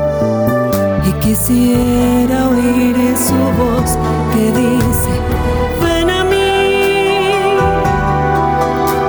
y 0.00 1.12
quisiera 1.24 2.48
oír 2.48 2.96
su 3.16 3.34
voz 3.60 3.98
que 4.32 4.44
dice, 4.52 5.12
ven 5.82 6.10
a 6.10 6.24
mí, 6.24 7.56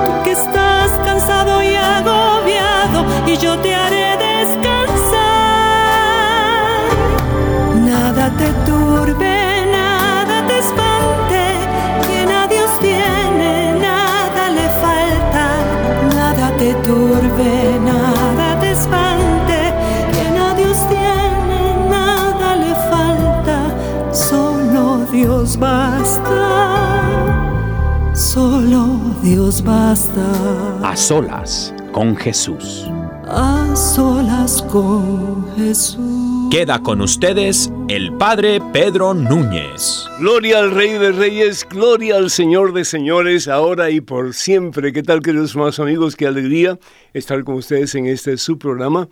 tú 0.06 0.22
que 0.24 0.32
estás 0.32 0.90
cansado 1.04 1.62
y 1.62 1.74
agobiado 1.74 3.04
y 3.26 3.36
yo 3.36 3.58
te 3.60 3.74
haré 3.74 4.16
descansar. 4.16 4.74
Nada 7.84 8.30
te 8.36 8.48
turbe, 8.66 9.66
nada 9.72 10.46
te 10.48 10.58
espante, 10.58 11.42
quien 12.06 12.30
basta, 25.64 27.40
solo 28.14 29.00
Dios 29.22 29.64
basta. 29.64 30.26
A 30.82 30.94
solas 30.94 31.74
con 31.90 32.14
Jesús. 32.16 32.86
A 33.26 33.74
solas 33.74 34.60
con 34.70 35.46
Jesús. 35.56 36.50
Queda 36.50 36.78
con 36.80 37.00
ustedes 37.00 37.72
el 37.88 38.12
Padre 38.12 38.60
Pedro 38.74 39.14
Núñez. 39.14 40.06
Gloria 40.20 40.58
al 40.58 40.70
Rey 40.70 40.92
de 40.98 41.12
Reyes, 41.12 41.66
gloria 41.68 42.16
al 42.16 42.28
Señor 42.28 42.74
de 42.74 42.84
Señores, 42.84 43.48
ahora 43.48 43.88
y 43.90 44.02
por 44.02 44.34
siempre. 44.34 44.92
¿Qué 44.92 45.02
tal, 45.02 45.22
queridos 45.22 45.56
más 45.56 45.80
amigos? 45.80 46.14
Qué 46.14 46.26
alegría 46.26 46.78
estar 47.14 47.42
con 47.42 47.54
ustedes 47.54 47.94
en 47.94 48.04
este 48.06 48.36
su 48.36 48.58
programa. 48.58 49.08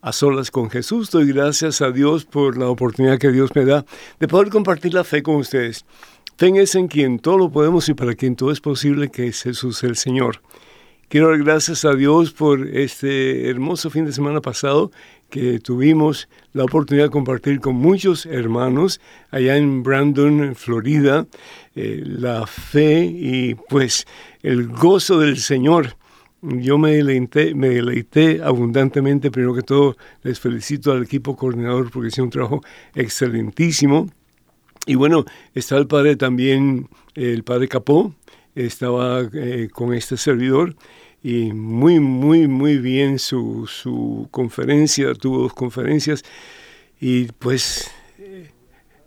A 0.00 0.12
solas 0.12 0.52
con 0.52 0.70
Jesús, 0.70 1.10
doy 1.10 1.26
gracias 1.26 1.82
a 1.82 1.90
Dios 1.90 2.24
por 2.24 2.56
la 2.56 2.68
oportunidad 2.68 3.18
que 3.18 3.32
Dios 3.32 3.50
me 3.56 3.64
da 3.64 3.84
de 4.20 4.28
poder 4.28 4.48
compartir 4.48 4.94
la 4.94 5.02
fe 5.02 5.24
con 5.24 5.34
ustedes. 5.36 5.84
Fe 6.36 6.46
en 6.46 6.56
es 6.56 6.76
en 6.76 6.86
quien 6.86 7.18
todo 7.18 7.36
lo 7.36 7.50
podemos 7.50 7.88
y 7.88 7.94
para 7.94 8.14
quien 8.14 8.36
todo 8.36 8.52
es 8.52 8.60
posible, 8.60 9.10
que 9.10 9.26
es 9.26 9.42
Jesús 9.42 9.82
el 9.82 9.96
Señor. 9.96 10.40
Quiero 11.08 11.30
dar 11.30 11.38
gracias 11.38 11.84
a 11.84 11.94
Dios 11.94 12.32
por 12.32 12.68
este 12.68 13.50
hermoso 13.50 13.90
fin 13.90 14.04
de 14.04 14.12
semana 14.12 14.40
pasado 14.40 14.92
que 15.30 15.58
tuvimos 15.58 16.28
la 16.52 16.62
oportunidad 16.62 17.06
de 17.06 17.10
compartir 17.10 17.58
con 17.58 17.74
muchos 17.74 18.24
hermanos 18.24 19.00
allá 19.32 19.56
en 19.56 19.82
Brandon, 19.82 20.54
Florida, 20.54 21.26
eh, 21.74 22.04
la 22.04 22.46
fe 22.46 23.04
y 23.04 23.56
pues 23.68 24.06
el 24.44 24.68
gozo 24.68 25.18
del 25.18 25.38
Señor. 25.38 25.97
Yo 26.40 26.78
me 26.78 26.92
deleité, 26.92 27.54
me 27.54 27.68
deleité 27.68 28.40
abundantemente, 28.42 29.30
primero 29.30 29.54
que 29.54 29.62
todo 29.62 29.96
les 30.22 30.38
felicito 30.38 30.92
al 30.92 31.02
equipo 31.02 31.34
coordinador 31.34 31.90
porque 31.90 32.08
hicieron 32.08 32.26
un 32.26 32.30
trabajo 32.30 32.60
excelentísimo. 32.94 34.08
Y 34.86 34.94
bueno, 34.94 35.24
está 35.54 35.76
el 35.76 35.88
padre 35.88 36.16
también, 36.16 36.88
el 37.14 37.42
padre 37.42 37.66
Capó, 37.66 38.14
estaba 38.54 39.28
eh, 39.32 39.68
con 39.72 39.92
este 39.92 40.16
servidor 40.16 40.76
y 41.22 41.52
muy, 41.52 41.98
muy, 41.98 42.46
muy 42.46 42.78
bien 42.78 43.18
su, 43.18 43.66
su 43.66 44.28
conferencia, 44.30 45.14
tuvo 45.14 45.38
dos 45.38 45.54
conferencias 45.54 46.22
y 47.00 47.26
pues 47.32 47.90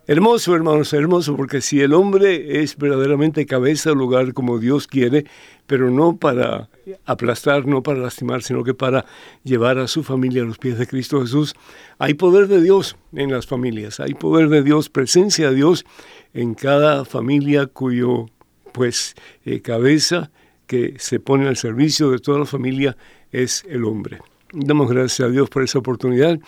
hermoso, 0.07 0.55
hermanos, 0.55 0.93
hermoso, 0.93 1.35
porque 1.35 1.61
si 1.61 1.81
el 1.81 1.93
hombre 1.93 2.61
es 2.61 2.77
verdaderamente 2.77 3.45
cabeza, 3.45 3.91
lugar 3.91 4.33
como 4.33 4.59
Dios 4.59 4.87
quiere, 4.87 5.25
pero 5.67 5.89
no 5.89 6.17
para 6.17 6.69
aplastar, 7.05 7.65
no 7.65 7.83
para 7.83 7.99
lastimar, 7.99 8.43
sino 8.43 8.63
que 8.63 8.73
para 8.73 9.05
llevar 9.43 9.77
a 9.77 9.87
su 9.87 10.03
familia 10.03 10.41
a 10.41 10.45
los 10.45 10.57
pies 10.57 10.77
de 10.77 10.87
Cristo 10.87 11.21
Jesús, 11.21 11.55
hay 11.97 12.13
poder 12.13 12.47
de 12.47 12.61
Dios 12.61 12.97
en 13.13 13.31
las 13.31 13.47
familias, 13.47 13.99
hay 13.99 14.13
poder 14.13 14.49
de 14.49 14.63
Dios, 14.63 14.89
presencia 14.89 15.49
de 15.49 15.55
Dios 15.55 15.85
en 16.33 16.53
cada 16.55 17.05
familia 17.05 17.67
cuyo 17.67 18.27
pues 18.71 19.15
eh, 19.45 19.61
cabeza 19.61 20.31
que 20.67 20.95
se 20.99 21.19
pone 21.19 21.47
al 21.47 21.57
servicio 21.57 22.11
de 22.11 22.19
toda 22.19 22.39
la 22.39 22.45
familia 22.45 22.95
es 23.31 23.63
el 23.67 23.83
hombre. 23.83 24.19
Damos 24.53 24.89
gracias 24.89 25.27
a 25.27 25.31
Dios 25.31 25.49
por 25.49 25.63
esa 25.63 25.79
oportunidad. 25.79 26.39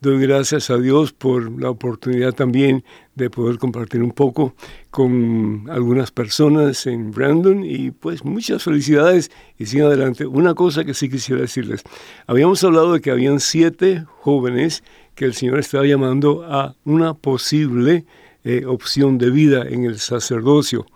Doy 0.00 0.20
gracias 0.20 0.68
a 0.68 0.76
Dios 0.76 1.14
por 1.14 1.58
la 1.58 1.70
oportunidad 1.70 2.34
también 2.34 2.84
de 3.14 3.30
poder 3.30 3.56
compartir 3.56 4.02
un 4.02 4.12
poco 4.12 4.54
con 4.90 5.66
algunas 5.70 6.10
personas 6.10 6.86
en 6.86 7.12
Brandon 7.12 7.64
y 7.64 7.92
pues 7.92 8.22
muchas 8.22 8.62
felicidades 8.62 9.30
y 9.58 9.64
sigan 9.64 9.86
adelante. 9.86 10.26
Una 10.26 10.54
cosa 10.54 10.84
que 10.84 10.92
sí 10.92 11.08
quisiera 11.08 11.40
decirles, 11.40 11.82
habíamos 12.26 12.62
hablado 12.62 12.92
de 12.92 13.00
que 13.00 13.10
habían 13.10 13.40
siete 13.40 14.04
jóvenes 14.20 14.84
que 15.14 15.24
el 15.24 15.32
Señor 15.32 15.60
estaba 15.60 15.86
llamando 15.86 16.44
a 16.44 16.74
una 16.84 17.14
posible 17.14 18.04
eh, 18.44 18.66
opción 18.66 19.16
de 19.16 19.30
vida 19.30 19.66
en 19.66 19.84
el 19.84 19.98
sacerdocio 19.98 20.86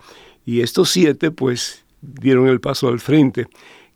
y 0.45 0.61
estos 0.61 0.91
siete 0.91 1.31
pues 1.31 1.85
dieron 2.01 2.47
el 2.47 2.59
paso 2.59 2.87
al 2.87 2.99
frente. 2.99 3.47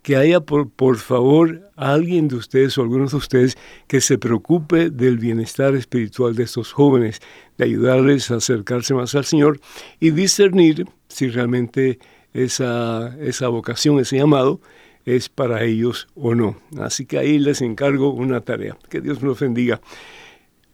Que 0.02 0.16
haya, 0.16 0.40
por, 0.40 0.70
por 0.70 0.98
favor, 0.98 1.65
alguien 1.76 2.28
de 2.28 2.36
ustedes 2.36 2.78
o 2.78 2.82
algunos 2.82 3.12
de 3.12 3.18
ustedes 3.18 3.58
que 3.88 4.02
se 4.02 4.18
preocupe 4.18 4.90
del 4.90 5.18
bienestar 5.18 5.76
espiritual 5.76 6.36
de 6.36 6.44
estos 6.44 6.72
jóvenes, 6.72 7.22
de 7.58 7.66
ayudarles 7.66 8.32
a 8.32 8.36
acercarse 8.36 8.94
más 8.94 9.16
al 9.16 9.26
Señor 9.26 9.60
y 10.00 10.12
discernir 10.12 10.86
si 11.08 11.30
realmente 11.30 12.00
esa, 12.34 13.16
esa 13.20 13.48
vocación, 13.48 14.00
ese 14.00 14.18
llamado, 14.18 14.62
es 15.06 15.30
para 15.30 15.64
ellos 15.64 16.08
o 16.16 16.34
no. 16.34 16.58
Así 16.80 17.06
que 17.06 17.18
ahí 17.18 17.38
les 17.38 17.62
encargo 17.62 18.12
una 18.12 18.42
tarea. 18.42 18.78
Que 18.90 19.02
Dios 19.02 19.22
los 19.22 19.40
bendiga. 19.40 19.80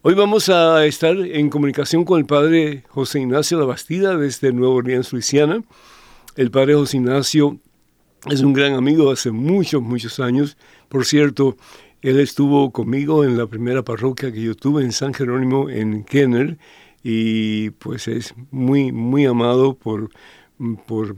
Hoy 0.03 0.15
vamos 0.15 0.49
a 0.49 0.85
estar 0.85 1.15
en 1.15 1.49
comunicación 1.49 2.05
con 2.05 2.19
el 2.19 2.25
padre 2.25 2.83
José 2.87 3.19
Ignacio 3.19 3.59
Labastida 3.59 4.17
desde 4.17 4.51
Nueva 4.51 4.75
Orleans, 4.75 5.11
Luisiana. 5.13 5.61
El 6.35 6.49
padre 6.49 6.73
José 6.73 6.97
Ignacio 6.97 7.59
es 8.29 8.41
un 8.41 8.53
gran 8.53 8.73
amigo 8.73 9.11
hace 9.11 9.31
muchos, 9.31 9.81
muchos 9.81 10.19
años. 10.19 10.57
Por 10.91 11.05
cierto, 11.05 11.55
él 12.01 12.19
estuvo 12.19 12.73
conmigo 12.73 13.23
en 13.23 13.37
la 13.37 13.47
primera 13.47 13.81
parroquia 13.81 14.29
que 14.29 14.41
yo 14.41 14.55
tuve 14.55 14.83
en 14.83 14.91
San 14.91 15.13
Jerónimo, 15.13 15.69
en 15.69 16.03
Kenner, 16.03 16.57
y 17.01 17.69
pues 17.69 18.09
es 18.09 18.35
muy, 18.51 18.91
muy 18.91 19.25
amado 19.25 19.73
por, 19.73 20.09
por, 20.85 21.15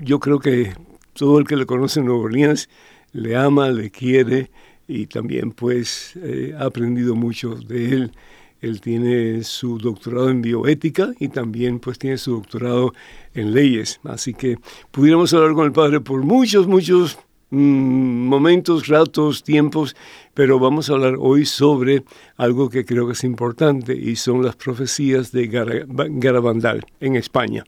yo 0.00 0.18
creo 0.18 0.40
que 0.40 0.72
todo 1.12 1.38
el 1.38 1.46
que 1.46 1.54
le 1.54 1.64
conoce 1.64 2.00
en 2.00 2.06
Nueva 2.06 2.24
Orleans 2.24 2.68
le 3.12 3.36
ama, 3.36 3.70
le 3.70 3.92
quiere 3.92 4.50
y 4.88 5.06
también 5.06 5.52
pues 5.52 6.18
ha 6.58 6.64
aprendido 6.64 7.14
mucho 7.14 7.54
de 7.54 7.90
él. 7.90 8.12
Él 8.60 8.80
tiene 8.80 9.44
su 9.44 9.78
doctorado 9.78 10.28
en 10.28 10.42
bioética 10.42 11.12
y 11.20 11.28
también 11.28 11.78
pues 11.78 12.00
tiene 12.00 12.18
su 12.18 12.32
doctorado 12.32 12.92
en 13.32 13.54
leyes. 13.54 14.00
Así 14.02 14.34
que 14.34 14.58
pudiéramos 14.90 15.32
hablar 15.32 15.54
con 15.54 15.66
el 15.66 15.72
padre 15.72 16.00
por 16.00 16.24
muchos, 16.24 16.66
muchos 16.66 17.16
momentos, 17.50 18.88
ratos, 18.88 19.42
tiempos, 19.42 19.96
pero 20.34 20.58
vamos 20.58 20.90
a 20.90 20.94
hablar 20.94 21.16
hoy 21.18 21.46
sobre 21.46 22.04
algo 22.36 22.68
que 22.68 22.84
creo 22.84 23.06
que 23.06 23.12
es 23.12 23.24
importante 23.24 23.94
y 23.94 24.16
son 24.16 24.44
las 24.44 24.56
profecías 24.56 25.32
de 25.32 25.46
Garabandal 25.48 26.84
en 27.00 27.16
España. 27.16 27.64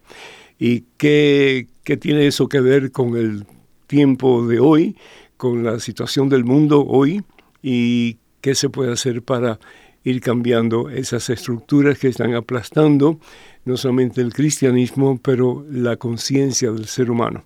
¿Y 0.58 0.84
qué, 0.99 1.69
qué 1.84 1.96
tiene 1.96 2.26
eso 2.26 2.49
que 2.49 2.60
ver 2.60 2.93
con 2.93 3.16
el 3.16 3.46
tiempo 3.87 4.46
de 4.46 4.60
hoy, 4.60 4.96
con 5.37 5.64
la 5.64 5.81
situación 5.81 6.28
del 6.28 6.44
mundo 6.44 6.84
hoy 6.87 7.22
y 7.62 8.19
qué 8.40 8.55
se 8.55 8.69
puede 8.69 8.93
hacer 8.93 9.22
para 9.22 9.58
ir 10.05 10.20
cambiando 10.20 10.88
esas 10.88 11.28
estructuras 11.31 11.99
que 11.99 12.08
están 12.08 12.34
aplastando 12.34 13.19
no 13.64 13.76
solamente 13.76 14.20
el 14.20 14.32
cristianismo, 14.32 15.19
pero 15.22 15.64
la 15.70 15.96
conciencia 15.96 16.70
del 16.70 16.87
ser 16.87 17.10
humano. 17.10 17.44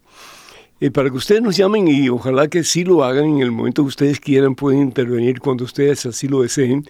Y 0.80 0.90
para 0.90 1.08
que 1.10 1.16
ustedes 1.16 1.40
nos 1.40 1.56
llamen 1.56 1.86
y 1.88 2.08
ojalá 2.08 2.48
que 2.48 2.64
sí 2.64 2.84
lo 2.84 3.04
hagan 3.04 3.26
en 3.26 3.38
el 3.40 3.52
momento 3.52 3.82
que 3.82 3.88
ustedes 3.88 4.20
quieran, 4.20 4.54
pueden 4.54 4.80
intervenir 4.80 5.40
cuando 5.40 5.64
ustedes 5.64 6.04
así 6.06 6.28
lo 6.28 6.42
deseen. 6.42 6.84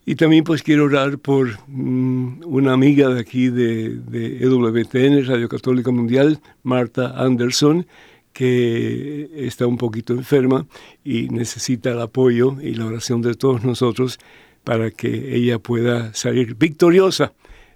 Y 0.06 0.14
también 0.14 0.44
pues 0.44 0.62
quiero 0.62 0.84
orar 0.84 1.18
por 1.18 1.58
mm, 1.66 2.42
una 2.44 2.74
amiga 2.74 3.08
de 3.08 3.20
aquí 3.20 3.48
de, 3.48 3.96
de 3.96 4.38
EWTN, 4.38 5.26
Radio 5.26 5.48
Católica 5.48 5.90
Mundial, 5.90 6.38
Marta 6.62 7.12
Anderson, 7.20 7.88
que 8.32 9.30
está 9.34 9.66
un 9.66 9.78
poquito 9.78 10.12
enferma 10.12 10.64
y 11.02 11.28
necesita 11.30 11.90
el 11.90 12.00
apoyo 12.00 12.56
y 12.62 12.74
la 12.74 12.86
oración 12.86 13.20
de 13.20 13.34
todos 13.34 13.64
nosotros 13.64 14.20
para 14.62 14.92
que 14.92 15.34
ella 15.34 15.58
pueda 15.58 16.14
salir 16.14 16.54
victoriosa 16.54 17.32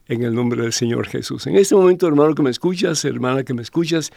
en 0.07 0.23
el 0.23 0.37
nombre 0.37 0.63
del 0.63 0.73
Señor 0.73 1.09
Jesús. 1.09 1.49
En 1.49 1.57
este 1.57 1.75
momento, 1.75 2.07
hermano 2.07 2.37
que 2.37 2.43
me 2.43 2.51
escuchas, 2.51 3.05
hermana 3.05 3.43
que 3.43 3.55
me 3.55 3.63
escuchas, 3.63 4.13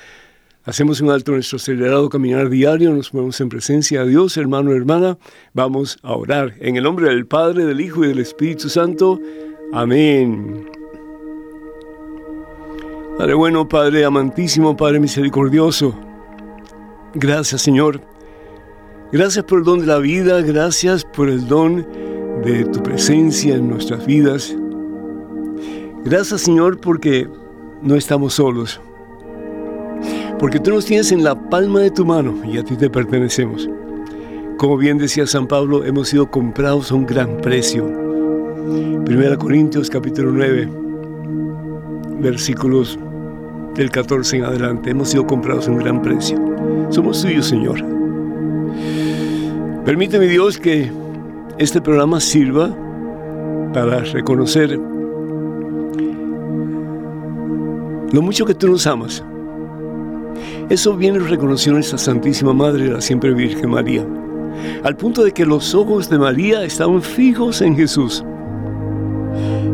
Hacemos 0.65 0.99
un 0.99 1.11
alto 1.11 1.31
en 1.31 1.37
nuestro 1.37 1.57
acelerado 1.57 2.09
caminar 2.09 2.49
diario, 2.49 2.91
nos 2.91 3.11
ponemos 3.11 3.39
en 3.39 3.49
presencia 3.49 4.03
de 4.03 4.09
Dios, 4.09 4.35
hermano, 4.35 4.71
hermana. 4.71 5.15
Vamos 5.53 5.99
a 6.01 6.13
orar. 6.15 6.55
En 6.59 6.75
el 6.75 6.83
nombre 6.83 7.07
del 7.07 7.27
Padre, 7.27 7.65
del 7.65 7.81
Hijo 7.81 8.03
y 8.03 8.07
del 8.07 8.17
Espíritu 8.17 8.67
Santo. 8.67 9.21
Amén. 9.71 10.67
Padre 13.15 13.35
bueno, 13.35 13.69
Padre 13.69 14.05
amantísimo, 14.05 14.75
Padre 14.75 14.99
misericordioso. 14.99 15.93
Gracias, 17.13 17.61
Señor. 17.61 18.01
Gracias 19.11 19.45
por 19.45 19.59
el 19.59 19.65
don 19.65 19.81
de 19.81 19.85
la 19.85 19.99
vida, 19.99 20.41
gracias 20.41 21.05
por 21.05 21.29
el 21.29 21.47
don 21.47 21.85
de 22.43 22.65
tu 22.65 22.81
presencia 22.81 23.53
en 23.53 23.69
nuestras 23.69 24.03
vidas. 24.07 24.55
Gracias, 26.03 26.41
Señor, 26.41 26.79
porque 26.81 27.29
no 27.83 27.95
estamos 27.95 28.33
solos 28.33 28.81
porque 30.39 30.59
tú 30.59 30.71
nos 30.71 30.85
tienes 30.85 31.11
en 31.11 31.23
la 31.23 31.35
palma 31.49 31.79
de 31.79 31.91
tu 31.91 32.05
mano 32.05 32.35
y 32.45 32.57
a 32.57 32.63
ti 32.63 32.75
te 32.75 32.89
pertenecemos. 32.89 33.69
Como 34.57 34.77
bien 34.77 34.97
decía 34.97 35.27
San 35.27 35.47
Pablo, 35.47 35.85
hemos 35.85 36.09
sido 36.09 36.29
comprados 36.29 36.91
a 36.91 36.95
un 36.95 37.05
gran 37.05 37.37
precio. 37.37 37.85
Primera 39.05 39.37
Corintios 39.37 39.89
capítulo 39.89 40.31
9, 40.31 40.69
versículos 42.19 42.99
del 43.75 43.89
14 43.91 44.37
en 44.37 44.45
adelante. 44.45 44.91
Hemos 44.91 45.09
sido 45.09 45.25
comprados 45.27 45.67
a 45.67 45.71
un 45.71 45.77
gran 45.77 46.01
precio. 46.01 46.39
Somos 46.89 47.21
tuyos, 47.21 47.47
Señor. 47.47 47.83
Permíteme, 49.85 50.27
Dios, 50.27 50.57
que 50.57 50.91
este 51.57 51.81
programa 51.81 52.19
sirva 52.19 52.75
para 53.73 53.99
reconocer 53.99 54.79
lo 58.11 58.21
mucho 58.21 58.45
que 58.45 58.53
tú 58.53 58.69
nos 58.69 58.87
amas 58.87 59.23
eso 60.69 60.97
viene 60.97 61.19
reconociendo 61.19 61.79
esta 61.79 61.97
Santísima 61.97 62.51
Madre, 62.51 62.89
la 62.89 62.99
siempre 62.99 63.31
Virgen 63.33 63.69
María, 63.69 64.05
al 64.83 64.95
punto 64.95 65.23
de 65.23 65.31
que 65.31 65.45
los 65.45 65.75
ojos 65.75 66.09
de 66.09 66.17
María 66.17 66.63
estaban 66.63 67.03
fijos 67.03 67.61
en 67.61 67.75
Jesús. 67.75 68.23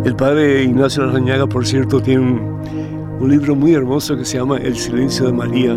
El 0.03 0.15
padre 0.17 0.63
Ignacio 0.63 1.05
Larrañaga, 1.05 1.47
por 1.47 1.65
cierto, 1.65 2.01
tiene 2.01 2.21
un, 3.19 3.29
libro 3.29 3.55
muy 3.55 3.73
hermoso 3.73 4.17
que 4.17 4.25
se 4.25 4.37
llama 4.37 4.57
El 4.57 4.75
silencio 4.75 5.27
de 5.27 5.31
María. 5.31 5.75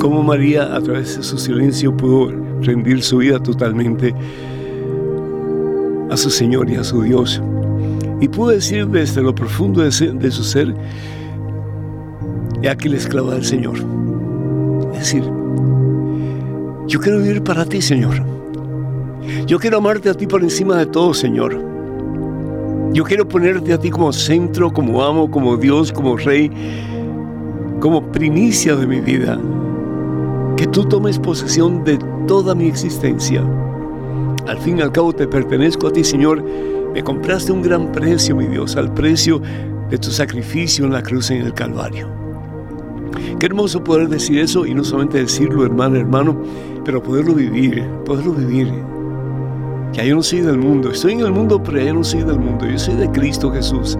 Cómo 0.00 0.22
María, 0.22 0.74
a 0.74 0.80
través 0.82 1.16
de 1.16 1.22
su 1.22 1.38
silencio, 1.38 1.96
pudo 1.96 2.30
rendir 2.60 3.02
su 3.02 3.18
vida 3.18 3.38
totalmente 3.38 4.12
a 6.10 6.16
su 6.16 6.28
Señor 6.28 6.68
y 6.68 6.74
a 6.74 6.84
su 6.84 7.02
Dios. 7.02 7.40
Y 8.20 8.28
pudo 8.28 8.50
decir 8.50 8.86
desde 8.88 9.22
lo 9.22 9.34
profundo 9.34 9.80
de 9.80 9.90
su 9.92 10.44
ser 10.44 10.74
He 12.64 12.70
aquí 12.70 12.88
la 12.88 12.96
esclava 12.96 13.34
del 13.34 13.44
Señor. 13.44 13.74
Es 14.94 15.00
decir, 15.00 15.22
yo 16.86 16.98
quiero 16.98 17.18
vivir 17.18 17.42
para 17.42 17.66
ti, 17.66 17.82
Señor. 17.82 18.14
Yo 19.46 19.58
quiero 19.58 19.76
amarte 19.76 20.08
a 20.08 20.14
ti 20.14 20.26
por 20.26 20.42
encima 20.42 20.78
de 20.78 20.86
todo, 20.86 21.12
Señor. 21.12 21.62
Yo 22.94 23.04
quiero 23.04 23.28
ponerte 23.28 23.74
a 23.74 23.78
ti 23.78 23.90
como 23.90 24.10
centro, 24.14 24.72
como 24.72 25.04
amo, 25.04 25.30
como 25.30 25.58
Dios, 25.58 25.92
como 25.92 26.16
Rey, 26.16 26.50
como 27.80 28.10
primicia 28.10 28.74
de 28.76 28.86
mi 28.86 29.00
vida. 29.00 29.38
Que 30.56 30.66
tú 30.66 30.86
tomes 30.86 31.18
posesión 31.18 31.84
de 31.84 31.98
toda 32.26 32.54
mi 32.54 32.66
existencia. 32.66 33.44
Al 34.46 34.56
fin 34.56 34.78
y 34.78 34.80
al 34.80 34.90
cabo 34.90 35.12
te 35.12 35.28
pertenezco 35.28 35.88
a 35.88 35.92
ti, 35.92 36.02
Señor. 36.02 36.42
Me 36.94 37.04
compraste 37.04 37.52
un 37.52 37.60
gran 37.60 37.92
precio, 37.92 38.34
mi 38.34 38.46
Dios, 38.46 38.74
al 38.76 38.94
precio 38.94 39.42
de 39.90 39.98
tu 39.98 40.10
sacrificio 40.10 40.86
en 40.86 40.92
la 40.92 41.02
cruz 41.02 41.30
en 41.30 41.42
el 41.42 41.52
Calvario. 41.52 42.23
Qué 43.38 43.46
hermoso 43.46 43.82
poder 43.82 44.08
decir 44.08 44.38
eso 44.38 44.64
y 44.64 44.74
no 44.74 44.84
solamente 44.84 45.18
decirlo, 45.18 45.64
hermano, 45.64 45.96
hermano, 45.96 46.40
pero 46.84 47.02
poderlo 47.02 47.34
vivir, 47.34 47.84
poderlo 48.04 48.32
vivir. 48.32 48.72
Que 49.92 50.06
yo 50.06 50.16
no 50.16 50.22
soy 50.22 50.40
del 50.40 50.58
mundo, 50.58 50.90
estoy 50.90 51.12
en 51.12 51.20
el 51.20 51.32
mundo, 51.32 51.62
pero 51.62 51.80
yo 51.80 51.94
no 51.94 52.04
soy 52.04 52.22
del 52.22 52.38
mundo, 52.38 52.66
yo 52.66 52.78
soy 52.78 52.94
de 52.94 53.10
Cristo 53.10 53.50
Jesús. 53.52 53.98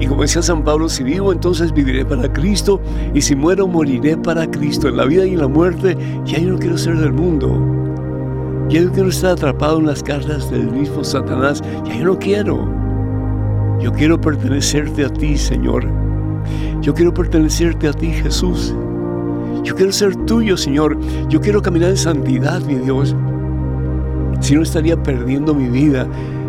Y 0.00 0.06
como 0.06 0.22
decía 0.22 0.42
San 0.42 0.62
Pablo, 0.62 0.88
si 0.88 1.02
vivo, 1.02 1.32
entonces 1.32 1.72
viviré 1.72 2.04
para 2.04 2.32
Cristo, 2.32 2.80
y 3.14 3.20
si 3.20 3.34
muero, 3.34 3.66
moriré 3.66 4.16
para 4.16 4.48
Cristo. 4.48 4.88
En 4.88 4.96
la 4.96 5.04
vida 5.04 5.26
y 5.26 5.32
en 5.32 5.40
la 5.40 5.48
muerte, 5.48 5.96
ya 6.24 6.38
yo 6.38 6.50
no 6.50 6.58
quiero 6.58 6.78
ser 6.78 6.96
del 6.96 7.12
mundo. 7.12 7.50
Ya 8.68 8.82
yo 8.82 8.92
quiero 8.92 9.08
estar 9.08 9.32
atrapado 9.32 9.78
en 9.78 9.86
las 9.86 10.02
cartas 10.02 10.50
del 10.50 10.70
mismo 10.70 11.02
Satanás. 11.02 11.62
Ya 11.84 11.96
yo 11.96 12.04
no 12.04 12.18
quiero. 12.18 12.68
Yo 13.80 13.92
quiero 13.92 14.20
pertenecerte 14.20 15.04
a 15.04 15.08
ti, 15.08 15.36
Señor. 15.36 16.07
Yo 16.80 16.94
quiero 16.94 17.12
pertenecerte 17.12 17.88
a 17.88 17.92
ti, 17.92 18.08
Jesús. 18.08 18.74
Yo 19.64 19.74
quiero 19.74 19.92
ser 19.92 20.16
tuyo, 20.24 20.56
Señor. 20.56 20.98
Yo 21.28 21.40
quiero 21.40 21.60
caminar 21.60 21.90
en 21.90 21.96
santidad, 21.96 22.60
mi 22.62 22.76
Dios. 22.76 23.14
Si 24.40 24.54
no 24.54 24.62
estaría 24.62 25.02
perdiendo 25.02 25.54
mi 25.54 25.68
vida, 25.68 26.06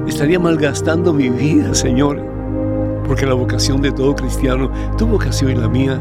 estaría 0.07 0.39
malgastando 0.39 1.13
mi 1.13 1.29
vida, 1.29 1.73
Señor. 1.73 2.23
Porque 3.05 3.25
la 3.25 3.33
vocación 3.33 3.81
de 3.81 3.91
todo 3.91 4.15
cristiano, 4.15 4.71
tu 4.97 5.07
vocación 5.07 5.51
y 5.51 5.55
la 5.55 5.67
mía, 5.67 5.99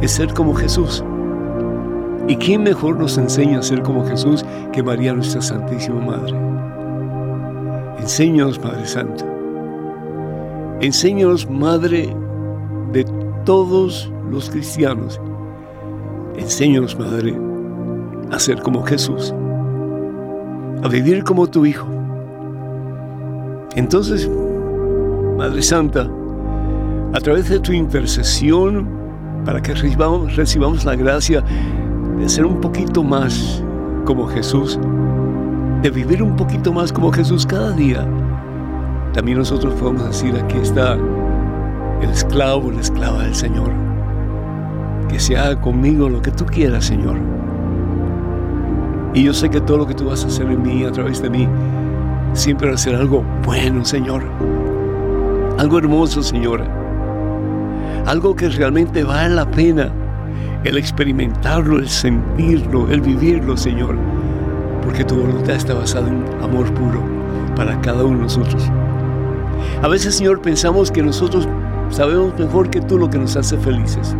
es 0.00 0.12
ser 0.12 0.32
como 0.32 0.54
Jesús. 0.54 1.04
¿Y 2.26 2.36
quién 2.36 2.62
mejor 2.62 2.96
nos 2.96 3.18
enseña 3.18 3.58
a 3.58 3.62
ser 3.62 3.82
como 3.82 4.06
Jesús 4.06 4.44
que 4.72 4.82
María, 4.82 5.12
nuestra 5.12 5.42
Santísima 5.42 6.00
Madre? 6.00 6.34
Enséñanos, 8.00 8.58
Padre 8.58 8.86
Santo. 8.86 9.24
Enséñanos, 10.80 11.48
Madre 11.50 12.16
todos 13.44 14.10
los 14.30 14.50
cristianos. 14.50 15.20
Enséñanos, 16.36 16.98
Madre, 16.98 17.38
a 18.30 18.38
ser 18.38 18.62
como 18.62 18.82
Jesús, 18.84 19.34
a 20.82 20.88
vivir 20.88 21.24
como 21.24 21.46
tu 21.46 21.66
Hijo. 21.66 21.86
Entonces, 23.76 24.30
Madre 25.36 25.62
Santa, 25.62 26.08
a 27.12 27.20
través 27.20 27.48
de 27.48 27.60
tu 27.60 27.72
intercesión, 27.72 28.88
para 29.44 29.60
que 29.60 29.74
recibamos, 29.74 30.36
recibamos 30.36 30.84
la 30.84 30.96
gracia 30.96 31.42
de 32.18 32.28
ser 32.28 32.44
un 32.46 32.60
poquito 32.60 33.02
más 33.02 33.62
como 34.04 34.26
Jesús, 34.26 34.78
de 35.82 35.90
vivir 35.90 36.22
un 36.22 36.36
poquito 36.36 36.72
más 36.72 36.92
como 36.92 37.10
Jesús 37.10 37.46
cada 37.46 37.72
día, 37.72 38.06
también 39.12 39.38
nosotros 39.38 39.74
podemos 39.74 40.06
decir, 40.06 40.34
aquí 40.36 40.58
está 40.58 40.96
el 42.02 42.10
esclavo, 42.10 42.70
la 42.70 42.80
esclava 42.80 43.22
del 43.22 43.34
Señor. 43.34 43.70
Que 45.08 45.18
se 45.18 45.36
haga 45.36 45.60
conmigo 45.60 46.08
lo 46.08 46.22
que 46.22 46.30
tú 46.30 46.46
quieras, 46.46 46.84
Señor. 46.84 47.16
Y 49.12 49.24
yo 49.24 49.34
sé 49.34 49.50
que 49.50 49.60
todo 49.60 49.78
lo 49.78 49.86
que 49.86 49.94
tú 49.94 50.06
vas 50.06 50.24
a 50.24 50.28
hacer 50.28 50.46
en 50.46 50.62
mí, 50.62 50.84
a 50.84 50.92
través 50.92 51.20
de 51.20 51.30
mí, 51.30 51.48
siempre 52.32 52.68
va 52.68 52.74
a 52.74 52.78
ser 52.78 52.94
algo 52.94 53.24
bueno, 53.44 53.84
Señor. 53.84 54.22
Algo 55.58 55.78
hermoso, 55.78 56.22
Señor. 56.22 56.62
Algo 58.06 58.34
que 58.34 58.48
realmente 58.48 59.04
vale 59.04 59.34
la 59.34 59.50
pena 59.50 59.92
el 60.64 60.76
experimentarlo, 60.76 61.78
el 61.78 61.88
sentirlo, 61.88 62.88
el 62.90 63.00
vivirlo, 63.00 63.56
Señor. 63.56 63.96
Porque 64.82 65.04
tu 65.04 65.16
voluntad 65.16 65.56
está 65.56 65.74
basada 65.74 66.08
en 66.08 66.24
amor 66.42 66.72
puro 66.74 67.02
para 67.56 67.80
cada 67.80 68.04
uno 68.04 68.18
de 68.18 68.22
nosotros. 68.24 68.70
A 69.82 69.88
veces, 69.88 70.14
Señor, 70.16 70.40
pensamos 70.40 70.90
que 70.90 71.02
nosotros 71.02 71.48
sabemos 71.90 72.38
mejor 72.38 72.70
que 72.70 72.80
tú 72.80 72.98
lo 72.98 73.10
que 73.10 73.18
nos 73.18 73.36
hace 73.36 73.56
felices. 73.58 74.16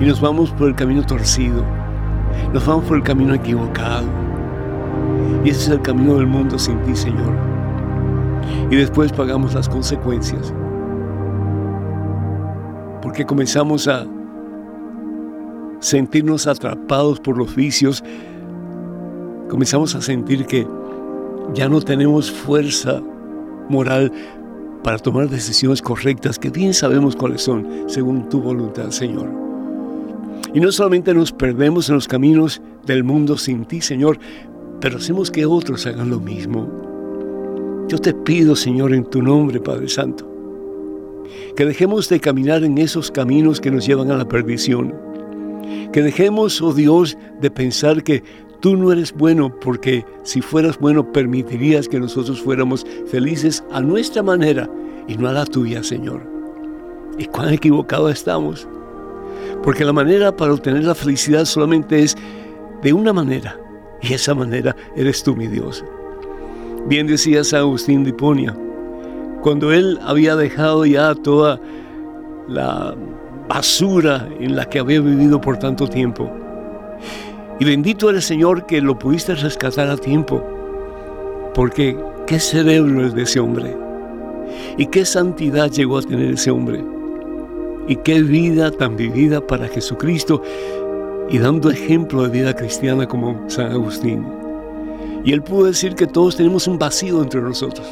Y 0.00 0.04
nos 0.04 0.20
vamos 0.20 0.50
por 0.50 0.68
el 0.68 0.74
camino 0.74 1.04
torcido. 1.04 1.64
Nos 2.52 2.66
vamos 2.66 2.84
por 2.84 2.96
el 2.96 3.02
camino 3.02 3.34
equivocado. 3.34 4.06
Y 5.44 5.50
ese 5.50 5.60
es 5.60 5.68
el 5.68 5.82
camino 5.82 6.16
del 6.16 6.26
mundo 6.26 6.58
sin 6.58 6.78
ti, 6.82 6.94
Señor. 6.94 7.32
Y 8.70 8.76
después 8.76 9.12
pagamos 9.12 9.54
las 9.54 9.68
consecuencias. 9.68 10.52
Porque 13.02 13.24
comenzamos 13.24 13.88
a 13.88 14.04
sentirnos 15.80 16.46
atrapados 16.46 17.20
por 17.20 17.36
los 17.36 17.54
vicios. 17.54 18.04
Comenzamos 19.48 19.94
a 19.94 20.02
sentir 20.02 20.46
que 20.46 20.66
ya 21.54 21.68
no 21.68 21.80
tenemos 21.80 22.30
fuerza 22.30 23.00
moral 23.68 24.12
para 24.82 24.98
tomar 24.98 25.28
decisiones 25.28 25.82
correctas 25.82 26.38
que 26.38 26.50
bien 26.50 26.74
sabemos 26.74 27.16
cuáles 27.16 27.42
son 27.42 27.84
según 27.86 28.28
tu 28.28 28.40
voluntad, 28.40 28.90
Señor. 28.90 29.28
Y 30.52 30.60
no 30.60 30.72
solamente 30.72 31.14
nos 31.14 31.32
perdemos 31.32 31.88
en 31.88 31.96
los 31.96 32.08
caminos 32.08 32.60
del 32.84 33.04
mundo 33.04 33.36
sin 33.36 33.64
ti, 33.66 33.80
Señor, 33.80 34.18
pero 34.80 34.98
hacemos 34.98 35.30
que 35.30 35.46
otros 35.46 35.86
hagan 35.86 36.10
lo 36.10 36.18
mismo. 36.18 36.68
Yo 37.88 37.98
te 37.98 38.14
pido, 38.14 38.56
Señor, 38.56 38.94
en 38.94 39.04
tu 39.04 39.22
nombre, 39.22 39.60
Padre 39.60 39.88
Santo, 39.88 40.26
que 41.56 41.64
dejemos 41.64 42.08
de 42.08 42.20
caminar 42.20 42.64
en 42.64 42.78
esos 42.78 43.10
caminos 43.10 43.60
que 43.60 43.70
nos 43.70 43.86
llevan 43.86 44.10
a 44.10 44.16
la 44.16 44.26
perdición. 44.26 44.94
Que 45.92 46.02
dejemos, 46.02 46.60
oh 46.62 46.72
Dios, 46.72 47.18
de 47.40 47.50
pensar 47.50 48.02
que 48.02 48.22
Tú 48.60 48.76
no 48.76 48.92
eres 48.92 49.12
bueno 49.14 49.50
porque 49.60 50.04
si 50.22 50.42
fueras 50.42 50.78
bueno 50.78 51.10
permitirías 51.12 51.88
que 51.88 51.98
nosotros 51.98 52.42
fuéramos 52.42 52.86
felices 53.06 53.64
a 53.72 53.80
nuestra 53.80 54.22
manera 54.22 54.68
y 55.08 55.16
no 55.16 55.28
a 55.28 55.32
la 55.32 55.46
tuya, 55.46 55.82
Señor. 55.82 56.20
¿Y 57.18 57.24
cuán 57.24 57.54
equivocados 57.54 58.12
estamos? 58.12 58.68
Porque 59.62 59.84
la 59.84 59.94
manera 59.94 60.36
para 60.36 60.52
obtener 60.52 60.84
la 60.84 60.94
felicidad 60.94 61.46
solamente 61.46 62.02
es 62.02 62.16
de 62.82 62.92
una 62.92 63.12
manera, 63.12 63.58
y 64.02 64.12
esa 64.12 64.34
manera 64.34 64.76
eres 64.94 65.22
tú, 65.22 65.34
mi 65.34 65.46
Dios. 65.46 65.84
Bien 66.86 67.06
decía 67.06 67.44
San 67.44 67.60
Agustín 67.60 68.04
de 68.04 68.10
Hiponia, 68.10 68.56
cuando 69.42 69.72
él 69.72 69.98
había 70.02 70.36
dejado 70.36 70.84
ya 70.84 71.14
toda 71.14 71.60
la 72.48 72.94
basura 73.48 74.28
en 74.38 74.54
la 74.56 74.66
que 74.66 74.78
había 74.78 75.00
vivido 75.00 75.40
por 75.40 75.58
tanto 75.58 75.86
tiempo, 75.88 76.30
y 77.60 77.64
bendito 77.66 78.08
eres 78.08 78.24
Señor 78.24 78.64
que 78.64 78.80
lo 78.80 78.98
pudiste 78.98 79.34
rescatar 79.34 79.90
a 79.90 79.96
tiempo, 79.98 80.42
porque 81.54 81.94
qué 82.26 82.40
cerebro 82.40 83.06
es 83.06 83.14
de 83.14 83.22
ese 83.22 83.38
hombre, 83.38 83.76
y 84.78 84.86
qué 84.86 85.04
santidad 85.04 85.70
llegó 85.70 85.98
a 85.98 86.02
tener 86.02 86.32
ese 86.32 86.50
hombre, 86.50 86.82
y 87.86 87.96
qué 87.96 88.22
vida 88.22 88.70
tan 88.70 88.96
vivida 88.96 89.46
para 89.46 89.68
Jesucristo, 89.68 90.42
y 91.28 91.36
dando 91.36 91.70
ejemplo 91.70 92.22
de 92.22 92.30
vida 92.30 92.56
cristiana 92.56 93.06
como 93.06 93.44
San 93.50 93.72
Agustín. 93.72 94.26
Y 95.22 95.34
él 95.34 95.42
pudo 95.42 95.66
decir 95.66 95.94
que 95.94 96.06
todos 96.06 96.36
tenemos 96.36 96.66
un 96.66 96.78
vacío 96.78 97.22
entre 97.22 97.42
nosotros. 97.42 97.86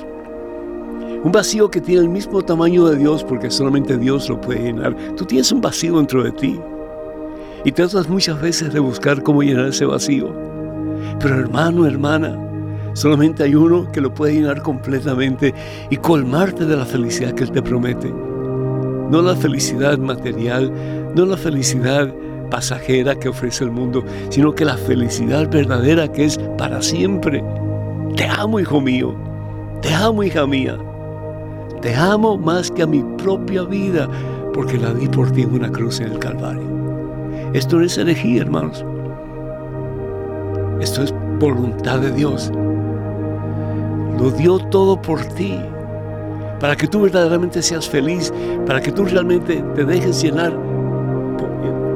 Un 1.23 1.31
vacío 1.31 1.71
que 1.71 1.83
tiene 1.83 2.01
el 2.01 2.09
mismo 2.09 2.43
tamaño 2.43 2.87
de 2.87 2.97
Dios 2.97 3.23
porque 3.23 3.51
solamente 3.51 3.99
Dios 3.99 4.31
lo 4.31 4.41
puede 4.41 4.63
llenar. 4.63 4.97
Tú 5.15 5.27
tienes 5.27 5.53
un 5.53 5.61
vacío 5.61 5.99
dentro 5.99 6.25
de 6.25 6.33
ti 6.33 6.59
y 7.69 7.73
tratas 7.73 8.09
muchas 8.09 8.41
veces 8.41 8.73
de 8.73 8.81
buscar 8.81 9.23
cómo 9.23 9.43
llenar 9.43 9.67
ese 9.67 9.85
vacío. 9.85 10.33
Pero 11.21 11.39
hermano, 11.39 11.85
hermana, 11.85 12.35
solamente 12.95 13.43
hay 13.43 13.55
uno 13.55 13.93
que 13.93 14.01
lo 14.01 14.15
puede 14.15 14.33
llenar 14.33 14.63
completamente 14.63 15.53
y 15.91 15.99
colmarte 15.99 16.65
de 16.65 16.77
la 16.79 16.87
felicidad 16.87 17.35
que 17.35 17.45
Él 17.45 17.51
te 17.51 17.61
promete. 17.61 18.11
No 19.11 19.21
la 19.21 19.37
felicidad 19.37 19.99
material, 19.99 20.73
no 21.15 21.27
la 21.27 21.37
felicidad 21.37 22.11
pasajera 22.51 23.15
que 23.15 23.29
ofrece 23.29 23.65
el 23.65 23.71
mundo, 23.71 24.03
sino 24.31 24.55
que 24.55 24.65
la 24.65 24.79
felicidad 24.79 25.51
verdadera 25.51 26.11
que 26.11 26.25
es 26.25 26.39
para 26.57 26.81
siempre. 26.81 27.45
Te 28.17 28.25
amo, 28.25 28.61
hijo 28.61 28.81
mío. 28.81 29.15
Te 29.83 29.93
amo, 29.93 30.23
hija 30.23 30.47
mía. 30.47 30.79
Te 31.83 31.95
amo 31.95 32.39
más 32.39 32.71
que 32.71 32.85
a 32.85 32.87
mi 32.87 33.05
propia 33.23 33.65
vida, 33.65 34.09
porque 34.55 34.79
la 34.79 34.95
di 34.95 35.07
por 35.07 35.31
ti 35.33 35.43
en 35.43 35.53
una 35.53 35.71
cruz 35.71 36.01
en 36.01 36.13
el 36.13 36.19
Calvario. 36.19 36.78
Esto 37.55 37.79
no 37.79 37.85
es 37.85 37.97
herejía, 37.97 38.43
hermanos. 38.43 38.85
Esto 40.81 41.03
es 41.03 41.15
voluntad 41.39 41.99
de 42.01 42.13
Dios. 42.13 42.53
Lo 44.21 44.31
dio 44.31 44.59
todo 44.59 45.01
por 45.01 45.25
ti, 45.25 45.59
para 46.61 46.77
que 46.77 46.87
tú 46.87 47.03
verdaderamente 47.03 47.63
seas 47.63 47.89
feliz, 47.89 48.33
para 48.67 48.81
que 48.81 48.93
tú 48.93 49.07
realmente 49.07 49.65
te 49.75 49.85
dejes 49.85 50.23
llenar 50.23 50.53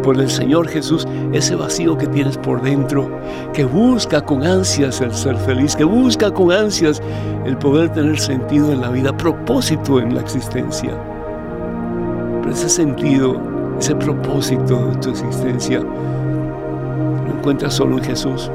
por 0.02 0.18
el 0.18 0.30
Señor 0.30 0.68
Jesús 0.68 1.06
ese 1.32 1.54
vacío 1.54 1.98
que 1.98 2.06
tienes 2.06 2.38
por 2.38 2.62
dentro, 2.62 3.10
que 3.52 3.64
busca 3.64 4.20
con 4.20 4.42
ansias 4.44 5.00
el 5.00 5.12
ser 5.12 5.36
feliz, 5.36 5.76
que 5.76 5.84
busca 5.84 6.30
con 6.32 6.50
ansias 6.50 7.02
el 7.44 7.58
poder 7.58 7.90
tener 7.90 8.18
sentido 8.18 8.72
en 8.72 8.80
la 8.80 8.88
vida, 8.88 9.16
propósito 9.16 10.00
en 10.00 10.14
la 10.14 10.22
existencia. 10.22 10.90
Pero 12.40 12.54
ese 12.54 12.68
sentido 12.68 13.51
ese 13.78 13.94
propósito 13.96 14.88
de 14.88 14.96
tu 14.96 15.10
existencia 15.10 15.80
lo 15.80 17.38
encuentras 17.38 17.74
solo 17.74 17.98
en 17.98 18.04
Jesús. 18.04 18.50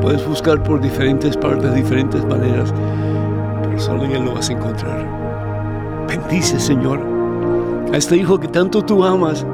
Puedes 0.00 0.26
buscar 0.26 0.62
por 0.62 0.80
diferentes 0.80 1.36
partes, 1.36 1.74
diferentes 1.74 2.24
maneras, 2.24 2.72
pero 3.62 3.78
solo 3.78 4.04
en 4.04 4.12
Él 4.12 4.24
lo 4.24 4.34
vas 4.34 4.50
a 4.50 4.52
encontrar. 4.52 5.06
Bendice, 6.08 6.58
Señor, 6.58 7.00
a 7.92 7.96
este 7.96 8.16
Hijo 8.16 8.38
que 8.38 8.48
tanto 8.48 8.82
tú 8.82 9.04
amas. 9.04 9.46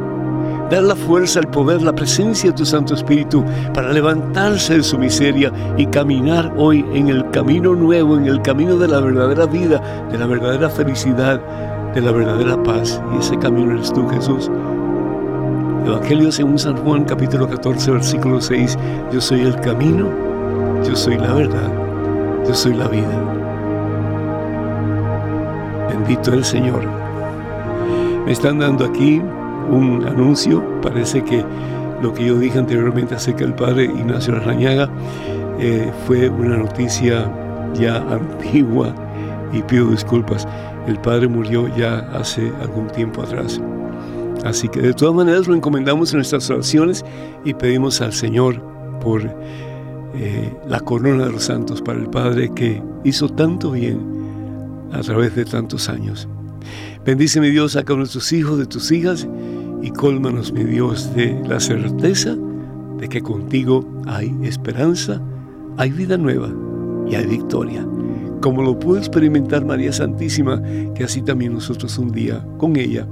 Dar 0.71 0.83
la 0.83 0.97
fuerza, 0.97 1.41
el 1.41 1.49
poder, 1.49 1.81
la 1.81 1.95
presencia 1.95 2.51
de 2.51 2.57
tu 2.57 2.67
Santo 2.67 2.95
Espíritu 2.95 3.43
para 3.73 3.91
levantarse 3.91 4.77
de 4.77 4.83
su 4.83 4.99
miseria 4.99 5.51
y 5.79 5.87
caminar 5.87 6.53
hoy 6.59 6.85
en 6.93 7.09
el 7.09 7.31
camino 7.31 7.75
nuevo, 7.75 8.19
en 8.19 8.27
el 8.27 8.43
camino 8.43 8.77
de 8.77 8.89
la 8.89 9.01
verdadera 9.01 9.47
vida, 9.47 9.81
de 10.11 10.19
la 10.19 10.27
verdadera 10.27 10.69
felicidad, 10.69 11.41
de 11.95 12.01
la 12.01 12.13
verdadera 12.13 12.63
paz. 12.63 13.03
Y 13.15 13.19
ese 13.19 13.39
camino 13.39 13.73
eres 13.73 13.93
tú, 13.93 14.07
Jesús. 14.09 14.51
Evangelio 15.87 16.31
según 16.31 16.59
San 16.59 16.77
Juan, 16.77 17.05
capítulo 17.05 17.49
14, 17.49 17.93
versículo 17.93 18.41
6. 18.41 18.79
Yo 19.13 19.21
soy 19.21 19.41
el 19.41 19.59
camino, 19.61 20.09
yo 20.85 20.95
soy 20.95 21.17
la 21.17 21.33
verdad, 21.33 21.73
yo 22.47 22.55
soy 22.55 22.75
la 22.75 22.89
vida. 22.89 23.09
Bendito 25.89 26.33
el 26.33 26.45
Señor. 26.45 26.83
Me 28.27 28.33
están 28.33 28.59
dando 28.59 28.85
aquí 28.85 29.23
un 29.71 30.05
anuncio. 30.07 30.63
Parece 30.83 31.23
que 31.23 31.45
lo 32.03 32.13
que 32.13 32.27
yo 32.27 32.39
dije 32.39 32.59
anteriormente 32.59 33.15
acerca 33.15 33.41
del 33.41 33.55
padre 33.55 33.85
Ignacio 33.85 34.37
Arrañaga 34.37 34.89
eh, 35.59 35.91
fue 36.07 36.29
una 36.29 36.59
noticia 36.59 37.31
ya 37.75 37.97
antigua 37.97 38.95
y 39.53 39.63
pido 39.63 39.87
disculpas. 39.91 40.47
El 40.89 40.99
padre 40.99 41.29
murió 41.29 41.69
ya 41.77 41.99
hace 42.15 42.51
algún 42.63 42.87
tiempo 42.87 43.21
atrás. 43.21 43.61
Así 44.43 44.69
que 44.69 44.81
de 44.81 44.95
todas 44.95 45.15
maneras 45.15 45.47
lo 45.47 45.55
encomendamos 45.55 46.13
en 46.13 46.21
nuestras 46.21 46.49
oraciones 46.49 47.05
y 47.45 47.53
pedimos 47.53 48.01
al 48.01 48.15
Señor 48.15 48.63
por 49.03 49.23
eh, 50.15 50.51
la 50.67 50.81
corona 50.81 51.27
de 51.27 51.33
los 51.33 51.45
santos 51.45 51.83
para 51.83 51.99
el 51.99 52.09
Padre 52.09 52.51
que 52.55 52.83
hizo 53.05 53.29
tanto 53.29 53.73
bien 53.73 54.01
a 54.91 55.01
través 55.03 55.37
de 55.37 55.45
tantos 55.45 55.91
años. 55.91 56.27
Bendice 57.05 57.39
mi 57.39 57.51
Dios 57.51 57.77
a 57.77 57.85
cada 57.85 57.99
nuestros 57.99 58.33
hijos, 58.33 58.59
de 58.59 58.65
tus 58.65 58.91
hijas 58.91 59.29
y 59.83 59.91
cólmanos 59.91 60.53
mi 60.53 60.65
Dios 60.65 61.15
de 61.15 61.39
la 61.47 61.61
certeza 61.61 62.35
de 62.97 63.11
que 63.11 63.21
contigo 63.21 63.87
hay 64.07 64.35
esperanza, 64.43 65.21
hay 65.77 65.91
vida 65.91 66.17
nueva 66.17 66.51
y 67.07 67.15
hay 67.15 67.27
victoria 67.27 67.87
como 68.41 68.63
lo 68.63 68.79
pudo 68.79 68.99
experimentar 68.99 69.65
María 69.65 69.93
Santísima, 69.93 70.63
que 70.95 71.05
así 71.05 71.23
también 71.23 71.53
nosotros 71.53 71.99
un 71.99 72.13
día 72.13 72.45
con 72.59 72.77
ella 72.77 73.07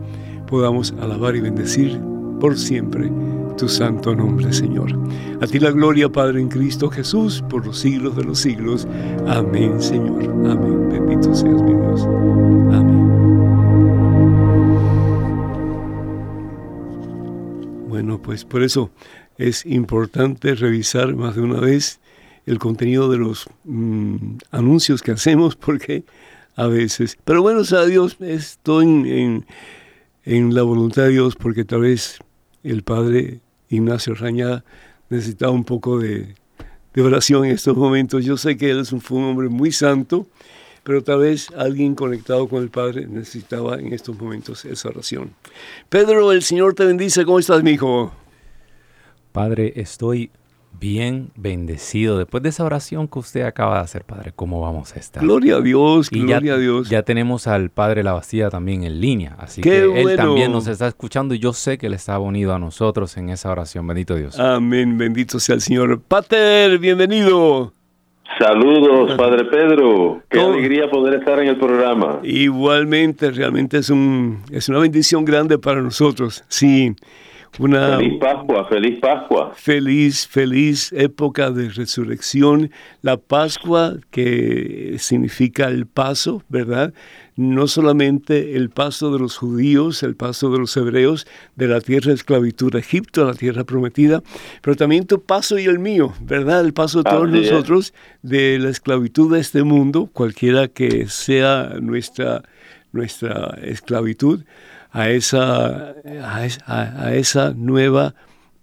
podamos 0.46 0.94
alabar 1.00 1.36
y 1.36 1.40
bendecir 1.40 2.00
por 2.40 2.56
siempre 2.56 3.10
tu 3.56 3.68
santo 3.68 4.14
nombre, 4.14 4.52
Señor. 4.52 4.92
A 5.40 5.46
ti 5.46 5.58
la 5.58 5.70
gloria, 5.70 6.10
Padre, 6.10 6.40
en 6.40 6.48
Cristo 6.48 6.90
Jesús, 6.90 7.42
por 7.48 7.66
los 7.66 7.78
siglos 7.78 8.16
de 8.16 8.24
los 8.24 8.38
siglos. 8.38 8.86
Amén, 9.26 9.80
Señor. 9.80 10.24
Amén. 10.24 10.88
Bendito 10.90 11.34
seas 11.34 11.62
mi 11.62 11.74
Dios. 11.74 12.02
Amén. 12.72 13.06
Bueno, 17.88 18.20
pues 18.20 18.44
por 18.44 18.62
eso 18.62 18.90
es 19.38 19.64
importante 19.64 20.54
revisar 20.54 21.14
más 21.14 21.36
de 21.36 21.42
una 21.42 21.60
vez 21.60 22.00
el 22.46 22.58
contenido 22.58 23.10
de 23.10 23.18
los 23.18 23.46
mm, 23.64 24.36
anuncios 24.52 25.02
que 25.02 25.12
hacemos, 25.12 25.56
porque 25.56 26.04
a 26.54 26.68
veces, 26.68 27.18
pero 27.24 27.42
bueno, 27.42 27.64
sea 27.64 27.84
Dios, 27.84 28.16
estoy 28.20 28.86
en, 28.86 29.44
en, 30.24 30.54
la 30.54 30.62
voluntad 30.62 31.02
de 31.02 31.10
Dios, 31.10 31.36
porque 31.36 31.64
tal 31.64 31.82
vez 31.82 32.18
el 32.62 32.82
Padre 32.82 33.40
Ignacio 33.68 34.14
Raña 34.14 34.64
necesitaba 35.10 35.52
un 35.52 35.64
poco 35.64 35.98
de, 35.98 36.34
de, 36.94 37.02
oración 37.02 37.44
en 37.44 37.50
estos 37.50 37.76
momentos. 37.76 38.24
Yo 38.24 38.36
sé 38.38 38.56
que 38.56 38.70
él 38.70 38.80
es 38.80 38.92
un, 38.92 39.02
fue 39.02 39.18
un 39.18 39.24
hombre 39.24 39.48
muy 39.48 39.70
santo, 39.70 40.26
pero 40.82 41.02
tal 41.02 41.18
vez 41.18 41.48
alguien 41.56 41.94
conectado 41.94 42.48
con 42.48 42.62
el 42.62 42.70
Padre 42.70 43.06
necesitaba 43.06 43.78
en 43.78 43.92
estos 43.92 44.18
momentos 44.18 44.64
esa 44.64 44.88
oración. 44.88 45.32
Pedro, 45.90 46.32
el 46.32 46.42
Señor 46.42 46.74
te 46.74 46.86
bendice. 46.86 47.24
¿Cómo 47.24 47.38
estás, 47.38 47.62
mi 47.62 47.72
hijo? 47.72 48.12
Padre, 49.32 49.74
estoy 49.76 50.30
bien 50.78 51.30
bendecido. 51.36 52.18
Después 52.18 52.42
de 52.42 52.50
esa 52.50 52.64
oración 52.64 53.08
que 53.08 53.18
usted 53.18 53.42
acaba 53.42 53.76
de 53.76 53.80
hacer, 53.80 54.04
Padre, 54.04 54.32
¿cómo 54.34 54.60
vamos 54.60 54.94
a 54.94 54.98
estar? 54.98 55.22
Gloria 55.22 55.56
a 55.56 55.60
Dios, 55.60 56.10
gloria 56.10 56.54
a 56.54 56.58
Dios. 56.58 56.88
Ya 56.88 57.02
tenemos 57.02 57.46
al 57.46 57.70
Padre 57.70 58.02
La 58.02 58.12
Bastida 58.12 58.50
también 58.50 58.84
en 58.84 59.00
línea, 59.00 59.36
así 59.38 59.60
que 59.60 59.84
Él 59.84 60.16
también 60.16 60.52
nos 60.52 60.66
está 60.66 60.86
escuchando 60.88 61.34
y 61.34 61.38
yo 61.38 61.52
sé 61.52 61.78
que 61.78 61.86
Él 61.86 61.94
está 61.94 62.18
unido 62.18 62.54
a 62.54 62.58
nosotros 62.58 63.16
en 63.16 63.30
esa 63.30 63.50
oración. 63.50 63.86
Bendito 63.86 64.14
Dios. 64.14 64.38
Amén, 64.38 64.98
bendito 64.98 65.40
sea 65.40 65.54
el 65.54 65.60
Señor. 65.60 66.00
Pater, 66.00 66.78
bienvenido. 66.78 67.72
Saludos, 68.38 69.16
Padre 69.16 69.44
Pedro. 69.46 70.22
Qué 70.28 70.40
alegría 70.40 70.90
poder 70.90 71.20
estar 71.20 71.38
en 71.40 71.48
el 71.48 71.56
programa. 71.56 72.20
Igualmente, 72.22 73.30
realmente 73.30 73.78
es, 73.78 73.88
un, 73.88 74.42
es 74.50 74.68
una 74.68 74.78
bendición 74.78 75.24
grande 75.24 75.58
para 75.58 75.80
nosotros. 75.80 76.44
Sí, 76.48 76.94
feliz 77.52 78.18
Pascua, 78.20 78.64
feliz 78.66 79.00
Pascua. 79.00 79.52
Feliz, 79.54 80.26
feliz 80.26 80.92
época 80.92 81.50
de 81.50 81.68
resurrección. 81.70 82.70
La 83.02 83.16
Pascua 83.16 83.96
que 84.10 84.96
significa 84.98 85.68
el 85.68 85.86
paso, 85.86 86.42
¿verdad? 86.48 86.92
No 87.36 87.66
solamente 87.66 88.56
el 88.56 88.70
paso 88.70 89.12
de 89.12 89.18
los 89.18 89.36
judíos, 89.36 90.02
el 90.02 90.16
paso 90.16 90.50
de 90.50 90.58
los 90.58 90.76
hebreos 90.76 91.26
de 91.54 91.68
la 91.68 91.80
tierra 91.80 92.08
de 92.08 92.14
esclavitud 92.14 92.74
a 92.74 92.78
Egipto, 92.78 93.22
a 93.22 93.26
la 93.26 93.34
tierra 93.34 93.64
prometida, 93.64 94.22
pero 94.62 94.76
también 94.76 95.06
tu 95.06 95.22
paso 95.22 95.58
y 95.58 95.64
el 95.64 95.78
mío, 95.78 96.12
¿verdad? 96.22 96.64
El 96.64 96.72
paso 96.72 97.02
de 97.02 97.10
todos 97.10 97.28
nosotros 97.28 97.92
de 98.22 98.58
la 98.58 98.70
esclavitud 98.70 99.32
de 99.34 99.40
este 99.40 99.62
mundo, 99.62 100.08
cualquiera 100.12 100.68
que 100.68 101.08
sea 101.08 101.74
nuestra, 101.80 102.42
nuestra 102.92 103.58
esclavitud 103.62 104.42
a 104.96 105.10
esa, 105.10 105.94
a, 106.66 107.14
esa 107.14 107.52
nueva 107.54 108.14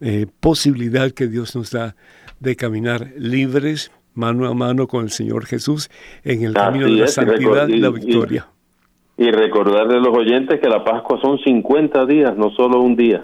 eh, 0.01 0.25
posibilidad 0.39 1.11
que 1.11 1.27
Dios 1.27 1.55
nos 1.55 1.69
da 1.69 1.95
de 2.39 2.55
caminar 2.55 3.11
libres, 3.19 3.91
mano 4.15 4.47
a 4.47 4.55
mano 4.55 4.87
con 4.87 5.03
el 5.03 5.11
Señor 5.11 5.45
Jesús 5.45 5.91
en 6.23 6.41
el 6.41 6.55
camino 6.55 6.85
de 6.85 6.93
la 6.93 7.07
santidad 7.07 7.67
y 7.67 7.77
la 7.77 7.91
victoria. 7.91 8.47
Y, 9.15 9.29
recordarle 9.29 9.97
a 9.97 9.99
los 9.99 10.17
oyentes 10.17 10.59
que 10.59 10.67
la 10.67 10.83
Pascua 10.83 11.19
son 11.21 11.37
50 11.37 12.03
días, 12.07 12.35
no 12.35 12.49
solo 12.49 12.81
un 12.81 12.95
día. 12.95 13.21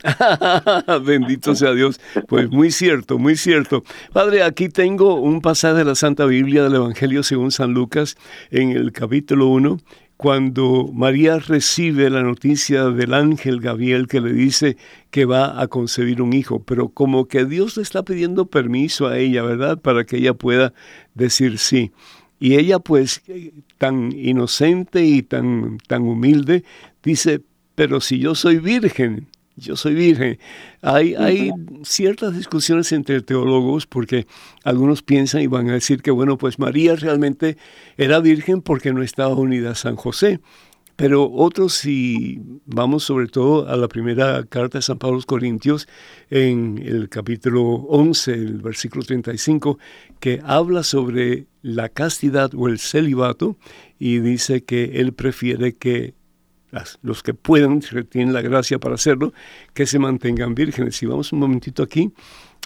Bendito 1.03 1.55
sea 1.55 1.73
Dios. 1.73 1.99
Pues 2.27 2.51
muy 2.51 2.69
cierto, 2.69 3.17
muy 3.17 3.35
cierto. 3.35 3.81
Padre, 4.13 4.43
aquí 4.43 4.69
tengo 4.69 5.15
un 5.15 5.41
pasaje 5.41 5.79
de 5.79 5.85
la 5.85 5.95
Santa 5.95 6.27
Biblia 6.27 6.61
del 6.61 6.75
Evangelio 6.75 7.23
según 7.23 7.49
San 7.49 7.73
Lucas 7.73 8.17
en 8.51 8.69
el 8.69 8.91
capítulo 8.91 9.47
1 9.47 9.79
cuando 10.19 10.89
María 10.93 11.39
recibe 11.39 12.09
la 12.09 12.21
noticia 12.21 12.89
del 12.89 13.13
ángel 13.13 13.61
Gabriel 13.61 14.09
que 14.09 14.19
le 14.19 14.33
dice 14.33 14.75
que 15.11 15.23
va 15.23 15.61
a 15.61 15.67
concebir 15.69 16.21
un 16.21 16.33
hijo, 16.33 16.61
pero 16.61 16.89
como 16.89 17.29
que 17.29 17.45
Dios 17.45 17.77
le 17.77 17.83
está 17.83 18.03
pidiendo 18.03 18.45
permiso 18.45 19.07
a 19.07 19.17
ella, 19.17 19.43
¿verdad? 19.43 19.79
Para 19.79 20.03
que 20.03 20.17
ella 20.17 20.33
pueda 20.33 20.73
decir 21.13 21.57
sí. 21.57 21.93
Y 22.37 22.55
ella 22.55 22.79
pues 22.79 23.21
tan 23.77 24.11
inocente 24.11 25.05
y 25.05 25.23
tan, 25.23 25.77
tan 25.87 26.01
humilde 26.01 26.65
dice, 27.01 27.39
pero 27.75 28.01
si 28.01 28.19
yo 28.19 28.35
soy 28.35 28.57
virgen, 28.57 29.28
yo 29.59 29.75
soy 29.75 29.93
virgen. 29.93 30.39
Hay, 30.81 31.15
hay 31.15 31.51
ciertas 31.83 32.35
discusiones 32.35 32.91
entre 32.91 33.21
teólogos 33.21 33.85
porque 33.85 34.25
algunos 34.63 35.03
piensan 35.03 35.41
y 35.41 35.47
van 35.47 35.69
a 35.69 35.73
decir 35.73 36.01
que, 36.01 36.11
bueno, 36.11 36.37
pues 36.37 36.59
María 36.59 36.95
realmente 36.95 37.57
era 37.97 38.19
virgen 38.19 38.61
porque 38.61 38.93
no 38.93 39.03
estaba 39.03 39.35
unida 39.35 39.71
a 39.71 39.75
San 39.75 39.95
José. 39.95 40.39
Pero 40.99 41.31
otros, 41.31 41.75
si 41.75 42.41
vamos 42.65 43.05
sobre 43.05 43.27
todo 43.27 43.69
a 43.69 43.77
la 43.77 43.87
primera 43.87 44.43
carta 44.43 44.79
de 44.79 44.81
San 44.81 44.97
Pablo 44.97 45.13
a 45.13 45.17
los 45.19 45.25
Corintios, 45.25 45.87
en 46.29 46.77
el 46.85 47.07
capítulo 47.07 47.61
11, 47.61 48.33
el 48.33 48.61
versículo 48.61 49.05
35, 49.05 49.79
que 50.19 50.41
habla 50.43 50.83
sobre 50.83 51.47
la 51.61 51.87
castidad 51.87 52.51
o 52.53 52.67
el 52.67 52.79
celibato 52.79 53.55
y 53.97 54.19
dice 54.19 54.65
que 54.65 54.99
él 54.99 55.13
prefiere 55.13 55.73
que 55.73 56.15
los 57.01 57.23
que 57.23 57.33
puedan, 57.33 57.79
que 57.79 58.03
tienen 58.03 58.33
la 58.33 58.41
gracia 58.41 58.79
para 58.79 58.95
hacerlo, 58.95 59.33
que 59.73 59.85
se 59.85 59.99
mantengan 59.99 60.55
vírgenes. 60.55 60.95
Si 60.95 61.05
vamos 61.05 61.31
un 61.33 61.39
momentito 61.39 61.83
aquí 61.83 62.11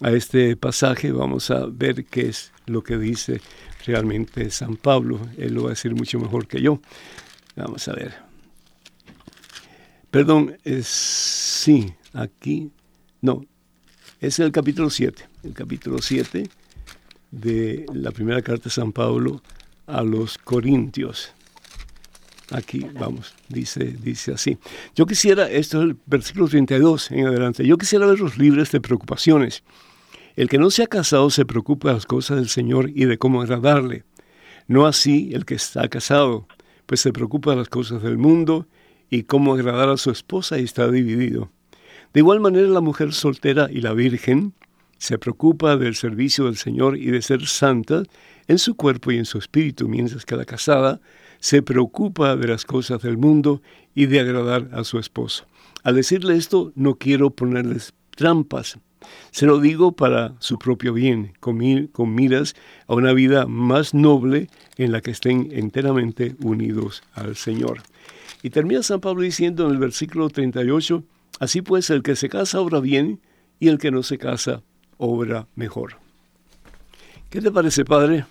a 0.02 0.12
este 0.12 0.56
pasaje, 0.56 1.12
vamos 1.12 1.52
a 1.52 1.66
ver 1.68 2.06
qué 2.06 2.28
es 2.28 2.52
lo 2.66 2.84
que 2.84 2.98
dice 2.98 3.42
realmente 3.86 4.50
San 4.50 4.76
Pablo. 4.76 5.20
Él 5.38 5.54
lo 5.54 5.64
va 5.64 5.70
a 5.70 5.72
decir 5.72 5.96
mucho 5.96 6.20
mejor 6.20 6.48
que 6.48 6.62
yo. 6.62 6.82
Vamos 7.56 7.88
a 7.88 7.94
ver. 7.94 8.14
Perdón, 10.12 10.58
sí, 10.84 11.94
aquí, 12.14 12.72
no, 13.22 13.44
es 14.22 14.40
el 14.40 14.52
capítulo 14.52 14.90
7, 14.90 15.28
el 15.44 15.54
capítulo 15.54 15.98
7 16.00 16.48
de 17.32 17.86
la 17.92 18.12
primera 18.12 18.42
carta 18.44 18.66
de 18.66 18.70
San 18.70 18.92
Pablo 18.92 19.42
a 19.88 20.04
los 20.04 20.38
Corintios. 20.38 21.34
Aquí 22.54 22.86
vamos, 23.00 23.34
dice, 23.50 23.96
dice 24.04 24.34
así. 24.34 24.60
Yo 24.96 25.08
quisiera, 25.08 25.50
esto 25.50 25.82
es 25.82 25.90
el 25.90 25.98
versículo 26.06 26.48
32 26.48 27.10
en 27.10 27.26
adelante, 27.26 27.66
yo 27.66 27.78
quisiera 27.78 28.06
verlos 28.06 28.38
libres 28.38 28.72
de 28.72 28.80
preocupaciones. 28.80 29.64
El 30.36 30.50
que 30.50 30.60
no 30.60 30.70
se 30.70 30.84
ha 30.84 30.88
casado 30.88 31.32
se 31.32 31.46
preocupa 31.46 31.90
de 31.90 31.96
las 31.96 32.06
cosas 32.06 32.38
del 32.38 32.50
Señor 32.50 32.92
y 32.94 33.06
de 33.06 33.18
cómo 33.18 33.42
agradarle. 33.42 34.04
No 34.68 34.86
así 34.86 35.32
el 35.34 35.46
que 35.46 35.56
está 35.56 35.88
casado, 35.88 36.48
pues 36.86 37.02
se 37.02 37.12
preocupa 37.12 37.52
de 37.52 37.58
las 37.58 37.70
cosas 37.70 38.04
del 38.04 38.20
mundo 38.20 38.68
y 39.10 39.24
cómo 39.24 39.54
agradar 39.54 39.90
a 39.90 39.98
su 39.98 40.12
esposa 40.12 40.60
y 40.60 40.64
está 40.64 40.90
dividido. 40.92 41.52
De 42.14 42.20
igual 42.20 42.40
manera 42.40 42.68
la 42.68 42.82
mujer 42.82 43.14
soltera 43.14 43.68
y 43.72 43.82
la 43.82 43.94
virgen 43.94 44.54
se 45.00 45.18
preocupa 45.18 45.76
del 45.76 45.96
servicio 45.96 46.46
del 46.46 46.58
Señor 46.58 46.98
y 46.98 47.08
de 47.08 47.24
ser 47.24 47.48
santa 47.48 48.04
en 48.48 48.60
su 48.60 48.76
cuerpo 48.76 49.12
y 49.12 49.18
en 49.18 49.26
su 49.26 49.40
espíritu, 49.40 49.88
mientras 49.88 50.24
que 50.24 50.36
la 50.36 50.46
casada 50.46 51.02
se 51.44 51.62
preocupa 51.62 52.38
de 52.38 52.48
las 52.48 52.64
cosas 52.64 53.02
del 53.02 53.18
mundo 53.18 53.62
y 53.94 54.06
de 54.06 54.22
agradar 54.22 54.70
a 54.72 54.86
su 54.86 54.98
esposo. 54.98 55.46
Al 55.84 55.96
decirle 55.96 56.38
esto, 56.38 56.72
no 56.76 56.96
quiero 56.96 57.32
ponerles 57.32 57.94
trampas. 58.16 58.80
Se 59.32 59.46
lo 59.46 59.60
digo 59.60 59.92
para 59.92 60.36
su 60.40 60.58
propio 60.58 60.94
bien, 60.94 61.34
con, 61.42 61.58
miras 62.16 62.56
a 62.88 62.94
una 62.94 63.12
vida 63.12 63.46
más 63.46 63.94
noble 63.94 64.48
en 64.78 64.94
la 64.94 65.02
que 65.02 65.12
estén 65.12 65.50
enteramente 65.52 66.38
unidos 66.42 67.04
al 67.12 67.36
Señor. 67.36 67.82
Y 68.42 68.50
termina 68.50 68.82
San 68.82 69.02
Pablo 69.02 69.24
diciendo 69.24 69.66
en 69.66 69.72
el 69.74 69.80
versículo 69.80 70.30
38, 70.30 71.04
así 71.42 71.62
pues 71.62 71.90
el 71.90 72.04
que 72.04 72.16
se 72.16 72.30
casa 72.30 72.62
obra 72.62 72.80
bien 72.80 73.20
y 73.60 73.68
el 73.68 73.80
que 73.80 73.92
no 73.92 74.02
se 74.02 74.18
casa 74.18 74.64
obra 74.96 75.48
mejor. 75.56 75.98
¿Qué 77.30 77.42
te 77.42 77.52
parece, 77.52 77.84
Padre? 77.84 78.24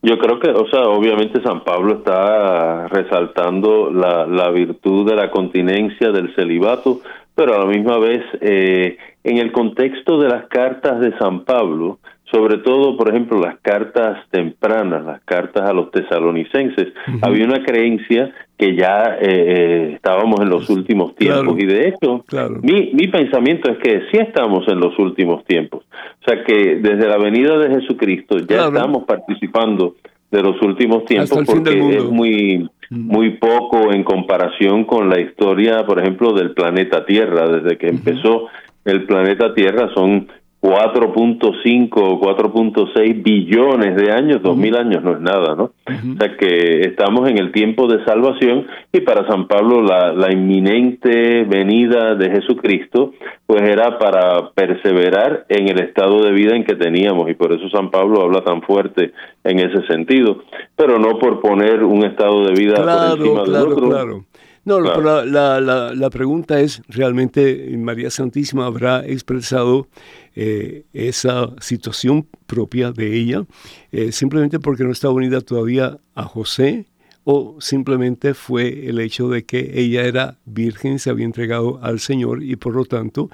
Yo 0.00 0.16
creo 0.18 0.38
que, 0.38 0.50
o 0.50 0.68
sea, 0.70 0.82
obviamente 0.82 1.42
San 1.42 1.64
Pablo 1.64 1.94
está 1.94 2.86
resaltando 2.88 3.90
la, 3.90 4.26
la 4.26 4.50
virtud 4.50 5.08
de 5.08 5.16
la 5.16 5.30
continencia, 5.30 6.10
del 6.12 6.34
celibato, 6.36 7.00
pero 7.34 7.54
a 7.54 7.58
la 7.58 7.66
misma 7.66 7.98
vez, 7.98 8.24
eh, 8.40 8.96
en 9.24 9.38
el 9.38 9.52
contexto 9.52 10.18
de 10.18 10.28
las 10.28 10.46
cartas 10.46 11.00
de 11.00 11.16
San 11.18 11.44
Pablo, 11.44 11.98
sobre 12.30 12.58
todo, 12.58 12.96
por 12.96 13.08
ejemplo, 13.08 13.40
las 13.40 13.58
cartas 13.60 14.18
tempranas, 14.30 15.04
las 15.04 15.20
cartas 15.22 15.68
a 15.68 15.72
los 15.72 15.90
tesalonicenses, 15.90 16.92
había 17.22 17.44
una 17.44 17.64
creencia 17.64 18.32
que 18.58 18.74
ya 18.74 19.16
eh, 19.20 19.92
estábamos 19.94 20.40
en 20.40 20.50
los 20.50 20.68
últimos 20.68 21.14
tiempos. 21.14 21.56
Y 21.58 21.64
de 21.64 21.88
hecho 21.88 22.24
mi, 22.60 22.90
mi 22.92 23.06
pensamiento 23.06 23.70
es 23.70 23.78
que 23.78 24.02
sí 24.10 24.18
estamos 24.18 24.66
en 24.68 24.80
los 24.80 24.98
últimos 24.98 25.44
tiempos, 25.44 25.84
o 26.20 26.24
sea 26.30 26.44
que 26.44 26.76
desde 26.76 27.06
la 27.06 27.18
venida 27.18 27.56
de 27.56 27.80
Jesucristo 27.80 28.38
ya 28.38 28.66
estamos 28.66 29.04
participando 29.04 29.94
de 30.30 30.42
los 30.42 30.60
últimos 30.60 31.04
tiempos 31.04 31.38
porque 31.46 31.96
es 31.96 32.04
muy 32.04 32.68
muy 32.90 33.36
poco 33.36 33.92
en 33.92 34.02
comparación 34.02 34.84
con 34.84 35.10
la 35.10 35.20
historia, 35.20 35.84
por 35.84 36.00
ejemplo, 36.00 36.32
del 36.32 36.52
planeta 36.52 37.04
Tierra. 37.04 37.46
Desde 37.46 37.76
que 37.76 37.88
empezó 37.88 38.46
el 38.84 39.04
planeta 39.04 39.52
Tierra 39.54 39.90
son 39.94 40.28
4.5 40.60 41.90
o 41.94 42.20
4.6 42.20 43.22
billones 43.22 43.96
de 43.96 44.10
años, 44.12 44.42
2000 44.42 44.76
años 44.76 45.04
no 45.04 45.12
es 45.12 45.20
nada, 45.20 45.54
¿no? 45.54 45.70
O 45.86 46.18
sea 46.18 46.36
que 46.36 46.80
estamos 46.80 47.28
en 47.28 47.38
el 47.38 47.52
tiempo 47.52 47.86
de 47.86 48.04
salvación 48.04 48.66
y 48.92 49.00
para 49.00 49.26
San 49.28 49.46
Pablo 49.46 49.82
la, 49.82 50.12
la 50.12 50.32
inminente 50.32 51.44
venida 51.44 52.16
de 52.16 52.30
Jesucristo 52.30 53.12
pues 53.46 53.62
era 53.62 53.98
para 53.98 54.50
perseverar 54.50 55.46
en 55.48 55.68
el 55.68 55.80
estado 55.80 56.22
de 56.22 56.32
vida 56.32 56.54
en 56.54 56.64
que 56.64 56.74
teníamos 56.74 57.30
y 57.30 57.34
por 57.34 57.52
eso 57.52 57.68
San 57.70 57.90
Pablo 57.90 58.22
habla 58.22 58.42
tan 58.42 58.60
fuerte 58.60 59.12
en 59.44 59.60
ese 59.60 59.86
sentido, 59.86 60.42
pero 60.76 60.98
no 60.98 61.18
por 61.18 61.40
poner 61.40 61.82
un 61.82 62.04
estado 62.04 62.44
de 62.44 62.52
vida 62.52 62.74
por 62.74 63.18
encima 63.18 63.44
claro, 63.44 63.70
otro. 63.70 63.88
Claro. 63.88 64.24
No, 64.68 64.80
la, 64.80 65.24
la, 65.24 65.94
la, 65.94 66.10
pregunta 66.10 66.60
es, 66.60 66.82
¿realmente 66.88 67.74
María 67.78 68.10
Santísima 68.10 68.66
habrá 68.66 69.02
expresado 69.02 69.88
eh, 70.36 70.84
esa 70.92 71.54
situación 71.58 72.28
propia 72.46 72.92
de 72.92 73.16
ella 73.16 73.46
eh, 73.92 74.12
simplemente 74.12 74.60
porque 74.60 74.84
no 74.84 74.92
estaba 74.92 75.14
unida 75.14 75.40
todavía 75.40 75.96
a 76.14 76.24
José? 76.24 76.84
¿O 77.24 77.56
simplemente 77.60 78.34
fue 78.34 78.90
el 78.90 79.00
hecho 79.00 79.30
de 79.30 79.46
que 79.46 79.80
ella 79.80 80.02
era 80.02 80.36
virgen, 80.44 80.98
se 80.98 81.08
había 81.08 81.24
entregado 81.24 81.80
al 81.82 81.98
Señor 81.98 82.42
y 82.42 82.56
por 82.56 82.74
lo 82.74 82.84
tanto 82.84 83.30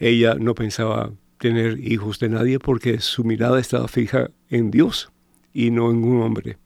ella 0.00 0.34
no 0.34 0.56
pensaba 0.56 1.12
tener 1.38 1.78
hijos 1.78 2.18
de 2.18 2.30
nadie 2.30 2.58
porque 2.58 2.98
su 2.98 3.22
mirada 3.22 3.60
estaba 3.60 3.86
fija 3.86 4.28
en 4.50 4.72
Dios 4.72 5.12
y 5.52 5.70
no 5.70 5.92
en 5.92 6.02
un 6.02 6.20
hombre? 6.20 6.58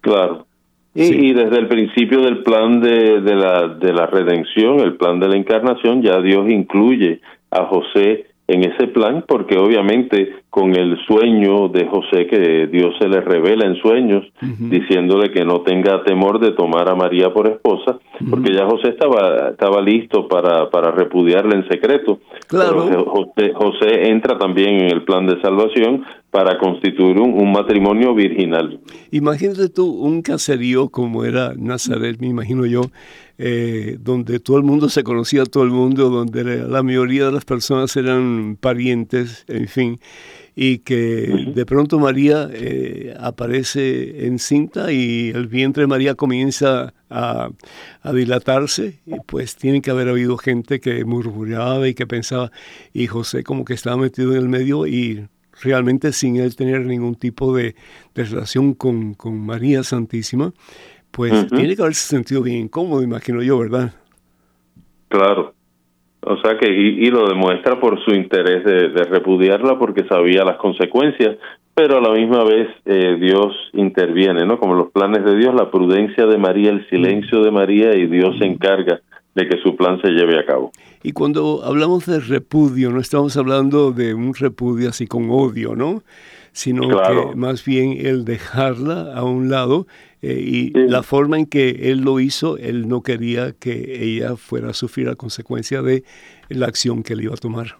Claro. 0.00 0.46
Y, 0.94 1.32
desde 1.32 1.58
el 1.58 1.68
principio 1.68 2.20
del 2.20 2.42
plan 2.42 2.80
de, 2.80 3.20
de, 3.20 3.36
la, 3.36 3.68
de 3.68 3.92
la 3.92 4.06
redención, 4.06 4.80
el 4.80 4.96
plan 4.96 5.20
de 5.20 5.28
la 5.28 5.36
encarnación, 5.36 6.02
ya 6.02 6.20
Dios 6.20 6.50
incluye 6.50 7.20
a 7.50 7.64
José 7.66 8.29
en 8.50 8.64
ese 8.64 8.88
plan, 8.88 9.24
porque 9.26 9.56
obviamente 9.56 10.40
con 10.50 10.74
el 10.74 10.98
sueño 11.06 11.68
de 11.68 11.86
José, 11.86 12.26
que 12.26 12.66
Dios 12.66 12.94
se 12.98 13.08
le 13.08 13.20
revela 13.20 13.66
en 13.66 13.76
sueños, 13.76 14.24
diciéndole 14.40 15.30
que 15.30 15.44
no 15.44 15.60
tenga 15.60 16.02
temor 16.02 16.40
de 16.40 16.50
tomar 16.52 16.88
a 16.88 16.96
María 16.96 17.32
por 17.32 17.48
esposa, 17.48 17.98
porque 18.28 18.52
ya 18.52 18.66
José 18.66 18.88
estaba, 18.88 19.50
estaba 19.50 19.80
listo 19.80 20.26
para, 20.26 20.68
para 20.70 20.90
repudiarla 20.90 21.54
en 21.54 21.68
secreto. 21.68 22.18
Claro. 22.48 22.82
José, 23.06 23.52
José, 23.54 24.08
entra 24.08 24.36
también 24.38 24.80
en 24.80 24.90
el 24.90 25.04
plan 25.04 25.26
de 25.26 25.40
salvación 25.40 26.04
para 26.30 26.58
constituir 26.58 27.18
un, 27.18 27.50
matrimonio 27.50 28.14
virginal. 28.14 28.80
Imagínate 29.10 29.68
tú 29.68 29.86
un 29.86 30.22
caserío 30.22 30.88
como 30.88 31.24
era 31.24 31.54
Nazaret, 31.56 32.18
me 32.20 32.28
imagino 32.28 32.66
yo, 32.66 32.82
eh, 33.42 33.96
donde 33.98 34.38
todo 34.38 34.58
el 34.58 34.64
mundo 34.64 34.90
se 34.90 35.02
conocía 35.02 35.44
a 35.44 35.46
todo 35.46 35.62
el 35.64 35.70
mundo, 35.70 36.10
donde 36.10 36.44
la 36.44 36.82
mayoría 36.82 37.24
de 37.24 37.32
las 37.32 37.46
personas 37.46 37.96
eran 37.96 38.58
parientes, 38.60 39.46
en 39.48 39.66
fin, 39.66 39.98
y 40.54 40.80
que 40.80 41.46
de 41.54 41.64
pronto 41.64 41.98
María 41.98 42.50
eh, 42.52 43.16
aparece 43.18 44.26
encinta 44.26 44.92
y 44.92 45.30
el 45.30 45.46
vientre 45.46 45.84
de 45.84 45.86
María 45.86 46.16
comienza 46.16 46.92
a, 47.08 47.48
dilatarse, 48.12 49.00
y 49.06 49.14
pues 49.26 49.56
tiene 49.56 49.80
que 49.80 49.90
haber 49.90 50.10
habido 50.10 50.36
gente 50.36 50.78
que 50.78 51.06
murmuraba 51.06 51.88
y 51.88 51.94
que 51.94 52.06
pensaba, 52.06 52.52
y 52.92 53.06
José 53.06 53.42
como 53.42 53.64
que 53.64 53.72
estaba 53.72 53.96
metido 53.96 54.32
en 54.32 54.38
el 54.38 54.48
medio 54.50 54.86
y 54.86 55.26
realmente 55.62 56.12
sin 56.12 56.36
él 56.36 56.56
tener 56.56 56.84
ningún 56.84 57.14
tipo 57.14 57.56
de, 57.56 57.74
relación 58.14 58.74
con, 58.74 59.14
con 59.14 59.38
María 59.38 59.82
Santísima, 59.82 60.52
pues 61.10 61.48
tiene 61.48 61.74
que 61.76 61.82
haberse 61.82 62.06
sentido 62.08 62.42
bien 62.42 62.58
incómodo, 62.58 63.02
imagino 63.02 63.42
yo, 63.42 63.58
¿verdad? 63.58 63.92
Claro. 65.08 65.54
O 66.22 66.36
sea 66.42 66.58
que, 66.58 66.70
y, 66.70 67.06
lo 67.10 67.26
demuestra 67.26 67.80
por 67.80 68.02
su 68.04 68.14
interés 68.14 68.62
de, 68.64 69.04
repudiarla 69.04 69.78
porque 69.78 70.04
sabía 70.06 70.44
las 70.44 70.58
consecuencias, 70.58 71.38
pero 71.74 71.96
a 71.96 72.00
la 72.00 72.10
misma 72.10 72.44
vez 72.44 72.68
eh, 72.84 73.16
Dios 73.18 73.54
interviene, 73.72 74.44
¿no? 74.44 74.58
Como 74.58 74.74
los 74.74 74.90
planes 74.90 75.24
de 75.24 75.34
Dios, 75.36 75.54
la 75.54 75.70
prudencia 75.70 76.26
de 76.26 76.36
María, 76.36 76.70
el 76.70 76.86
silencio 76.90 77.42
de 77.42 77.50
María 77.50 77.96
y 77.96 78.06
Dios 78.06 78.36
se 78.38 78.44
encarga 78.44 79.00
de 79.34 79.48
que 79.48 79.58
su 79.62 79.76
plan 79.76 80.00
se 80.02 80.10
lleve 80.10 80.38
a 80.38 80.44
cabo. 80.44 80.72
Y 81.02 81.12
cuando 81.12 81.62
hablamos 81.64 82.04
de 82.04 82.20
repudio, 82.20 82.90
no 82.90 83.00
estamos 83.00 83.36
hablando 83.36 83.92
de 83.92 84.12
un 84.12 84.34
repudio 84.34 84.90
así 84.90 85.06
con 85.06 85.30
odio, 85.30 85.74
¿no? 85.74 86.02
Sino 86.52 86.88
que 86.88 87.36
más 87.36 87.64
bien 87.64 87.94
el 88.04 88.24
dejarla 88.24 89.14
a 89.14 89.24
un 89.24 89.48
lado 89.48 89.86
eh, 90.22 90.38
y 90.38 90.70
la 90.74 91.02
forma 91.02 91.38
en 91.38 91.46
que 91.46 91.90
él 91.90 92.00
lo 92.00 92.20
hizo, 92.20 92.58
él 92.58 92.88
no 92.88 93.02
quería 93.02 93.52
que 93.52 94.02
ella 94.04 94.36
fuera 94.36 94.70
a 94.70 94.74
sufrir 94.74 95.06
la 95.06 95.14
consecuencia 95.14 95.80
de 95.82 96.04
la 96.48 96.66
acción 96.66 97.02
que 97.02 97.14
él 97.14 97.22
iba 97.22 97.34
a 97.34 97.38
tomar. 97.38 97.78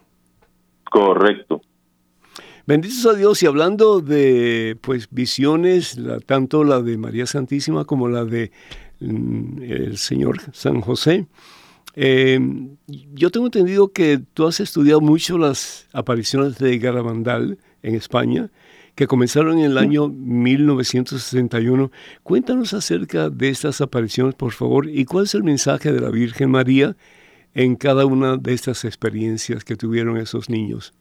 Correcto. 0.89 1.61
Benditos 2.65 3.05
a 3.05 3.13
Dios 3.13 3.41
y 3.43 3.45
hablando 3.45 4.01
de 4.01 4.77
pues 4.81 5.07
visiones, 5.11 5.99
tanto 6.25 6.63
la 6.63 6.81
de 6.81 6.97
María 6.97 7.25
Santísima 7.25 7.85
como 7.85 8.07
la 8.07 8.25
de 8.25 8.51
mm, 8.99 9.61
el 9.63 9.97
Señor 9.97 10.37
San 10.53 10.81
José. 10.81 11.27
Eh, 11.95 12.39
yo 12.87 13.29
tengo 13.31 13.47
entendido 13.47 13.91
que 13.91 14.19
tú 14.33 14.47
has 14.47 14.59
estudiado 14.59 15.01
mucho 15.01 15.37
las 15.37 15.87
apariciones 15.93 16.57
de 16.57 16.77
Garabandal 16.77 17.57
en 17.83 17.95
España 17.95 18.49
que 18.95 19.07
comenzaron 19.07 19.59
en 19.59 19.65
el 19.65 19.77
año 19.77 20.07
1961. 20.07 21.91
Cuéntanos 22.23 22.73
acerca 22.73 23.29
de 23.29 23.49
estas 23.49 23.81
apariciones, 23.81 24.35
por 24.35 24.51
favor, 24.51 24.89
y 24.89 25.05
cuál 25.05 25.25
es 25.25 25.35
el 25.35 25.43
mensaje 25.43 25.91
de 25.91 26.01
la 26.01 26.09
Virgen 26.09 26.51
María 26.51 26.95
en 27.53 27.75
cada 27.75 28.05
una 28.05 28.37
de 28.37 28.53
estas 28.53 28.85
experiencias 28.85 29.63
que 29.63 29.75
tuvieron 29.75 30.17
esos 30.17 30.49
niños. 30.49 30.93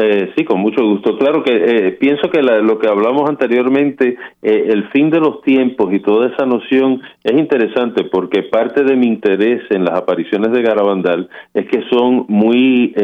Eh, 0.00 0.32
sí, 0.36 0.44
con 0.44 0.60
mucho 0.60 0.84
gusto. 0.84 1.18
Claro 1.18 1.42
que 1.42 1.52
eh, 1.52 1.92
pienso 1.92 2.30
que 2.30 2.40
lo 2.40 2.78
que 2.78 2.86
hablamos 2.86 3.28
anteriormente, 3.28 4.16
eh, 4.42 4.64
el 4.68 4.88
fin 4.90 5.10
de 5.10 5.18
los 5.18 5.42
tiempos 5.42 5.92
y 5.92 5.98
toda 5.98 6.28
esa 6.28 6.46
noción 6.46 7.02
es 7.24 7.32
interesante 7.36 8.04
porque 8.04 8.44
parte 8.44 8.84
de 8.84 8.94
mi 8.94 9.08
interés 9.08 9.62
en 9.70 9.84
las 9.84 9.98
apariciones 9.98 10.52
de 10.52 10.62
Garabandal 10.62 11.28
es 11.52 11.66
que 11.66 11.82
son 11.90 12.26
muy 12.28 12.94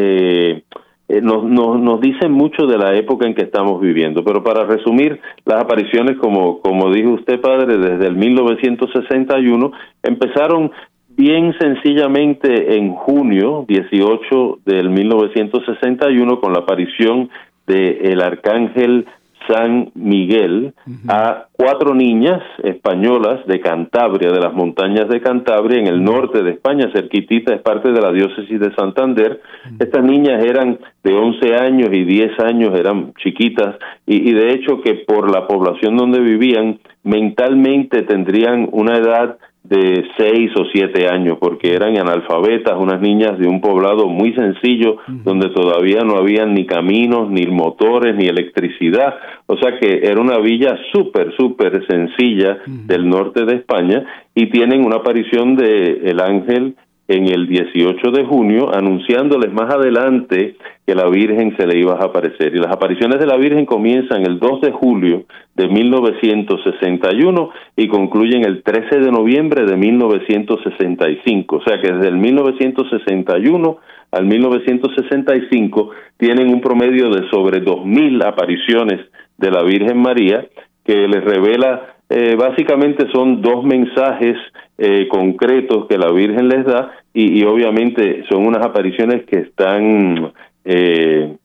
eh, 1.09 1.21
nos, 1.21 1.45
nos, 1.45 1.79
nos 1.81 2.01
dicen 2.01 2.33
mucho 2.33 2.67
de 2.67 2.79
la 2.79 2.95
época 2.95 3.27
en 3.27 3.35
que 3.35 3.45
estamos 3.45 3.81
viviendo. 3.81 4.25
Pero 4.25 4.43
para 4.43 4.64
resumir, 4.64 5.21
las 5.45 5.62
apariciones, 5.62 6.17
como, 6.19 6.61
como 6.61 6.90
dijo 6.93 7.11
usted, 7.11 7.40
padre, 7.40 7.77
desde 7.77 8.07
el 8.07 8.17
1961, 8.17 9.73
empezaron 10.03 10.71
bien 11.17 11.55
sencillamente 11.61 12.77
en 12.77 12.95
junio 12.95 13.64
18 13.69 14.59
del 14.64 14.90
1961 14.90 16.40
con 16.40 16.53
la 16.53 16.61
aparición 16.61 17.31
de 17.67 18.01
el 18.12 18.21
arcángel 18.21 19.07
San 19.47 19.91
Miguel 19.95 20.75
a 21.09 21.47
cuatro 21.53 21.95
niñas 21.95 22.43
españolas 22.63 23.47
de 23.47 23.61
Cantabria, 23.61 24.31
de 24.31 24.41
las 24.41 24.53
montañas 24.55 25.09
de 25.09 25.21
Cantabria, 25.21 25.79
en 25.79 25.87
el 25.87 26.03
norte 26.03 26.43
de 26.43 26.53
España, 26.53 26.91
cerquitita, 26.95 27.55
es 27.55 27.63
parte 27.63 27.93
de 27.93 28.01
la 28.01 28.13
diócesis 28.13 28.59
de 28.59 28.75
Santander. 28.75 29.41
Estas 29.79 30.05
niñas 30.05 30.45
eran 30.45 30.79
de 31.03 31.15
11 31.15 31.55
años 31.57 31.91
y 31.93 32.05
10 32.05 32.41
años, 32.41 32.79
eran 32.79 33.13
chiquitas, 33.23 33.77
y, 34.07 34.31
y 34.31 34.33
de 34.33 34.53
hecho 34.53 34.81
que 34.81 34.95
por 35.07 35.31
la 35.31 35.47
población 35.47 35.97
donde 35.97 36.21
vivían, 36.21 36.79
mentalmente 37.03 38.03
tendrían 38.03 38.69
una 38.73 38.97
edad 38.97 39.37
de 39.64 40.05
seis 40.18 40.50
o 40.57 40.66
siete 40.70 41.09
años, 41.09 41.38
porque 41.40 41.72
eran 41.72 41.96
analfabetas, 41.96 42.74
unas 42.79 43.00
niñas 43.00 43.38
de 43.38 43.48
un 43.48 43.62
poblado 43.62 44.09
muy 44.09 44.35
sencillo, 44.35 44.98
donde 45.09 45.48
todavía 45.48 46.03
no 46.05 46.16
había 46.18 46.44
ni 46.44 46.66
caminos, 46.66 47.31
ni 47.31 47.46
motores, 47.46 48.14
ni 48.14 48.27
electricidad, 48.27 49.14
o 49.46 49.57
sea 49.57 49.79
que 49.79 50.00
era 50.05 50.20
una 50.20 50.38
villa 50.38 50.79
súper, 50.92 51.35
súper 51.37 51.87
sencilla 51.87 52.59
del 52.66 53.09
norte 53.09 53.46
de 53.46 53.57
España, 53.57 54.05
y 54.35 54.50
tienen 54.50 54.85
una 54.85 54.96
aparición 54.96 55.57
de 55.57 56.11
el 56.11 56.20
ángel 56.20 56.77
en 57.07 57.29
el 57.29 57.47
18 57.47 58.11
de 58.12 58.25
junio, 58.25 58.75
anunciándoles 58.75 59.53
más 59.53 59.73
adelante 59.73 60.57
que 60.87 60.95
la 60.95 61.09
Virgen 61.09 61.55
se 61.57 61.67
le 61.67 61.79
iba 61.79 61.95
a 61.95 62.05
aparecer. 62.05 62.55
Y 62.55 62.59
las 62.59 62.73
apariciones 62.73 63.19
de 63.19 63.27
la 63.27 63.37
Virgen 63.37 63.67
comienzan 63.67 64.25
el 64.25 64.38
2 64.38 64.61
de 64.62 64.73
julio 64.73 65.25
de 65.55 65.69
1961 65.69 67.51
y 67.77 67.88
concluyen 67.88 68.45
el 68.45 68.62
13 68.62 69.01
de 69.01 69.11
noviembre 69.11 69.67
de 69.67 69.77
1965. 69.77 71.57
O 71.57 71.62
sea 71.62 71.81
que 71.81 71.93
desde 71.93 72.09
el 72.09 72.17
1961 72.17 73.79
al 74.11 74.27
1965 74.27 75.90
tienen 76.17 76.49
un 76.49 76.61
promedio 76.61 77.11
de 77.11 77.29
sobre 77.31 77.62
2.000 77.62 78.25
apariciones 78.25 79.01
de 79.37 79.51
la 79.51 79.62
Virgen 79.62 80.01
María 80.01 80.47
que 80.85 81.09
les 81.09 81.25
revela 81.25 81.94
eh, 82.09 82.37
básicamente 82.37 83.07
son 83.12 83.40
dos 83.40 83.64
mensajes 83.64 84.37
eh, 84.77 85.09
concretos 85.09 85.87
que 85.88 85.97
la 85.97 86.12
Virgen 86.12 86.49
les 86.49 86.64
da 86.64 86.93
y, 87.14 87.45
obviamente 87.45 88.25
son 88.29 88.47
unas 88.47 88.64
apariciones 88.64 89.25
que 89.25 89.38
están 89.38 90.33
eh, 90.64 91.37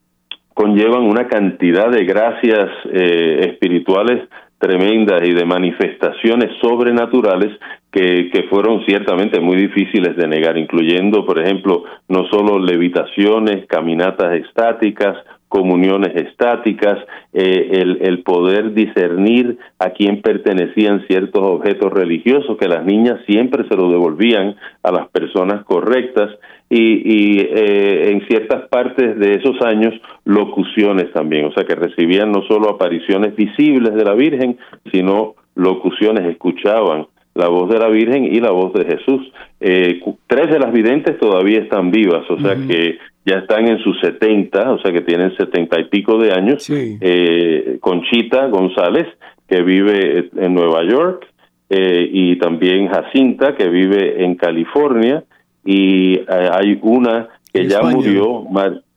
conllevan 0.54 1.04
una 1.04 1.28
cantidad 1.28 1.90
de 1.90 2.04
gracias 2.04 2.70
espirituales 2.92 4.28
tremendas 4.58 5.22
y 5.26 5.34
de 5.34 5.46
manifestaciones 5.46 6.52
sobrenaturales 6.60 7.58
que, 7.92 8.30
que, 8.30 8.44
fueron 8.44 8.84
ciertamente 8.86 9.40
muy 9.40 9.56
difíciles 9.56 10.18
de 10.18 10.28
negar, 10.28 10.58
incluyendo, 10.58 11.26
por 11.26 11.40
ejemplo, 11.40 11.86
no 12.10 12.26
solo 12.26 12.60
levitaciones, 12.60 13.68
caminatas 13.68 14.34
estáticas, 14.34 15.18
comuniones 15.50 16.16
estáticas, 16.16 17.00
eh, 17.34 17.70
el, 17.74 17.98
el, 18.02 18.24
poder 18.24 18.74
discernir 18.74 19.58
a 19.80 19.90
quién 19.90 20.22
pertenecían 20.22 21.06
ciertos 21.08 21.42
objetos 21.44 21.92
religiosos, 21.92 22.58
que 22.58 22.68
las 22.68 22.86
niñas 22.86 23.20
siempre 23.26 23.68
se 23.68 23.76
lo 23.76 23.90
devolvían 23.90 24.56
a 24.84 24.92
las 24.92 25.10
personas 25.10 25.66
correctas, 25.66 26.30
y, 26.70 27.40
eh, 27.40 28.12
en 28.12 28.28
ciertas 28.28 28.68
partes 28.70 29.18
de 29.18 29.36
esos 29.36 29.60
años 29.62 29.94
locuciones 30.26 31.12
también, 31.14 31.46
o 31.46 31.52
sea 31.52 31.64
que 31.64 31.76
recibían 31.76 32.32
no 32.32 32.44
solo 32.44 32.70
apariciones 32.70 33.36
visibles 33.36 33.96
de 33.96 34.06
la 34.06 34.14
Virgen, 34.14 34.58
sino 34.92 35.34
locuciones, 35.56 36.26
escuchaban 36.26 37.08
la 37.36 37.48
voz 37.48 37.70
de 37.70 37.80
la 37.80 37.88
Virgen 37.88 38.26
y 38.26 38.40
la 38.40 38.52
voz 38.52 38.74
de 38.74 38.86
Jesús. 38.86 39.32
Eh, 39.60 40.02
tres 40.28 40.50
de 40.50 40.60
las 40.60 40.72
videntes 40.74 41.18
todavía 41.20 41.60
están 41.60 41.92
vivas, 41.92 42.30
o 42.30 42.40
sea 42.40 42.56
que 42.56 42.98
ya 43.26 43.40
están 43.40 43.68
en 43.68 43.80
sus 43.80 44.00
setenta, 44.00 44.72
o 44.72 44.80
sea 44.80 44.92
que 44.92 45.02
tienen 45.02 45.36
setenta 45.38 45.80
y 45.80 45.86
pico 45.86 46.18
de 46.18 46.32
años. 46.32 46.68
Eh, 46.70 47.78
Conchita 47.80 48.48
González, 48.48 49.08
que 49.48 49.62
vive 49.62 50.30
en 50.38 50.54
Nueva 50.54 50.84
York, 50.84 51.26
y 51.72 52.36
también 52.38 52.88
Jacinta, 52.88 53.56
que 53.56 53.70
vive 53.70 54.24
en 54.24 54.36
California, 54.36 55.24
y 55.64 56.16
eh, 56.16 56.26
hay 56.28 56.80
una 56.82 57.28
que 57.54 57.68
ya 57.68 57.82
murió, 57.82 58.44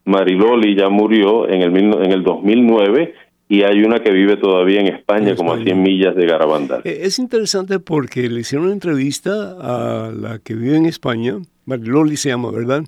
Mariloli 0.05 0.75
ya 0.75 0.89
murió 0.89 1.49
en 1.49 1.63
el, 1.63 1.77
en 1.77 2.13
el 2.13 2.23
2009 2.23 3.15
y 3.53 3.65
hay 3.65 3.83
una 3.83 3.99
que 3.99 4.11
vive 4.11 4.39
todavía 4.39 4.81
en 4.81 4.87
España, 4.87 5.37
como 5.37 5.53
a 5.53 5.63
100 5.63 5.83
millas 5.83 6.17
de 6.17 6.25
Garabandal. 6.25 6.81
Eh, 6.85 7.01
es 7.03 7.19
interesante 7.19 7.81
porque 7.81 8.31
le 8.31 8.41
hicieron 8.41 8.65
una 8.65 8.73
entrevista 8.73 9.31
a 9.61 10.11
la 10.11 10.39
que 10.39 10.55
vive 10.55 10.79
en 10.79 10.87
España, 10.87 11.37
Mariloli 11.67 12.17
se 12.17 12.31
llama, 12.31 12.51
¿verdad? 12.51 12.83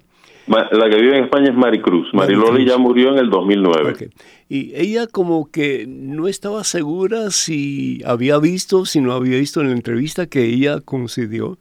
La 0.46 0.88
que 0.88 0.96
vive 0.96 1.18
en 1.18 1.24
España 1.24 1.50
es 1.50 1.55
Maricruz. 1.55 2.07
Mariloli 2.14 2.64
ya 2.64 2.79
murió 2.79 3.12
en 3.12 3.18
el 3.18 3.29
2009. 3.29 4.09
Y 4.48 4.72
ella 4.74 5.07
como 5.07 5.50
que 5.50 5.85
no 5.87 6.29
estaba 6.29 6.64
segura 6.64 7.31
si 7.31 8.00
había 8.07 8.38
visto, 8.38 8.87
si 8.87 9.03
no 9.03 9.12
había 9.12 9.38
visto 9.38 9.61
en 9.61 9.66
la 9.66 9.74
entrevista 9.74 10.29
que 10.29 10.44
ella 10.44 10.81
concedió, 10.81 11.59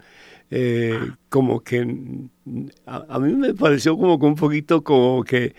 eh, 0.49 0.97
como 1.27 1.59
que 1.59 1.79
a, 2.85 3.19
mí 3.19 3.33
me 3.33 3.53
pareció 3.53 3.97
como 3.97 4.17
que 4.17 4.25
un 4.27 4.35
poquito 4.35 4.81
como 4.81 5.25
que, 5.25 5.55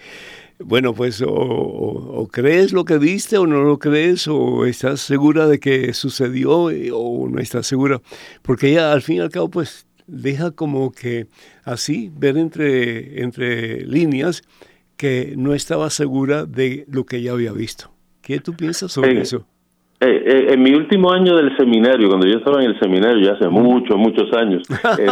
bueno, 0.59 0.95
pues 0.95 1.23
o, 1.27 2.29
crees 2.33 2.73
lo 2.73 2.85
que 2.85 2.99
viste 2.99 3.39
o 3.39 3.47
no 3.47 3.63
lo 3.63 3.79
crees, 3.79 4.29
o 4.29 4.67
estás 4.67 5.01
segura 5.01 5.47
de 5.47 5.59
que 5.59 5.93
sucedió 5.95 6.71
eh, 6.71 6.91
o 6.93 7.29
no 7.29 7.41
estás 7.41 7.67
segura, 7.67 8.01
porque 8.43 8.71
ella 8.71 8.93
al 8.93 9.03
fin 9.03 9.17
y 9.17 9.21
al 9.21 9.31
cabo 9.31 9.51
pues 9.51 9.87
deja 10.07 10.51
como 10.51 10.93
que 10.93 11.29
así 11.65 12.11
ver 12.15 12.37
entre, 12.37 13.23
entre 13.23 13.87
líneas 13.87 14.43
que 14.97 15.35
no 15.37 15.55
estaba 15.55 15.91
segura 15.91 16.47
de 16.47 16.85
lo 16.89 17.05
que 17.05 17.17
ella 17.17 17.33
había 17.33 17.53
visto. 17.53 17.93
¿Qué 18.23 18.41
tú 18.41 18.55
piensas 18.55 18.93
sobre 18.93 19.21
eso? 19.21 19.47
Eh, 20.07 20.23
eh, 20.27 20.47
en 20.53 20.63
mi 20.63 20.75
último 20.75 21.11
año 21.13 21.35
del 21.35 21.57
seminario, 21.57 22.09
cuando 22.09 22.27
yo 22.27 22.37
estaba 22.37 22.63
en 22.63 22.71
el 22.71 22.79
seminario, 22.79 23.25
ya 23.25 23.33
hace 23.33 23.49
muchos, 23.49 23.97
muchos 23.97 24.31
años, 24.35 24.63
eh, 24.99 25.07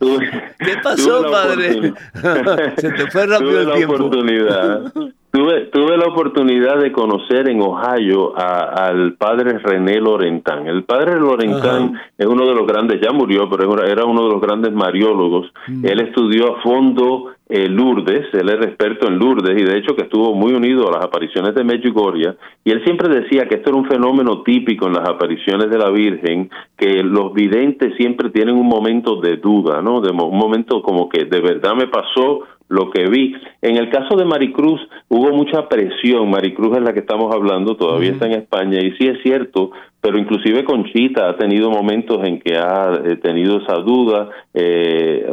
tuve, 0.00 0.28
¿Qué 0.58 0.72
pasó, 0.82 1.30
padre? 1.30 1.92
Se 2.76 2.90
te 2.90 3.08
fue 3.08 3.26
rápido 3.26 3.60
el 3.70 3.72
tiempo. 3.74 3.94
Oportunidad, 3.94 4.92
tuve, 5.36 5.66
tuve 5.66 5.98
la 5.98 6.06
oportunidad 6.06 6.78
de 6.78 6.92
conocer 6.92 7.48
en 7.50 7.60
Ohio 7.60 8.32
al 8.36 9.14
padre 9.14 9.58
René 9.58 10.00
Lorentán. 10.00 10.66
El 10.66 10.84
padre 10.84 11.20
Lorentán 11.20 12.00
es 12.16 12.26
uno 12.26 12.46
de 12.46 12.54
los 12.54 12.66
grandes, 12.66 13.00
ya 13.02 13.12
murió, 13.12 13.48
pero 13.50 13.84
era 13.84 14.06
uno 14.06 14.24
de 14.24 14.30
los 14.30 14.40
grandes 14.40 14.72
mariólogos. 14.72 15.52
Mm. 15.68 15.84
Él 15.84 16.00
estudió 16.00 16.56
a 16.56 16.62
fondo 16.62 17.32
eh, 17.48 17.68
Lourdes, 17.68 18.26
él 18.32 18.48
es 18.48 18.66
experto 18.66 19.06
en 19.06 19.18
Lourdes 19.18 19.60
y 19.60 19.64
de 19.64 19.78
hecho 19.78 19.94
que 19.94 20.02
estuvo 20.02 20.34
muy 20.34 20.52
unido 20.52 20.88
a 20.88 20.96
las 20.96 21.04
apariciones 21.04 21.54
de 21.54 21.62
Medjugorje 21.62 22.34
y 22.64 22.72
él 22.72 22.82
siempre 22.82 23.08
decía 23.08 23.46
que 23.46 23.56
esto 23.56 23.70
era 23.70 23.78
un 23.78 23.86
fenómeno 23.86 24.42
típico 24.42 24.88
en 24.88 24.94
las 24.94 25.08
apariciones 25.08 25.70
de 25.70 25.78
la 25.78 25.90
Virgen, 25.90 26.50
que 26.76 27.04
los 27.04 27.32
videntes 27.34 27.94
siempre 27.96 28.30
tienen 28.30 28.56
un 28.56 28.66
momento 28.66 29.20
de 29.20 29.36
duda, 29.36 29.80
¿no? 29.80 30.00
De 30.00 30.10
un 30.10 30.36
momento 30.36 30.82
como 30.82 31.08
que 31.08 31.24
de 31.24 31.40
verdad 31.40 31.74
me 31.76 31.86
pasó 31.86 32.40
lo 32.68 32.90
que 32.90 33.08
vi. 33.08 33.34
En 33.62 33.76
el 33.76 33.90
caso 33.90 34.16
de 34.16 34.24
Maricruz 34.24 34.80
hubo 35.08 35.30
mucha 35.32 35.68
presión, 35.68 36.30
Maricruz 36.30 36.76
es 36.76 36.82
la 36.82 36.92
que 36.92 37.00
estamos 37.00 37.34
hablando, 37.34 37.76
todavía 37.76 38.10
está 38.10 38.26
en 38.26 38.32
España 38.32 38.80
y 38.80 38.92
sí 38.92 39.06
es 39.06 39.22
cierto, 39.22 39.70
pero 40.00 40.18
inclusive 40.18 40.64
Conchita 40.64 41.28
ha 41.28 41.36
tenido 41.36 41.70
momentos 41.70 42.26
en 42.26 42.40
que 42.40 42.56
ha 42.56 43.00
eh, 43.04 43.16
tenido 43.16 43.58
esa 43.58 43.76
duda, 43.76 44.30
eh, 44.54 45.30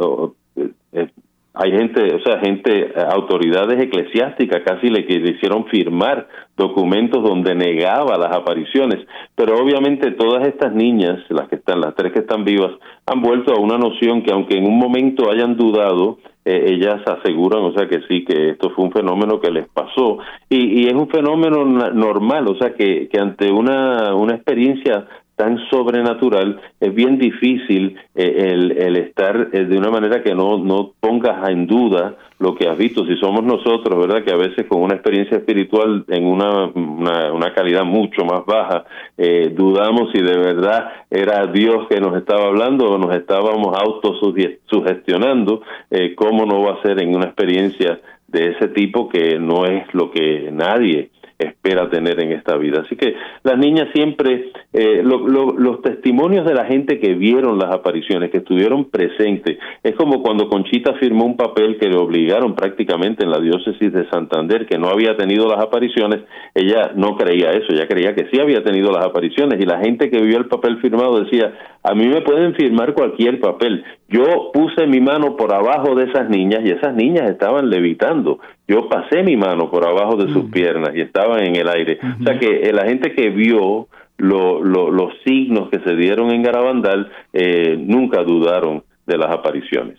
eh 0.92 1.08
hay 1.56 1.70
gente, 1.70 2.14
o 2.14 2.20
sea, 2.20 2.40
gente, 2.40 2.92
autoridades 3.10 3.80
eclesiásticas 3.80 4.62
casi 4.64 4.88
le, 4.88 5.02
le 5.02 5.30
hicieron 5.30 5.66
firmar 5.66 6.26
documentos 6.56 7.22
donde 7.22 7.54
negaba 7.54 8.18
las 8.18 8.36
apariciones, 8.36 9.06
pero 9.36 9.56
obviamente 9.56 10.10
todas 10.12 10.48
estas 10.48 10.74
niñas, 10.74 11.20
las 11.28 11.48
que 11.48 11.56
están, 11.56 11.80
las 11.80 11.94
tres 11.94 12.12
que 12.12 12.20
están 12.20 12.44
vivas, 12.44 12.72
han 13.06 13.22
vuelto 13.22 13.54
a 13.54 13.60
una 13.60 13.78
noción 13.78 14.22
que 14.22 14.32
aunque 14.32 14.58
en 14.58 14.66
un 14.66 14.78
momento 14.78 15.30
hayan 15.30 15.56
dudado, 15.56 16.18
eh, 16.44 16.72
ellas 16.74 17.00
aseguran, 17.06 17.62
o 17.62 17.72
sea 17.72 17.88
que 17.88 18.00
sí, 18.08 18.24
que 18.24 18.50
esto 18.50 18.70
fue 18.70 18.86
un 18.86 18.92
fenómeno 18.92 19.40
que 19.40 19.52
les 19.52 19.68
pasó. 19.68 20.18
Y, 20.50 20.82
y 20.82 20.86
es 20.88 20.94
un 20.94 21.08
fenómeno 21.08 21.64
normal, 21.64 22.48
o 22.48 22.56
sea 22.56 22.74
que, 22.74 23.08
que 23.08 23.20
ante 23.20 23.52
una, 23.52 24.14
una 24.14 24.34
experiencia 24.34 25.06
tan 25.36 25.58
sobrenatural, 25.68 26.60
es 26.80 26.94
bien 26.94 27.18
difícil 27.18 27.96
eh, 28.14 28.52
el, 28.52 28.96
estar 28.96 29.48
eh, 29.52 29.64
de 29.64 29.76
una 29.78 29.90
manera 29.90 30.22
que 30.22 30.34
no, 30.34 30.58
no 30.58 30.92
pongas 31.00 31.48
en 31.48 31.66
duda 31.66 32.16
lo 32.38 32.54
que 32.54 32.68
has 32.68 32.76
visto. 32.76 33.04
Si 33.06 33.16
somos 33.16 33.42
nosotros, 33.42 33.98
¿verdad? 33.98 34.22
Que 34.24 34.32
a 34.32 34.36
veces 34.36 34.66
con 34.66 34.82
una 34.82 34.94
experiencia 34.94 35.38
espiritual 35.38 36.04
en 36.08 36.26
una, 36.26 36.66
una, 36.66 37.52
calidad 37.54 37.84
mucho 37.84 38.24
más 38.24 38.44
baja, 38.44 38.84
eh, 39.16 39.52
dudamos 39.54 40.10
si 40.12 40.20
de 40.20 40.36
verdad 40.36 40.90
era 41.10 41.46
Dios 41.46 41.86
que 41.88 42.00
nos 42.00 42.16
estaba 42.16 42.46
hablando 42.46 42.90
o 42.90 42.98
nos 42.98 43.14
estábamos 43.14 43.76
autosugestionando, 43.76 45.62
eh, 45.90 46.14
¿cómo 46.14 46.46
no 46.46 46.62
va 46.62 46.74
a 46.74 46.82
ser 46.82 47.00
en 47.00 47.14
una 47.14 47.26
experiencia 47.26 48.00
de 48.28 48.50
ese 48.50 48.68
tipo 48.68 49.08
que 49.08 49.38
no 49.38 49.64
es 49.66 49.86
lo 49.94 50.10
que 50.10 50.50
nadie 50.52 51.10
espera 51.38 51.90
tener 51.90 52.20
en 52.20 52.32
esta 52.32 52.56
vida. 52.56 52.82
Así 52.82 52.96
que 52.96 53.14
las 53.42 53.58
niñas 53.58 53.88
siempre, 53.92 54.52
eh, 54.72 55.02
los 55.02 55.82
testimonios 55.82 56.46
de 56.46 56.54
la 56.54 56.64
gente 56.64 56.98
que 56.98 57.14
vieron 57.14 57.58
las 57.58 57.72
apariciones, 57.72 58.30
que 58.30 58.38
estuvieron 58.38 58.90
presentes, 58.90 59.58
es 59.82 59.94
como 59.96 60.22
cuando 60.22 60.48
Conchita 60.48 60.94
firmó 60.94 61.24
un 61.24 61.36
papel 61.36 61.78
que 61.78 61.88
le 61.88 61.96
obligaron 61.96 62.54
prácticamente 62.54 63.24
en 63.24 63.30
la 63.30 63.40
diócesis 63.40 63.92
de 63.92 64.08
Santander, 64.10 64.66
que 64.66 64.78
no 64.78 64.88
había 64.88 65.16
tenido 65.16 65.48
las 65.48 65.62
apariciones, 65.62 66.20
ella 66.54 66.92
no 66.94 67.16
creía 67.16 67.50
eso, 67.50 67.72
ella 67.72 67.88
creía 67.88 68.14
que 68.14 68.28
sí 68.30 68.40
había 68.40 68.62
tenido 68.62 68.92
las 68.92 69.04
apariciones 69.04 69.60
y 69.60 69.66
la 69.66 69.80
gente 69.80 70.10
que 70.10 70.22
vio 70.22 70.38
el 70.38 70.46
papel 70.46 70.78
firmado 70.78 71.20
decía, 71.20 71.52
a 71.82 71.94
mí 71.94 72.06
me 72.06 72.22
pueden 72.22 72.54
firmar 72.54 72.94
cualquier 72.94 73.40
papel. 73.40 73.84
Yo 74.08 74.50
puse 74.52 74.86
mi 74.86 75.00
mano 75.00 75.36
por 75.36 75.52
abajo 75.52 75.94
de 75.94 76.04
esas 76.04 76.28
niñas 76.28 76.60
y 76.64 76.70
esas 76.70 76.94
niñas 76.94 77.30
estaban 77.30 77.70
levitando. 77.70 78.38
Yo 78.68 78.88
pasé 78.88 79.22
mi 79.22 79.36
mano 79.36 79.70
por 79.70 79.86
abajo 79.86 80.16
de 80.16 80.32
sus 80.32 80.50
piernas 80.50 80.90
y 80.94 81.00
estaban 81.00 81.42
en 81.42 81.56
el 81.56 81.68
aire. 81.68 81.98
O 82.20 82.24
sea 82.24 82.38
que 82.38 82.62
eh, 82.62 82.72
la 82.72 82.84
gente 82.84 83.12
que 83.14 83.30
vio 83.30 83.88
los 84.18 85.12
signos 85.26 85.70
que 85.70 85.80
se 85.80 85.96
dieron 85.96 86.30
en 86.30 86.42
Garabandal 86.42 87.10
eh, 87.32 87.76
nunca 87.78 88.22
dudaron 88.22 88.84
de 89.06 89.18
las 89.18 89.30
apariciones. 89.30 89.98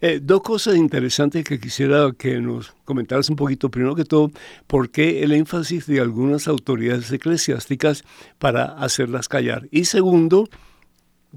Eh, 0.00 0.20
dos 0.22 0.42
cosas 0.42 0.76
interesantes 0.76 1.44
que 1.44 1.58
quisiera 1.58 2.10
que 2.16 2.40
nos 2.40 2.70
comentaras 2.84 3.28
un 3.30 3.36
poquito. 3.36 3.70
Primero 3.70 3.94
que 3.94 4.04
todo, 4.04 4.30
¿por 4.66 4.90
qué 4.90 5.22
el 5.22 5.32
énfasis 5.32 5.86
de 5.86 6.00
algunas 6.00 6.48
autoridades 6.48 7.10
eclesiásticas 7.12 8.04
para 8.38 8.64
hacerlas 8.64 9.28
callar? 9.28 9.62
Y 9.70 9.84
segundo, 9.84 10.48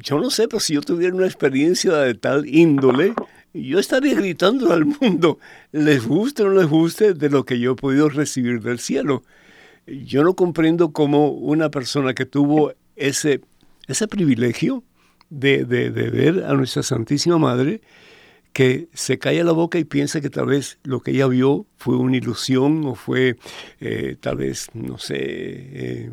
yo 0.02 0.20
no 0.20 0.30
sé, 0.30 0.48
pero 0.48 0.60
si 0.60 0.74
yo 0.74 0.82
tuviera 0.82 1.16
una 1.16 1.26
experiencia 1.26 1.94
de 1.94 2.14
tal 2.14 2.48
índole, 2.48 3.14
yo 3.54 3.80
estaría 3.80 4.16
gritando 4.16 4.72
al 4.72 4.86
mundo, 4.86 5.40
les 5.72 6.06
guste 6.06 6.44
o 6.44 6.50
no 6.50 6.60
les 6.60 6.68
guste, 6.68 7.14
de 7.14 7.30
lo 7.30 7.46
que 7.46 7.60
yo 7.60 7.74
he 7.74 7.76
podido 7.76 8.10
recibir 8.10 8.62
del 8.62 8.80
cielo. 8.80 9.24
Yo 9.88 10.24
no 10.24 10.36
comprendo 10.36 10.92
cómo 10.92 11.32
una 11.32 11.70
persona 11.72 12.14
que 12.14 12.26
tuvo 12.26 12.74
ese, 12.96 13.42
ese 13.88 14.08
privilegio 14.08 14.84
de, 15.30 15.66
de, 15.66 15.90
ver 15.90 16.46
a 16.46 16.54
nuestra 16.54 16.84
Santísima 16.84 17.38
Madre, 17.38 17.82
que 18.54 18.88
se 18.94 19.20
calla 19.20 19.44
la 19.44 19.52
boca 19.52 19.78
y 19.78 19.84
piensa 19.84 20.22
que 20.22 20.30
tal 20.30 20.48
vez 20.48 20.80
lo 20.84 21.02
que 21.02 21.12
ella 21.12 21.28
vio 21.28 21.66
fue 21.78 21.98
una 21.98 22.18
ilusión 22.18 22.84
o 22.86 22.96
fue 22.96 23.38
eh, 23.80 24.16
tal 24.20 24.38
vez, 24.38 24.70
no 24.74 24.98
sé, 24.98 25.18
eh, 25.20 26.12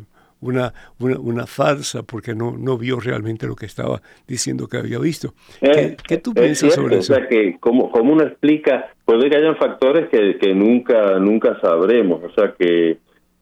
una, 0.53 0.73
una, 0.99 1.45
farsa 1.45 2.03
porque 2.03 2.35
no, 2.35 2.57
no 2.57 2.77
vio 2.77 2.99
realmente 2.99 3.47
lo 3.47 3.55
que 3.55 3.65
estaba 3.65 4.01
diciendo 4.27 4.67
que 4.67 4.77
había 4.77 4.99
visto. 4.99 5.33
¿Qué, 5.59 5.97
eh, 6.09 6.17
tú 6.17 6.33
piensas 6.33 6.73
sobre 6.73 6.97
eso? 6.97 7.13
O 7.13 7.15
sea, 7.15 7.27
que 7.27 7.57
como, 7.59 7.91
como 7.91 8.13
uno 8.13 8.23
explica, 8.23 8.91
puede 9.05 9.29
que 9.29 9.37
hayan 9.37 9.55
factores 9.57 10.09
que, 10.09 10.37
que 10.37 10.53
nunca, 10.53 11.19
nunca 11.19 11.59
sabremos, 11.61 12.23
o 12.23 12.33
sea 12.33 12.53
que... 12.57 12.97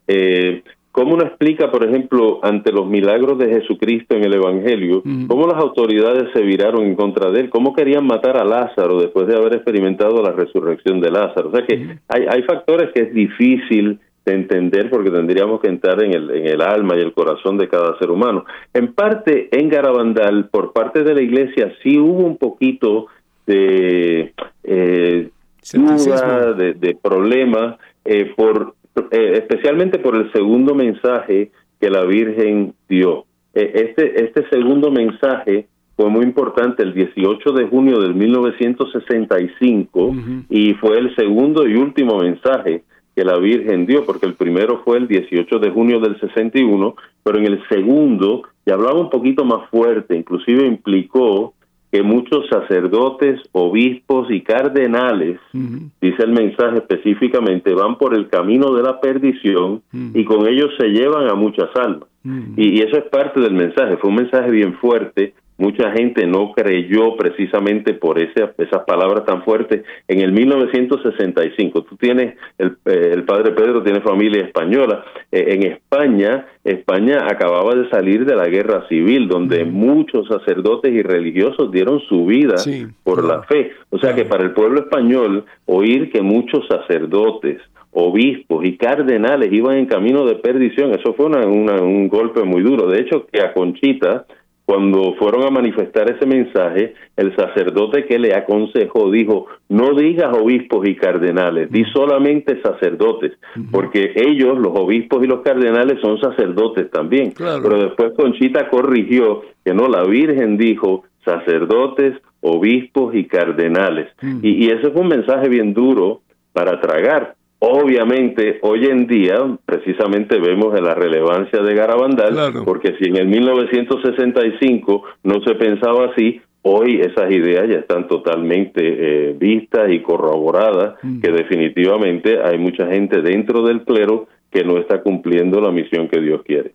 Eh, 0.08 0.64
¿Cómo 0.96 1.16
uno 1.16 1.26
explica, 1.26 1.70
por 1.70 1.84
ejemplo, 1.84 2.40
ante 2.42 2.72
los 2.72 2.88
milagros 2.88 3.38
de 3.38 3.50
Jesucristo 3.50 4.16
en 4.16 4.24
el 4.24 4.36
Evangelio, 4.36 5.04
cómo 5.28 5.46
las 5.46 5.58
autoridades 5.58 6.32
se 6.34 6.42
viraron 6.42 6.86
en 6.86 6.96
contra 6.96 7.32
de 7.32 7.42
él? 7.42 7.50
¿Cómo 7.50 7.74
querían 7.74 8.08
matar 8.08 8.38
a 8.38 8.46
Lázaro 8.46 9.02
después 9.02 9.28
de 9.28 9.36
haber 9.36 9.56
experimentado 9.56 10.24
la 10.24 10.32
resurrección 10.32 11.02
de 11.02 11.12
Lázaro? 11.12 11.50
O 11.50 11.52
sea 11.52 11.66
que 11.66 11.98
hay, 12.08 12.26
hay 12.30 12.44
factores 12.44 12.94
que 12.94 13.02
es 13.02 13.14
difícil 13.14 14.00
de 14.26 14.34
entender 14.34 14.90
porque 14.90 15.12
tendríamos 15.12 15.62
que 15.62 15.68
entrar 15.68 16.04
en 16.04 16.14
el, 16.14 16.32
en 16.32 16.48
el 16.48 16.62
alma 16.62 16.96
y 16.96 17.02
el 17.02 17.14
corazón 17.14 17.58
de 17.58 17.68
cada 17.68 17.98
ser 18.00 18.10
humano. 18.10 18.46
En 18.74 18.94
parte, 18.94 19.50
en 19.52 19.70
Garabandal, 19.70 20.50
por 20.50 20.74
parte 20.74 21.04
de 21.04 21.14
la 21.14 21.22
iglesia, 21.22 21.72
sí 21.84 22.00
hubo 22.00 22.26
un 22.26 22.38
poquito 22.38 23.08
de 23.46 24.34
eh, 24.64 25.30
duda, 25.74 26.54
de, 26.54 26.74
de 26.74 26.98
problema, 27.02 27.78
eh, 28.04 28.34
por 28.36 28.74
eh, 29.12 29.34
especialmente 29.36 30.00
por 30.00 30.16
el 30.16 30.32
segundo 30.32 30.74
mensaje 30.74 31.52
que 31.80 31.90
la 31.90 32.06
Virgen 32.06 32.74
dio. 32.88 33.26
Eh, 33.54 33.90
este, 33.90 34.24
este 34.24 34.48
segundo 34.50 34.90
mensaje 34.90 35.68
fue 35.98 36.10
muy 36.10 36.24
importante 36.24 36.82
el 36.84 36.94
18 36.94 37.52
de 37.52 37.68
junio 37.68 38.00
del 38.00 38.16
1965 38.16 40.16
y 40.50 40.74
fue 40.76 40.98
el 40.98 41.14
segundo 41.16 41.68
y 41.68 41.76
último 41.76 42.20
mensaje 42.20 42.84
que 43.16 43.24
la 43.24 43.38
Virgen 43.38 43.86
dio, 43.86 44.06
porque 44.06 44.26
el 44.26 44.34
primero 44.34 44.82
fue 44.84 44.98
el 44.98 45.08
18 45.08 45.60
de 45.60 45.72
junio 45.72 46.00
del 46.00 46.20
61, 46.20 46.96
pero 47.24 47.38
en 47.38 47.46
el 47.46 47.68
segundo 47.70 48.44
ya 48.66 48.74
hablaba 48.74 49.00
un 49.00 49.10
poquito 49.10 49.46
más 49.46 49.70
fuerte, 49.70 50.16
inclusive 50.16 50.66
implicó 50.66 51.54
que 51.92 52.04
muchos 52.04 52.48
sacerdotes, 52.50 53.40
obispos 53.54 54.30
y 54.30 54.42
cardenales, 54.42 55.40
dice 55.54 56.24
el 56.24 56.32
mensaje 56.32 56.80
específicamente, 56.80 57.74
van 57.74 57.98
por 57.98 58.14
el 58.14 58.28
camino 58.28 58.74
de 58.74 58.84
la 58.84 59.00
perdición 59.00 59.82
y 60.14 60.26
con 60.26 60.46
ellos 60.48 60.72
se 60.78 60.90
llevan 60.90 61.30
a 61.30 61.36
muchas 61.36 61.70
almas. 61.76 62.10
Y, 62.58 62.82
eso 62.82 62.98
es 62.98 63.06
parte 63.06 63.40
del 63.40 63.54
mensaje, 63.54 63.98
fue 63.98 64.10
un 64.10 64.18
mensaje 64.18 64.50
bien 64.50 64.74
fuerte 64.76 65.34
Mucha 65.58 65.92
gente 65.92 66.28
no 66.28 66.52
creyó 66.52 67.16
precisamente 67.16 67.94
por 67.94 68.22
ese, 68.22 68.50
esas 68.58 68.84
palabras 68.84 69.26
tan 69.26 69.44
fuertes. 69.44 69.86
En 70.06 70.20
el 70.20 70.34
1965, 70.34 71.84
tú 71.84 71.96
tienes, 71.96 72.36
el, 72.58 72.76
eh, 72.86 73.12
el 73.14 73.24
padre 73.24 73.54
Pedro 73.54 73.82
tiene 73.82 74.02
familia 74.02 74.44
española. 74.44 75.06
Eh, 75.32 75.54
en 75.54 75.64
España, 75.64 76.46
España 76.66 77.26
acababa 77.30 77.74
de 77.74 77.90
salir 77.90 78.26
de 78.26 78.36
la 78.36 78.48
guerra 78.48 78.86
civil, 78.90 79.30
donde 79.30 79.64
muchos 79.64 80.28
sacerdotes 80.28 80.92
y 80.92 81.02
religiosos 81.02 81.72
dieron 81.72 82.02
su 82.02 82.26
vida 82.26 82.56
por 83.04 83.24
la 83.24 83.44
fe. 83.44 83.72
O 83.92 83.98
sea 83.98 84.14
que 84.14 84.26
para 84.26 84.44
el 84.44 84.52
pueblo 84.52 84.82
español, 84.82 85.46
oír 85.68 86.12
que 86.12 86.22
muchos 86.22 86.68
sacerdotes, 86.68 87.62
obispos 87.96 88.66
y 88.66 88.78
cardenales 88.78 89.52
iban 89.52 89.78
en 89.78 89.86
camino 89.86 90.26
de 90.26 90.36
perdición, 90.36 90.92
eso 90.92 91.14
fue 91.14 91.26
un 91.28 92.08
golpe 92.10 92.44
muy 92.44 92.62
duro. 92.62 92.90
De 92.90 93.00
hecho, 93.00 93.26
que 93.26 93.42
a 93.42 93.54
Conchita 93.54 94.26
cuando 94.66 95.14
fueron 95.14 95.46
a 95.46 95.52
manifestar 95.52 96.10
ese 96.10 96.26
mensaje, 96.26 96.96
el 97.16 97.36
sacerdote 97.36 98.06
que 98.06 98.18
le 98.18 98.34
aconsejó 98.34 99.12
dijo, 99.12 99.46
no 99.70 99.94
digas 99.94 100.36
obispos 100.36 100.88
y 100.88 100.96
cardenales, 100.96 101.72
di 101.72 101.86
solamente 101.94 102.60
sacerdotes, 102.64 103.34
porque 103.72 104.12
ellos, 104.16 104.58
los 104.58 104.72
obispos 104.76 105.24
y 105.24 105.28
los 105.28 105.42
cardenales, 105.42 106.02
son 106.02 106.20
sacerdotes 106.20 106.90
también. 106.90 107.34
Pero 107.38 107.78
después 107.78 108.14
Conchita 108.18 108.68
corrigió 108.70 109.44
que 109.64 109.74
no, 109.76 109.88
la 109.88 110.04
Virgen 110.04 110.58
dijo 110.58 111.04
sacerdotes, 111.24 112.16
obispos 112.42 113.14
y 113.14 113.26
cardenales. 113.26 114.10
y, 114.42 114.66
y 114.66 114.70
ese 114.72 114.90
fue 114.90 115.02
un 115.02 115.10
mensaje 115.10 115.48
bien 115.48 115.76
duro 115.76 116.22
para 116.54 116.80
tragar, 116.82 117.35
Obviamente, 117.60 118.60
hoy 118.62 118.86
en 118.86 119.08
día, 119.08 119.36
precisamente 119.66 120.40
vemos 120.40 120.80
la 120.80 120.94
relevancia 120.94 121.62
de 121.62 121.74
Garabandal, 121.74 122.64
porque 122.66 122.96
si 123.00 123.06
en 123.10 123.18
el 123.18 123.28
1965 123.28 125.04
no 125.24 125.42
se 125.42 125.56
pensaba 125.56 126.12
así, 126.12 126.42
hoy 126.64 127.00
esas 127.00 127.32
ideas 127.32 127.68
ya 127.70 127.78
están 127.78 128.08
totalmente 128.08 128.82
eh, 128.82 129.34
vistas 129.38 129.90
y 129.90 130.02
corroboradas, 130.02 130.96
mm. 131.02 131.22
que 131.22 131.32
definitivamente 131.32 132.40
hay 132.44 132.58
mucha 132.58 132.88
gente 132.88 133.22
dentro 133.22 133.64
del 133.64 133.84
clero 133.84 134.28
que 134.52 134.64
no 134.64 134.78
está 134.78 135.02
cumpliendo 135.02 135.62
la 135.62 135.72
misión 135.72 136.08
que 136.08 136.20
Dios 136.20 136.42
quiere. 136.44 136.74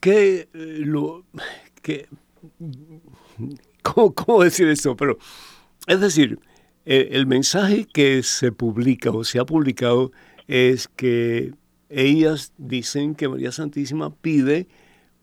¿Qué 0.00 0.46
eh, 0.54 0.80
lo 0.84 1.24
que 1.82 2.06
¿cómo, 3.82 4.14
cómo 4.14 4.42
decir 4.42 4.68
esto? 4.68 4.94
Pero 4.96 5.18
es 5.86 6.00
decir, 6.00 6.38
eh, 6.86 7.08
el 7.12 7.26
mensaje 7.26 7.84
que 7.84 8.22
se 8.22 8.52
publica 8.52 9.10
o 9.10 9.24
se 9.24 9.40
ha 9.40 9.44
publicado 9.44 10.12
es 10.46 10.86
que 10.86 11.52
ellas 11.88 12.52
dicen 12.58 13.16
que 13.16 13.28
María 13.28 13.50
Santísima 13.50 14.14
pide 14.14 14.68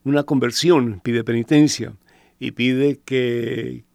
una 0.04 0.24
conversión, 0.24 1.00
pide 1.02 1.24
penitencia 1.24 1.94
y 2.38 2.52
pide 2.52 3.00
que, 3.06 3.86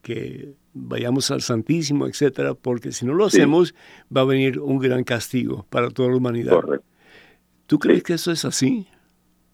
vayamos 0.72 1.30
al 1.30 1.42
Santísimo, 1.42 2.06
etcétera, 2.06 2.54
porque 2.54 2.92
si 2.92 3.04
no 3.04 3.12
lo 3.12 3.26
hacemos 3.26 3.74
va 4.14 4.22
a 4.22 4.24
venir 4.24 4.60
un 4.60 4.78
gran 4.78 5.04
castigo 5.04 5.66
para 5.68 5.90
toda 5.90 6.08
la 6.08 6.16
humanidad. 6.16 6.60
¿Tú 7.66 7.78
crees 7.78 8.02
que 8.02 8.14
eso 8.14 8.32
es 8.32 8.46
así? 8.46 8.88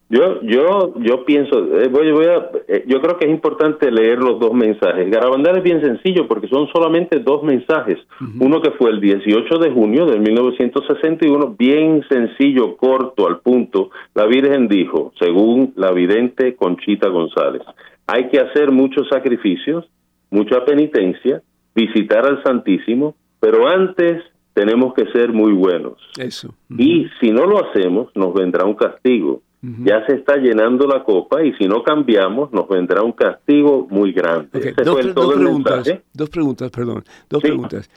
Yo, 0.07 0.39
yo, 0.43 0.93
yo 0.99 1.25
pienso, 1.25 1.57
eh, 1.79 1.87
voy, 1.87 2.11
voy 2.11 2.25
a, 2.25 2.51
eh, 2.67 2.83
yo 2.87 3.01
creo 3.01 3.17
que 3.17 3.25
es 3.25 3.31
importante 3.31 3.89
leer 3.89 4.19
los 4.19 4.39
dos 4.39 4.53
mensajes. 4.53 5.09
Garabandal 5.09 5.57
es 5.57 5.63
bien 5.63 5.81
sencillo 5.81 6.27
porque 6.27 6.47
son 6.47 6.67
solamente 6.67 7.19
dos 7.19 7.41
mensajes. 7.41 7.97
Uno 8.39 8.61
que 8.61 8.69
fue 8.71 8.91
el 8.91 9.01
18 9.01 9.57
de 9.57 9.71
junio 9.71 10.05
de 10.05 10.19
1961, 10.19 11.55
bien 11.57 12.03
sencillo, 12.07 12.77
corto, 12.77 13.27
al 13.27 13.39
punto. 13.39 13.89
La 14.13 14.27
Virgen 14.27 14.67
dijo, 14.67 15.11
según 15.19 15.73
la 15.75 15.91
vidente 15.91 16.55
Conchita 16.55 17.09
González, 17.09 17.63
hay 18.05 18.27
que 18.29 18.39
hacer 18.39 18.71
muchos 18.71 19.07
sacrificios, 19.09 19.85
mucha 20.29 20.63
penitencia, 20.65 21.41
visitar 21.73 22.27
al 22.27 22.43
Santísimo, 22.43 23.15
pero 23.39 23.67
antes 23.67 24.21
tenemos 24.53 24.93
que 24.93 25.07
ser 25.07 25.33
muy 25.33 25.51
buenos. 25.51 25.97
Eso. 26.19 26.53
Y 26.69 27.07
si 27.19 27.31
no 27.31 27.47
lo 27.47 27.65
hacemos, 27.65 28.15
nos 28.15 28.35
vendrá 28.35 28.65
un 28.65 28.75
castigo 28.75 29.41
ya 29.83 30.05
se 30.05 30.15
está 30.15 30.37
llenando 30.37 30.87
la 30.87 31.03
copa 31.03 31.43
y 31.43 31.53
si 31.53 31.67
no 31.67 31.83
cambiamos 31.83 32.51
nos 32.51 32.67
vendrá 32.67 33.01
un 33.01 33.13
castigo 33.13 33.87
muy 33.89 34.11
grande. 34.11 34.73
dos, 34.83 35.03
preguntas, 35.03 35.99
dos 36.13 36.29
preguntas, 36.29 36.71
perdón, 36.71 37.03
dos 37.29 37.41
preguntas. 37.41 37.89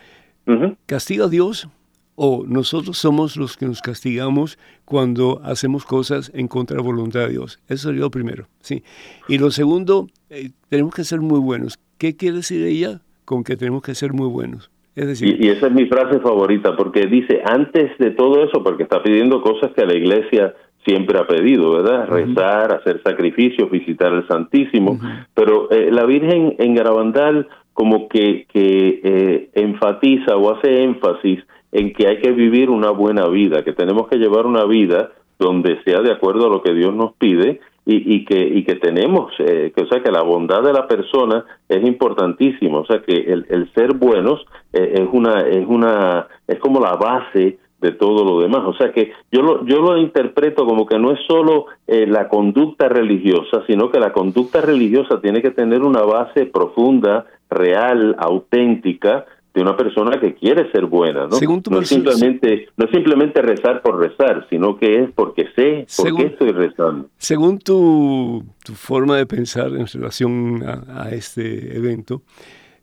¿Castiga 0.86 1.28
Dios 1.28 1.68
o 2.14 2.44
nosotros 2.46 2.98
somos 2.98 3.36
los 3.36 3.56
que 3.56 3.66
nos 3.66 3.80
castigamos 3.82 4.58
cuando 4.84 5.40
hacemos 5.44 5.84
cosas 5.84 6.32
en 6.34 6.48
contra 6.48 6.76
de 6.76 6.82
la 6.82 6.86
voluntad 6.86 7.20
de 7.20 7.30
Dios? 7.30 7.60
Eso 7.68 7.88
sería 7.88 8.02
lo 8.02 8.10
primero, 8.10 8.46
sí. 8.60 8.82
Y 9.28 9.38
lo 9.38 9.50
segundo, 9.50 10.08
eh, 10.30 10.50
tenemos 10.68 10.94
que 10.94 11.04
ser 11.04 11.20
muy 11.20 11.38
buenos. 11.38 11.78
¿Qué 11.98 12.16
quiere 12.16 12.38
decir 12.38 12.64
ella 12.64 13.00
con 13.24 13.44
que 13.44 13.56
tenemos 13.56 13.82
que 13.82 13.94
ser 13.94 14.12
muy 14.12 14.28
buenos? 14.28 14.70
Es 14.96 15.06
decir, 15.06 15.40
y, 15.40 15.46
y, 15.46 15.50
esa 15.50 15.68
es 15.68 15.72
mi 15.72 15.86
frase 15.86 16.18
favorita, 16.18 16.74
porque 16.76 17.06
dice, 17.06 17.40
antes 17.44 17.96
de 17.98 18.10
todo 18.10 18.42
eso, 18.42 18.64
porque 18.64 18.82
está 18.82 19.00
pidiendo 19.00 19.40
cosas 19.42 19.70
que 19.72 19.82
a 19.82 19.86
la 19.86 19.94
iglesia 19.94 20.54
siempre 20.88 21.18
ha 21.18 21.26
pedido, 21.26 21.72
¿verdad? 21.72 22.08
Rezar, 22.08 22.72
hacer 22.72 23.02
sacrificios, 23.02 23.70
visitar 23.70 24.10
el 24.12 24.26
Santísimo. 24.26 24.98
Pero 25.34 25.70
eh, 25.70 25.90
la 25.92 26.06
Virgen 26.06 26.54
en 26.58 26.74
Garabandal 26.74 27.46
como 27.74 28.08
que, 28.08 28.46
que 28.50 29.00
eh, 29.04 29.50
enfatiza 29.52 30.36
o 30.36 30.50
hace 30.50 30.82
énfasis 30.82 31.40
en 31.72 31.92
que 31.92 32.08
hay 32.08 32.20
que 32.20 32.32
vivir 32.32 32.70
una 32.70 32.90
buena 32.90 33.28
vida, 33.28 33.62
que 33.62 33.74
tenemos 33.74 34.08
que 34.08 34.16
llevar 34.16 34.46
una 34.46 34.64
vida 34.64 35.12
donde 35.38 35.80
sea 35.84 36.00
de 36.00 36.10
acuerdo 36.10 36.46
a 36.46 36.50
lo 36.50 36.62
que 36.62 36.72
Dios 36.72 36.94
nos 36.94 37.12
pide 37.12 37.60
y, 37.84 38.14
y 38.14 38.24
que 38.24 38.40
y 38.40 38.64
que 38.64 38.74
tenemos 38.74 39.32
eh, 39.38 39.72
que 39.74 39.82
o 39.82 39.86
sea 39.86 40.02
que 40.02 40.10
la 40.10 40.22
bondad 40.22 40.62
de 40.62 40.72
la 40.72 40.88
persona 40.88 41.44
es 41.68 41.86
importantísimo 41.86 42.80
o 42.80 42.86
sea 42.86 43.00
que 43.02 43.14
el, 43.14 43.46
el 43.48 43.72
ser 43.72 43.94
buenos 43.94 44.44
es 44.72 45.08
una 45.12 45.40
es 45.40 45.64
una 45.66 46.26
es 46.48 46.58
como 46.58 46.80
la 46.80 46.96
base 46.96 47.58
de 47.80 47.92
todo 47.92 48.24
lo 48.24 48.40
demás. 48.40 48.62
O 48.66 48.74
sea 48.74 48.92
que 48.92 49.12
yo 49.30 49.42
lo, 49.42 49.64
yo 49.64 49.80
lo 49.80 49.98
interpreto 49.98 50.66
como 50.66 50.86
que 50.86 50.98
no 50.98 51.12
es 51.12 51.20
solo 51.26 51.66
eh, 51.86 52.06
la 52.06 52.28
conducta 52.28 52.88
religiosa, 52.88 53.62
sino 53.66 53.90
que 53.90 54.00
la 54.00 54.12
conducta 54.12 54.60
religiosa 54.60 55.20
tiene 55.20 55.42
que 55.42 55.50
tener 55.50 55.82
una 55.82 56.02
base 56.02 56.46
profunda, 56.46 57.26
real, 57.50 58.16
auténtica, 58.18 59.26
de 59.54 59.62
una 59.62 59.76
persona 59.76 60.20
que 60.20 60.34
quiere 60.34 60.70
ser 60.70 60.86
buena, 60.86 61.26
¿no? 61.26 61.38
no, 61.70 61.80
es 61.80 61.88
simplemente, 61.88 62.68
no 62.76 62.86
simplemente 62.92 63.42
rezar 63.42 63.82
por 63.82 63.98
rezar, 63.98 64.46
sino 64.48 64.76
que 64.76 65.02
es 65.02 65.10
porque 65.12 65.46
sé 65.56 65.86
por 65.96 66.14
qué 66.14 66.26
estoy 66.26 66.52
rezando. 66.52 67.08
Según 67.16 67.58
tu, 67.58 68.44
tu 68.64 68.74
forma 68.74 69.16
de 69.16 69.26
pensar 69.26 69.68
en 69.74 69.86
relación 69.86 70.62
a, 70.62 71.10
este 71.10 71.76
evento, 71.76 72.22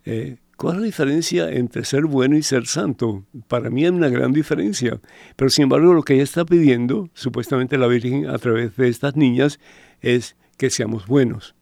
eh, 0.06 0.36
¿Cuál 0.58 0.76
es 0.76 0.80
la 0.80 0.86
diferencia 0.86 1.52
entre 1.52 1.84
ser 1.84 2.06
bueno 2.06 2.38
y 2.38 2.42
ser 2.42 2.66
santo? 2.66 3.24
Para 3.50 3.70
mí 3.70 3.84
hay 3.84 3.90
una 3.90 4.08
gran 4.08 4.32
diferencia. 4.32 5.00
Pero 5.36 5.50
sin 5.50 5.64
embargo, 5.64 5.94
lo 5.94 6.04
que 6.04 6.14
ella 6.14 6.24
está 6.24 6.46
pidiendo, 6.46 7.10
supuestamente 7.14 7.78
la 7.78 7.88
Virgen 7.88 8.28
a 8.28 8.38
través 8.38 8.78
de 8.78 8.88
estas 8.88 9.18
niñas, 9.18 9.60
es 10.02 10.38
que 10.58 10.70
seamos 10.70 11.08
buenos. 11.08 11.56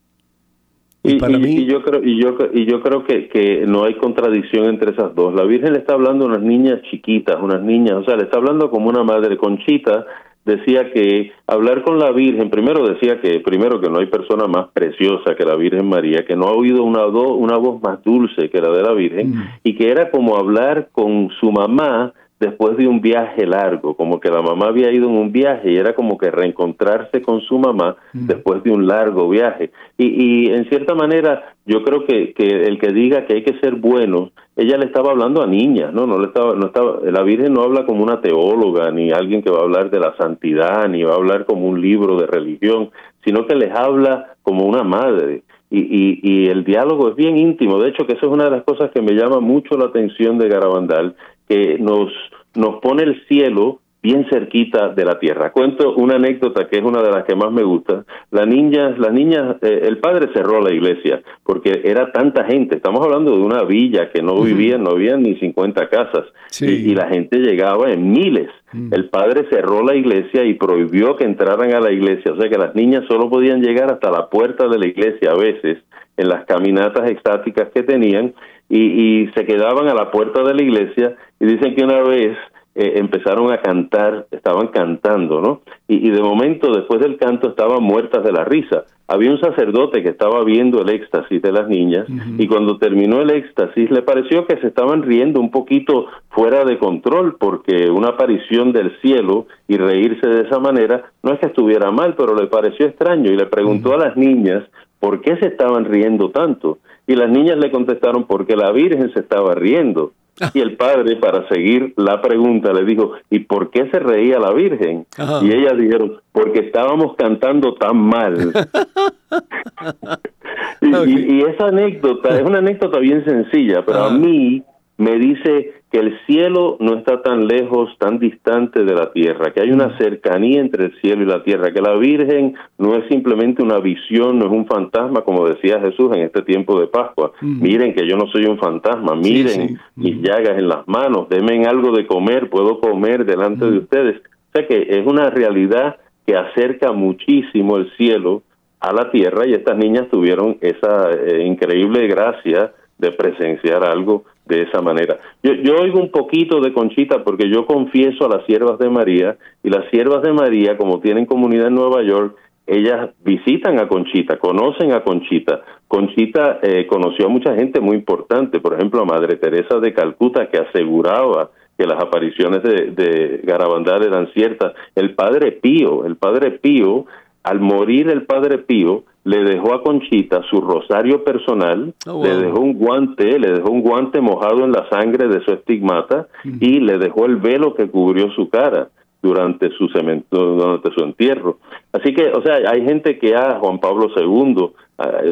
Y, 1.02 1.16
para 1.16 1.38
mí... 1.38 1.50
y, 1.50 1.66
yo 1.66 1.84
creo 1.84 2.02
y 2.04 2.22
yo 2.22 2.38
y 2.54 2.66
yo 2.66 2.82
creo 2.82 3.04
que, 3.04 3.28
que 3.28 3.66
no 3.68 3.84
hay 3.84 3.96
contradicción 3.96 4.66
entre 4.66 4.92
esas 4.92 5.14
dos. 5.16 5.34
La 5.34 5.44
Virgen 5.44 5.74
le 5.74 5.80
está 5.80 5.94
hablando 5.94 6.26
a 6.26 6.28
unas 6.30 6.42
niñas 6.42 6.82
chiquitas, 6.90 7.38
unas 7.42 7.62
niñas, 7.62 7.96
o 7.98 8.04
sea, 8.06 8.16
le 8.16 8.24
está 8.24 8.38
hablando 8.38 8.70
como 8.70 8.90
una 8.90 9.04
madre 9.04 9.38
conchita 9.38 10.06
decía 10.46 10.92
que 10.92 11.32
hablar 11.48 11.84
con 11.84 12.00
la 12.00 12.12
Virgen, 12.12 12.50
primero 12.50 12.88
decía 12.88 13.22
que 13.22 13.40
primero 13.40 13.80
que 13.80 13.90
no 13.90 14.00
hay 14.00 14.08
persona 14.08 14.48
más 14.48 14.68
preciosa 14.74 15.36
que 15.36 15.46
la 15.46 15.56
Virgen 15.56 15.88
María, 15.88 16.26
que 16.26 16.36
no 16.36 16.48
ha 16.48 16.52
oído 16.52 16.84
una, 16.84 17.06
una 17.06 17.58
voz 17.58 17.82
más 17.82 18.04
dulce 18.04 18.50
que 18.50 18.62
la 18.62 18.70
de 18.70 18.84
la 18.84 18.94
Virgen, 18.94 19.30
mm. 19.32 19.44
y 19.64 19.76
que 19.76 19.90
era 19.90 20.12
como 20.12 20.38
hablar 20.38 20.90
con 20.92 21.30
su 21.40 21.52
mamá 21.52 22.14
después 22.44 22.76
de 22.78 22.88
un 22.88 23.00
viaje 23.00 23.46
largo, 23.46 23.96
como 23.96 24.20
que 24.20 24.30
la 24.30 24.42
mamá 24.42 24.68
había 24.68 24.92
ido 24.92 25.08
en 25.10 25.16
un 25.16 25.32
viaje 25.32 25.72
y 25.72 25.78
era 25.78 25.96
como 25.96 26.18
que 26.18 26.30
reencontrarse 26.30 27.22
con 27.22 27.40
su 27.42 27.58
mamá 27.58 27.96
mm. 28.12 28.28
después 28.28 28.64
de 28.64 28.72
un 28.72 28.86
largo 28.86 29.30
viaje. 29.30 29.72
Y, 29.98 30.08
y 30.08 30.54
en 30.54 30.68
cierta 30.68 30.94
manera 30.94 31.54
yo 31.66 31.84
creo 31.84 32.06
que, 32.06 32.34
que 32.34 32.46
el 32.46 32.78
que 32.80 32.92
diga 32.92 33.26
que 33.26 33.36
hay 33.36 33.44
que 33.44 33.58
ser 33.60 33.76
bueno, 33.76 34.32
ella 34.56 34.78
le 34.78 34.86
estaba 34.86 35.12
hablando 35.12 35.42
a 35.42 35.48
niñas, 35.48 35.94
¿no? 35.94 36.06
No 36.06 36.20
le 36.20 36.28
estaba, 36.28 36.54
no 36.56 36.68
estaba, 36.68 37.00
la 37.04 37.24
Virgen 37.24 37.54
no 37.54 37.64
habla 37.64 37.86
como 37.86 38.04
una 38.04 38.20
teóloga, 38.22 38.92
ni 38.92 39.12
alguien 39.12 39.42
que 39.42 39.50
va 39.50 39.60
a 39.60 39.64
hablar 39.64 39.90
de 39.90 40.00
la 40.00 40.16
santidad, 40.18 40.88
ni 40.90 41.04
va 41.04 41.14
a 41.14 41.18
hablar 41.18 41.46
como 41.46 41.68
un 41.68 41.82
libro 41.82 42.20
de 42.20 42.28
religión, 42.28 42.90
sino 43.24 43.48
que 43.48 43.56
les 43.56 43.72
habla 43.74 44.36
como 44.42 44.66
una 44.66 44.84
madre. 44.84 45.44
Y, 45.72 45.80
y, 45.80 46.20
y 46.22 46.50
el 46.50 46.64
diálogo 46.64 47.10
es 47.10 47.16
bien 47.16 47.36
íntimo. 47.36 47.80
De 47.80 47.90
hecho, 47.90 48.06
que 48.06 48.14
eso 48.14 48.28
es 48.28 48.32
una 48.32 48.44
de 48.44 48.52
las 48.52 48.64
cosas 48.64 48.92
que 48.92 49.02
me 49.02 49.14
llama 49.14 49.40
mucho 49.40 49.76
la 49.76 49.86
atención 49.86 50.38
de 50.38 50.48
Garabandal, 50.48 51.16
que 51.54 51.78
nos, 51.78 52.10
nos 52.56 52.80
pone 52.82 53.04
el 53.04 53.26
cielo 53.28 53.80
bien 54.02 54.26
cerquita 54.30 54.90
de 54.90 55.06
la 55.06 55.18
tierra. 55.18 55.52
Cuento 55.52 55.96
una 55.96 56.16
anécdota 56.16 56.68
que 56.68 56.78
es 56.78 56.84
una 56.84 57.02
de 57.02 57.10
las 57.10 57.24
que 57.24 57.36
más 57.36 57.52
me 57.54 57.64
gusta. 57.64 58.04
La 58.32 58.46
niña, 58.46 58.90
las 58.98 59.14
niñas, 59.14 59.56
eh, 59.62 59.84
el 59.84 60.00
padre 60.00 60.30
cerró 60.34 60.62
la 60.62 60.74
iglesia 60.74 61.22
porque 61.46 61.82
era 61.86 62.12
tanta 62.12 62.44
gente. 62.44 62.76
Estamos 62.76 63.06
hablando 63.06 63.32
de 63.32 63.42
una 63.42 63.64
villa 63.64 64.12
que 64.12 64.22
no 64.22 64.42
vivían, 64.42 64.84
no 64.84 64.92
había 64.92 65.16
ni 65.16 65.36
50 65.36 65.88
casas 65.88 66.26
y, 66.60 66.94
la 66.94 67.08
gente 67.08 67.38
llegaba 67.38 67.92
en 67.92 68.12
miles. 68.12 68.50
Mm. 68.74 68.94
El 68.94 69.10
padre 69.10 69.48
cerró 69.50 69.84
la 69.84 69.96
iglesia 69.96 70.44
y 70.44 70.56
prohibió 70.56 71.16
que 71.16 71.24
entraran 71.24 71.74
a 71.74 71.80
la 71.80 71.92
iglesia, 71.92 72.34
o 72.34 72.38
sea 72.38 72.50
que 72.50 72.58
las 72.58 72.76
niñas 72.76 73.06
solo 73.08 73.30
podían 73.30 73.62
llegar 73.62 73.92
hasta 73.92 74.12
la 74.12 74.30
puerta 74.30 74.68
de 74.68 74.80
la 74.80 74.88
iglesia 74.88 75.32
a 75.32 75.36
veces 75.36 75.78
en 76.18 76.28
las 76.28 76.46
caminatas 76.46 77.10
estáticas 77.10 77.70
que 77.74 77.84
tenían 77.84 78.34
y, 78.74 79.26
y 79.26 79.28
se 79.34 79.46
quedaban 79.46 79.88
a 79.88 79.94
la 79.94 80.10
puerta 80.10 80.42
de 80.42 80.56
la 80.56 80.64
iglesia 80.64 81.16
y 81.40 81.46
dicen 81.46 81.76
que 81.76 81.84
una 81.84 82.02
vez 82.02 82.36
eh, 82.76 82.94
empezaron 82.96 83.52
a 83.52 83.62
cantar, 83.62 84.26
estaban 84.32 84.70
cantando, 84.70 85.42
¿no? 85.42 85.62
Y, 85.88 86.10
de 86.10 86.24
momento, 86.24 86.74
después 86.74 87.00
del 87.02 87.18
canto, 87.18 87.50
estaban 87.50 87.84
muertas 87.84 88.24
de 88.24 88.32
la 88.32 88.46
risa. 88.46 88.86
Había 89.08 89.30
un 89.30 89.40
sacerdote 89.40 90.02
que 90.02 90.10
estaba 90.10 90.44
viendo 90.44 90.82
el 90.82 90.90
éxtasis 90.90 91.40
de 91.40 91.52
las 91.52 91.68
niñas 91.68 92.08
y 92.40 92.48
cuando 92.48 92.80
terminó 92.80 93.22
el 93.22 93.30
éxtasis 93.30 93.92
le 93.92 94.02
pareció 94.02 94.48
que 94.48 94.58
se 94.58 94.68
estaban 94.68 95.04
riendo 95.04 95.40
un 95.40 95.52
poquito 95.52 96.08
fuera 96.30 96.64
de 96.64 96.80
control 96.80 97.36
porque 97.38 97.92
una 97.92 98.10
aparición 98.10 98.72
del 98.72 98.98
cielo 99.02 99.46
y 99.68 99.78
reírse 99.78 100.26
de 100.26 100.48
esa 100.48 100.58
manera 100.58 101.12
no 101.22 101.34
es 101.34 101.40
que 101.40 101.48
estuviera 101.48 101.92
mal, 101.92 102.16
pero 102.18 102.34
le 102.34 102.48
pareció 102.48 102.88
extraño 102.88 103.30
y 103.30 103.36
le 103.36 103.46
preguntó 103.46 103.94
a 103.94 103.98
las 103.98 104.18
niñas 104.18 104.64
por 105.00 105.22
qué 105.22 105.36
se 105.36 105.48
estaban 105.48 105.84
riendo 105.86 106.32
tanto. 106.32 106.80
Y 107.08 107.16
las 107.16 107.30
niñas 107.30 107.58
le 107.58 107.72
contestaron 107.72 108.26
porque 108.26 108.56
la 108.56 108.72
Virgen 108.72 109.12
se 109.14 109.20
estaba 109.20 109.56
riendo. 109.56 110.14
Y 110.54 110.62
el 110.62 110.78
padre, 110.78 111.16
para 111.18 111.48
seguir 111.48 111.94
la 111.96 112.22
pregunta, 112.22 112.74
le 112.74 112.86
dijo, 112.86 113.12
¿y 113.30 113.40
por 113.40 113.70
qué 113.70 113.90
se 113.92 114.00
reía 114.00 114.40
la 114.40 114.52
Virgen? 114.52 115.06
Y 115.44 115.52
ellas 115.52 115.78
dijeron, 115.78 116.22
porque 116.32 116.60
estábamos 116.60 117.16
cantando 117.16 117.76
tan 117.76 117.98
mal. 117.98 118.52
y, 120.82 121.42
esa 121.44 121.68
anécdota 121.68 122.36
es 122.36 122.44
una 122.44 122.60
anécdota 122.60 123.00
bien 123.00 123.24
sencilla, 123.26 123.86
pero 123.86 124.06
a 124.06 124.10
mí 124.10 124.64
me 124.98 125.18
dice 125.18 125.83
que 125.94 126.00
el 126.00 126.18
cielo 126.26 126.78
no 126.80 126.96
está 126.96 127.22
tan 127.22 127.48
lejos, 127.48 127.96
tan 128.00 128.18
distante 128.18 128.84
de 128.84 128.96
la 128.96 129.12
tierra, 129.12 129.54
que 129.54 129.62
hay 129.62 129.70
una 129.70 129.90
mm. 129.90 129.98
cercanía 130.00 130.60
entre 130.60 130.86
el 130.86 131.00
cielo 131.00 131.22
y 131.22 131.28
la 131.28 131.44
tierra, 131.44 131.72
que 131.72 131.84
la 131.84 131.94
Virgen 131.94 132.56
no 132.80 132.96
es 132.96 133.08
simplemente 133.10 133.62
una 133.62 133.78
visión, 133.78 134.40
no 134.40 134.46
es 134.46 134.52
un 134.52 134.66
fantasma, 134.66 135.22
como 135.22 135.48
decía 135.48 135.80
Jesús 135.80 136.10
en 136.16 136.24
este 136.24 136.42
tiempo 136.42 136.80
de 136.80 136.88
Pascua. 136.88 137.34
Mm. 137.42 137.62
Miren 137.62 137.94
que 137.94 138.08
yo 138.08 138.18
no 138.18 138.26
soy 138.26 138.46
un 138.46 138.58
fantasma, 138.58 139.16
miren 139.16 139.78
mis 139.96 140.16
mm. 140.18 140.22
llagas 140.24 140.58
en 140.58 140.68
las 140.68 140.88
manos, 140.88 141.30
denme 141.30 141.64
algo 141.68 141.92
de 141.92 142.08
comer, 142.08 142.50
puedo 142.50 142.80
comer 142.80 143.24
delante 143.24 143.70
de 143.70 143.78
ustedes. 143.78 144.18
O 144.18 144.52
sea 144.52 144.66
que 144.66 144.88
es 144.90 145.06
una 145.06 145.30
realidad 145.30 145.98
que 146.26 146.36
acerca 146.36 146.92
muchísimo 146.92 147.78
el 147.78 147.96
cielo 147.98 148.42
a 148.80 148.92
la 148.94 149.12
tierra 149.12 149.46
y 149.46 149.54
estas 149.54 149.78
niñas 149.78 150.08
tuvieron 150.10 150.58
esa 150.60 151.12
eh, 151.12 151.44
increíble 151.46 152.08
gracia 152.08 152.74
de 152.98 153.12
presenciar 153.12 153.84
algo 153.84 154.24
de 154.46 154.64
esa 154.64 154.82
manera. 154.82 155.20
Yo, 155.42 155.54
yo 155.54 155.76
oigo 155.78 156.00
un 156.00 156.12
poquito 156.12 156.60
de 156.60 156.74
Conchita 156.74 157.24
porque 157.24 157.50
yo 157.50 157.66
confieso 157.66 158.26
a 158.26 158.30
las 158.30 158.46
siervas 158.46 158.78
de 158.80 158.90
María 158.90 159.38
y 159.64 159.70
las 159.70 159.90
siervas 159.90 160.22
de 160.22 160.34
María, 160.34 160.78
como 160.78 161.00
tienen 161.00 161.26
comunidad 161.26 161.68
en 161.68 161.76
Nueva 161.76 162.04
York, 162.04 162.36
ellas 162.66 163.10
visitan 163.24 163.80
a 163.80 163.88
Conchita, 163.88 164.38
conocen 164.38 164.94
a 164.94 165.04
Conchita. 165.04 165.62
Conchita 165.88 166.60
eh, 166.62 166.88
conoció 166.88 167.26
a 167.26 167.30
mucha 167.30 167.56
gente 167.56 167.82
muy 167.82 167.98
importante, 167.98 168.60
por 168.60 168.74
ejemplo 168.74 169.02
a 169.02 169.06
Madre 169.06 169.36
Teresa 169.36 169.80
de 169.80 169.94
Calcuta, 169.94 170.50
que 170.50 170.60
aseguraba 170.60 171.52
que 171.78 171.86
las 171.86 172.02
apariciones 172.02 172.64
de, 172.64 172.92
de 172.92 173.42
Garabandal 173.44 174.04
eran 174.04 174.32
ciertas. 174.34 174.74
El 174.96 175.14
Padre 175.16 175.52
Pío, 175.52 176.06
el 176.06 176.16
Padre 176.16 176.52
Pío, 176.52 177.06
al 177.44 177.60
morir 177.60 178.10
el 178.10 178.26
Padre 178.26 178.60
Pío, 178.60 179.04
le 179.26 179.44
dejó 179.44 179.74
a 179.74 179.84
Conchita 179.84 180.42
su 180.50 180.60
rosario 180.60 181.24
personal, 181.24 181.94
oh, 182.08 182.24
le 182.24 182.36
dejó 182.36 182.60
un 182.60 182.74
guante, 182.74 183.40
le 183.40 183.54
dejó 183.54 183.72
un 183.72 183.82
guante 183.82 184.20
mojado 184.20 184.66
en 184.66 184.72
la 184.72 184.88
sangre 184.90 185.28
de 185.28 185.44
su 185.46 185.52
estigmata 185.52 186.28
y 186.44 186.80
le 186.80 186.98
dejó 186.98 187.26
el 187.26 187.38
velo 187.38 187.74
que 187.74 187.90
cubrió 187.90 188.30
su 188.32 188.50
cara 188.50 188.90
durante 189.22 189.70
su 189.72 189.88
durante 190.30 190.92
su 190.92 191.04
entierro. 191.04 191.60
Así 191.94 192.14
que, 192.14 192.28
o 192.32 192.42
sea, 192.42 192.56
hay 192.70 192.84
gente 192.84 193.18
que 193.18 193.34
ha, 193.36 193.60
Juan 193.60 193.80
Pablo 193.80 194.10
II, 194.16 194.72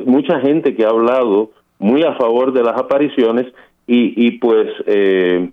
mucha 0.06 0.39
gente 0.39 0.74
que 0.74 0.86
ha 0.86 0.89
hablado 0.89 1.52
muy 1.78 2.04
a 2.04 2.14
favor 2.14 2.54
de 2.54 2.64
las 2.64 2.80
apariciones 2.80 3.48
y, 3.88 4.26
y 4.26 4.32
pues 4.38 4.68
eh, 4.86 5.50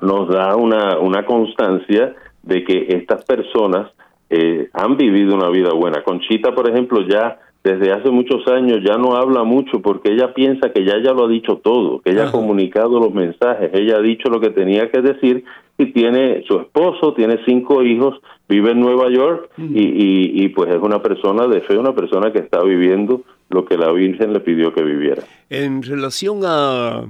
nos 0.00 0.28
da 0.28 0.54
una, 0.54 0.98
una 0.98 1.24
constancia 1.24 2.14
de 2.42 2.64
que 2.64 2.86
estas 2.90 3.24
personas 3.24 3.90
eh, 4.30 4.68
han 4.72 4.96
vivido 4.96 5.34
una 5.34 5.48
vida 5.48 5.72
buena. 5.72 6.02
Conchita, 6.02 6.54
por 6.54 6.70
ejemplo, 6.70 7.06
ya 7.08 7.38
desde 7.64 7.92
hace 7.92 8.10
muchos 8.10 8.46
años 8.48 8.80
ya 8.84 8.96
no 8.96 9.14
habla 9.14 9.44
mucho 9.44 9.80
porque 9.80 10.12
ella 10.12 10.34
piensa 10.34 10.72
que 10.72 10.84
ya 10.84 11.00
ya 11.02 11.12
lo 11.12 11.26
ha 11.26 11.28
dicho 11.28 11.60
todo, 11.62 12.00
que 12.00 12.10
ella 12.10 12.28
ha 12.28 12.32
comunicado 12.32 12.98
los 12.98 13.14
mensajes, 13.14 13.70
ella 13.72 13.96
ha 13.96 14.00
dicho 14.00 14.28
lo 14.28 14.40
que 14.40 14.50
tenía 14.50 14.90
que 14.90 15.00
decir 15.00 15.44
y 15.78 15.92
tiene 15.92 16.42
su 16.46 16.58
esposo, 16.58 17.14
tiene 17.14 17.38
cinco 17.46 17.82
hijos, 17.82 18.20
vive 18.48 18.72
en 18.72 18.80
Nueva 18.80 19.10
York 19.10 19.50
mm. 19.56 19.76
y, 19.76 20.44
y, 20.44 20.48
pues 20.48 20.70
es 20.70 20.80
una 20.82 21.00
persona 21.00 21.46
de 21.46 21.60
fe, 21.60 21.78
una 21.78 21.94
persona 21.94 22.32
que 22.32 22.40
está 22.40 22.62
viviendo 22.62 23.22
lo 23.48 23.64
que 23.64 23.78
la 23.78 23.92
Virgen 23.92 24.32
le 24.32 24.40
pidió 24.40 24.72
que 24.74 24.82
viviera. 24.82 25.22
En 25.48 25.82
relación 25.82 26.40
a, 26.44 27.04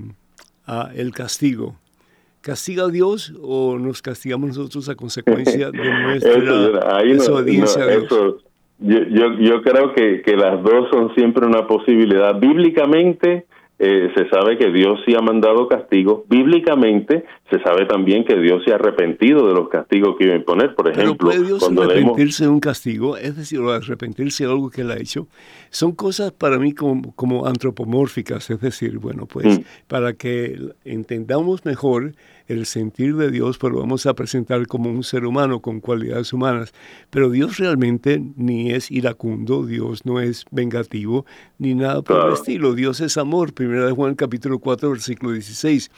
a 0.67 0.91
el 0.95 1.13
castigo, 1.13 1.77
¿Castiga 2.43 2.87
a 2.87 2.89
Dios 2.89 3.33
o 3.41 3.79
nos 3.79 4.03
castigamos 4.03 4.49
nosotros 4.49 4.89
a 4.89 4.97
consecuencia 4.97 5.71
de 5.71 5.79
nuestra 6.03 7.03
desobediencia 7.05 7.85
a 7.85 7.87
Dios? 7.87 8.45
Yo, 8.83 8.99
yo, 9.05 9.39
yo 9.39 9.63
creo 9.63 9.95
que, 9.95 10.23
que 10.23 10.37
las 10.37 10.63
dos 10.63 10.89
son 10.91 11.15
siempre 11.15 11.47
una 11.47 11.67
posibilidad. 11.67 12.39
Bíblicamente 12.39 13.47
eh, 13.85 14.13
se 14.15 14.29
sabe 14.29 14.57
que 14.59 14.71
Dios 14.71 15.01
sí 15.05 15.13
ha 15.17 15.21
mandado 15.21 15.67
castigos. 15.67 16.21
Bíblicamente 16.29 17.25
se 17.51 17.61
sabe 17.65 17.85
también 17.87 18.25
que 18.25 18.37
Dios 18.37 18.63
se 18.65 18.71
ha 18.71 18.77
arrepentido 18.77 19.49
de 19.49 19.55
los 19.55 19.69
castigos 19.69 20.17
que 20.17 20.25
iba 20.25 20.35
a 20.35 20.37
imponer. 20.37 20.77
Por 20.77 20.89
ejemplo, 20.89 21.17
Pero 21.17 21.31
¿puede 21.31 21.45
Dios 21.45 21.69
arrepentirse 21.69 22.45
de 22.45 22.51
un 22.51 22.61
castigo? 22.61 23.17
Es 23.17 23.37
decir, 23.37 23.59
arrepentirse 23.61 24.45
de 24.45 24.53
algo 24.53 24.71
que 24.71 24.83
él 24.83 24.91
ha 24.93 24.99
hecho. 24.99 25.27
Son 25.71 25.97
cosas 25.97 26.31
para 26.31 26.61
mí 26.61 26.75
como, 26.75 27.13
como 27.17 27.45
antropomórficas. 27.45 28.51
Es 28.51 28.61
decir, 28.61 28.99
bueno, 28.99 29.27
pues 29.27 29.59
mm. 29.59 29.63
para 29.89 30.13
que 30.13 30.57
entendamos 30.85 31.65
mejor 31.65 32.13
el 32.53 32.67
sentir 32.67 33.17
de 33.17 33.31
Dios, 33.31 33.59
pues 33.59 33.73
lo 33.73 33.81
vamos 33.81 34.07
a 34.07 34.15
presentar 34.15 34.67
como 34.67 34.91
un 34.91 35.03
ser 35.03 35.25
humano 35.25 35.61
con 35.61 35.81
cualidades 35.81 36.33
humanas. 36.33 36.73
Pero 37.11 37.31
Dios 37.31 37.59
realmente 37.59 38.23
ni 38.37 38.73
es 38.73 38.91
iracundo, 38.91 39.65
Dios 39.65 40.05
no 40.05 40.21
es 40.21 40.45
vengativo, 40.51 41.25
ni 41.59 41.75
nada 41.75 42.03
por 42.03 42.27
el 42.27 42.35
estilo. 42.35 42.75
Dios 42.75 43.01
es 43.01 43.17
amor, 43.17 43.53
primera 43.53 43.87
de 43.87 43.93
Juan 43.93 44.15
capítulo 44.15 44.59
4, 44.59 44.91
versículo 44.91 45.33
16. 45.33 45.91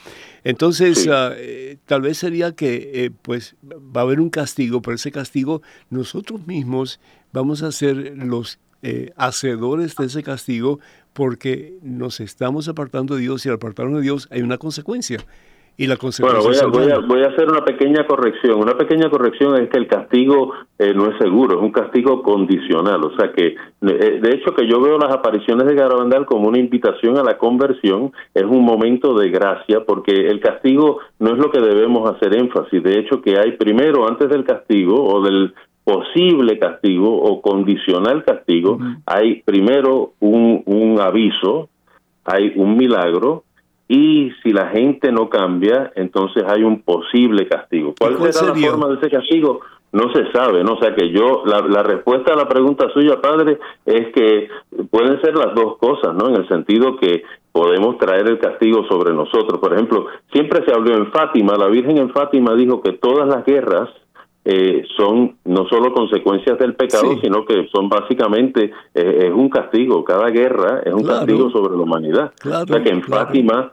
Entonces, 0.44 1.08
eh, 1.10 1.78
tal 1.86 2.02
vez 2.02 2.18
sería 2.18 2.52
que 2.52 2.90
eh, 2.94 3.10
pues 3.22 3.56
va 3.64 4.00
a 4.00 4.04
haber 4.04 4.20
un 4.20 4.30
castigo, 4.30 4.80
pero 4.80 4.94
ese 4.94 5.10
castigo 5.12 5.62
nosotros 5.90 6.46
mismos 6.46 7.00
vamos 7.32 7.62
a 7.62 7.72
ser 7.72 8.16
los 8.16 8.58
eh, 8.82 9.12
hacedores 9.16 9.96
de 9.96 10.06
ese 10.06 10.22
castigo 10.22 10.78
porque 11.14 11.78
nos 11.82 12.20
estamos 12.20 12.68
apartando 12.68 13.14
de 13.14 13.22
Dios 13.22 13.46
y 13.46 13.48
al 13.48 13.54
apartarnos 13.54 13.96
de 13.96 14.02
Dios 14.02 14.28
hay 14.30 14.42
una 14.42 14.58
consecuencia 14.58 15.24
y 15.76 15.88
la 15.88 15.96
Bueno, 16.20 16.40
voy 16.40 16.56
a, 16.88 16.98
voy, 16.98 17.22
a, 17.22 17.28
hacer 17.28 17.48
una 17.48 17.64
pequeña 17.64 18.06
corrección. 18.06 18.60
Una 18.60 18.76
pequeña 18.78 19.10
corrección 19.10 19.60
es 19.60 19.68
que 19.68 19.78
el 19.78 19.88
castigo 19.88 20.52
eh, 20.78 20.94
no 20.94 21.10
es 21.10 21.18
seguro, 21.18 21.56
es 21.56 21.62
un 21.62 21.72
castigo 21.72 22.22
condicional. 22.22 23.02
O 23.04 23.16
sea 23.16 23.32
que, 23.32 23.46
eh, 23.46 24.20
de 24.22 24.30
hecho, 24.30 24.54
que 24.54 24.68
yo 24.68 24.80
veo 24.80 24.98
las 24.98 25.12
apariciones 25.12 25.66
de 25.66 25.74
Garabandal 25.74 26.26
como 26.26 26.48
una 26.48 26.60
invitación 26.60 27.18
a 27.18 27.24
la 27.24 27.38
conversión, 27.38 28.12
es 28.34 28.44
un 28.44 28.64
momento 28.64 29.14
de 29.14 29.30
gracia, 29.30 29.84
porque 29.84 30.12
el 30.12 30.38
castigo 30.38 31.00
no 31.18 31.32
es 31.32 31.38
lo 31.38 31.50
que 31.50 31.60
debemos 31.60 32.08
hacer 32.08 32.36
énfasis. 32.36 32.80
De 32.80 33.00
hecho, 33.00 33.20
que 33.20 33.36
hay 33.36 33.52
primero, 33.52 34.06
antes 34.06 34.28
del 34.28 34.44
castigo 34.44 35.02
o 35.02 35.22
del 35.22 35.54
posible 35.82 36.58
castigo 36.58 37.20
o 37.20 37.42
condicional 37.42 38.24
castigo, 38.24 38.78
hay 39.06 39.42
primero 39.42 40.12
un, 40.20 40.62
un 40.66 41.00
aviso, 41.00 41.68
hay 42.24 42.52
un 42.54 42.76
milagro 42.76 43.43
y 43.88 44.32
si 44.42 44.52
la 44.52 44.68
gente 44.68 45.12
no 45.12 45.28
cambia, 45.28 45.92
entonces 45.94 46.42
hay 46.46 46.62
un 46.62 46.82
posible 46.82 47.46
castigo. 47.46 47.94
¿Cuál, 47.98 48.16
será 48.32 48.54
la 48.54 48.54
forma 48.54 48.88
de 48.88 48.94
ese 48.94 49.10
castigo? 49.10 49.60
No 49.92 50.12
se 50.12 50.32
sabe, 50.32 50.64
¿no? 50.64 50.72
O 50.72 50.80
sea 50.80 50.94
que 50.94 51.10
yo, 51.10 51.42
la, 51.46 51.60
la 51.60 51.82
respuesta 51.82 52.32
a 52.32 52.36
la 52.36 52.48
pregunta 52.48 52.88
suya, 52.92 53.20
padre, 53.20 53.58
es 53.86 54.12
que 54.12 54.48
pueden 54.90 55.20
ser 55.20 55.36
las 55.36 55.54
dos 55.54 55.76
cosas, 55.76 56.14
¿no? 56.14 56.28
En 56.28 56.36
el 56.36 56.48
sentido 56.48 56.96
que 56.96 57.22
podemos 57.52 57.98
traer 57.98 58.26
el 58.28 58.38
castigo 58.38 58.84
sobre 58.88 59.12
nosotros. 59.12 59.60
Por 59.60 59.72
ejemplo, 59.72 60.06
siempre 60.32 60.64
se 60.66 60.74
habló 60.74 60.96
en 60.96 61.12
Fátima, 61.12 61.54
la 61.56 61.68
Virgen 61.68 61.98
en 61.98 62.10
Fátima 62.10 62.54
dijo 62.56 62.82
que 62.82 62.92
todas 62.92 63.28
las 63.28 63.44
guerras 63.44 63.90
eh, 64.44 64.84
son 64.96 65.36
no 65.44 65.66
solo 65.68 65.92
consecuencias 65.94 66.58
del 66.58 66.74
pecado, 66.74 67.18
sino 67.22 67.46
que 67.46 67.66
son 67.72 67.88
básicamente, 67.88 68.72
eh, 68.94 69.26
es 69.28 69.32
un 69.32 69.48
castigo, 69.48 70.04
cada 70.04 70.28
guerra 70.30 70.82
es 70.84 70.92
un 70.92 71.02
castigo 71.02 71.50
sobre 71.50 71.76
la 71.76 71.82
humanidad. 71.82 72.32
o 72.44 72.66
sea 72.66 72.82
que 72.82 72.90
en 72.90 73.02
Fátima, 73.02 73.72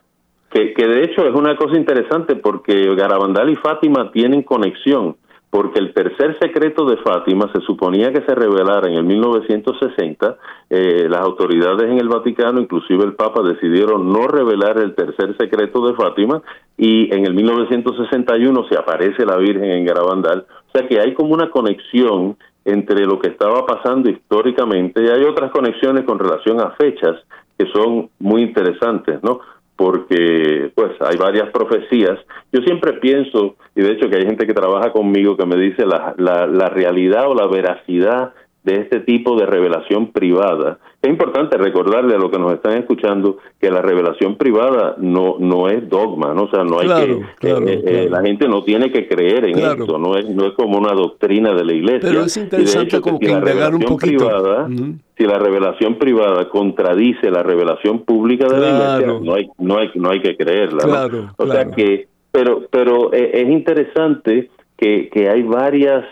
que, 0.49 0.73
que 0.73 0.87
de 0.87 1.03
hecho 1.03 1.27
es 1.27 1.35
una 1.35 1.55
cosa 1.57 1.77
interesante 1.77 2.35
porque 2.35 2.95
Garabandal 2.95 3.49
y 3.49 3.55
Fátima 3.57 4.11
tienen 4.11 4.43
conexión 4.43 5.15
porque 5.51 5.79
el 5.79 5.93
tercer 5.93 6.39
secreto 6.39 6.85
de 6.85 6.95
Fátima 6.97 7.51
se 7.53 7.59
suponía 7.61 8.13
que 8.13 8.21
se 8.21 8.33
revelara 8.33 8.89
en 8.89 8.95
el 8.95 9.03
1960. 9.03 10.37
Eh, 10.69 11.07
las 11.09 11.19
autoridades 11.19 11.91
en 11.91 11.99
el 11.99 12.07
Vaticano, 12.07 12.61
inclusive 12.61 13.03
el 13.03 13.15
Papa, 13.15 13.41
decidieron 13.43 14.11
no 14.13 14.27
revelar 14.29 14.79
el 14.79 14.95
tercer 14.95 15.35
secreto 15.37 15.85
de 15.85 15.93
Fátima 15.93 16.41
y 16.77 17.13
en 17.13 17.25
el 17.25 17.33
1961 17.33 18.65
se 18.69 18.77
aparece 18.77 19.25
la 19.25 19.35
Virgen 19.35 19.71
en 19.71 19.85
Garabandal. 19.85 20.45
O 20.73 20.77
sea 20.77 20.87
que 20.87 20.99
hay 20.99 21.13
como 21.13 21.33
una 21.33 21.49
conexión 21.49 22.37
entre 22.63 23.05
lo 23.05 23.19
que 23.19 23.29
estaba 23.29 23.65
pasando 23.65 24.09
históricamente 24.09 25.03
y 25.03 25.07
hay 25.07 25.23
otras 25.23 25.51
conexiones 25.51 26.05
con 26.05 26.19
relación 26.19 26.61
a 26.61 26.71
fechas 26.71 27.17
que 27.57 27.65
son 27.73 28.09
muy 28.19 28.43
interesantes, 28.43 29.21
¿no? 29.23 29.41
porque 29.81 30.71
pues 30.75 30.91
hay 31.01 31.17
varias 31.17 31.49
profecías. 31.49 32.19
Yo 32.51 32.61
siempre 32.61 32.93
pienso, 32.93 33.55
y 33.75 33.81
de 33.81 33.93
hecho 33.93 34.11
que 34.11 34.17
hay 34.17 34.25
gente 34.27 34.45
que 34.45 34.53
trabaja 34.53 34.91
conmigo 34.91 35.35
que 35.35 35.47
me 35.47 35.55
dice 35.55 35.87
la, 35.87 36.13
la, 36.19 36.45
la 36.45 36.69
realidad 36.69 37.27
o 37.27 37.33
la 37.33 37.47
veracidad 37.47 38.31
de 38.63 38.75
este 38.75 38.99
tipo 38.99 39.35
de 39.39 39.45
revelación 39.45 40.11
privada. 40.11 40.77
Es 41.01 41.09
importante 41.09 41.57
recordarle 41.57 42.13
a 42.13 42.19
los 42.19 42.29
que 42.29 42.37
nos 42.37 42.53
están 42.53 42.77
escuchando 42.77 43.37
que 43.59 43.71
la 43.71 43.81
revelación 43.81 44.35
privada 44.37 44.95
no 44.99 45.37
no 45.39 45.67
es 45.67 45.89
dogma, 45.89 46.35
¿no? 46.35 46.43
O 46.43 46.49
sea, 46.51 46.63
no 46.63 46.79
hay 46.79 46.87
que 46.87 47.11
eh, 47.13 47.23
eh, 47.41 47.83
eh, 47.85 48.07
la 48.09 48.21
gente 48.21 48.47
no 48.47 48.63
tiene 48.63 48.91
que 48.91 49.07
creer 49.07 49.45
en 49.45 49.57
esto, 49.57 49.97
no 49.97 50.15
es 50.15 50.29
no 50.29 50.45
es 50.45 50.53
como 50.53 50.77
una 50.77 50.93
doctrina 50.93 51.55
de 51.55 51.65
la 51.65 51.73
iglesia. 51.73 52.07
Pero 52.07 52.21
es 52.23 52.37
interesante 52.37 53.01
como 53.01 53.19
que 53.19 53.33
un 53.33 53.79
poquito. 53.79 54.27
Privada, 54.27 54.67
Si 55.17 55.23
la 55.23 55.39
revelación 55.39 55.95
privada 55.95 56.47
contradice 56.49 57.31
la 57.31 57.41
revelación 57.41 58.05
pública 58.05 58.47
de 58.47 58.59
la 58.59 58.69
iglesia, 58.69 59.19
no 59.23 59.33
hay 59.33 59.49
no 59.57 59.77
hay 59.79 59.89
no 59.95 60.11
hay 60.11 60.21
que 60.21 60.37
creerla, 60.37 61.09
O 61.37 61.47
sea 61.47 61.71
que 61.71 62.07
pero 62.31 62.67
pero 62.69 63.11
es 63.11 63.49
interesante 63.49 64.51
que, 64.77 65.09
que 65.09 65.29
hay 65.29 65.41
varias 65.41 66.05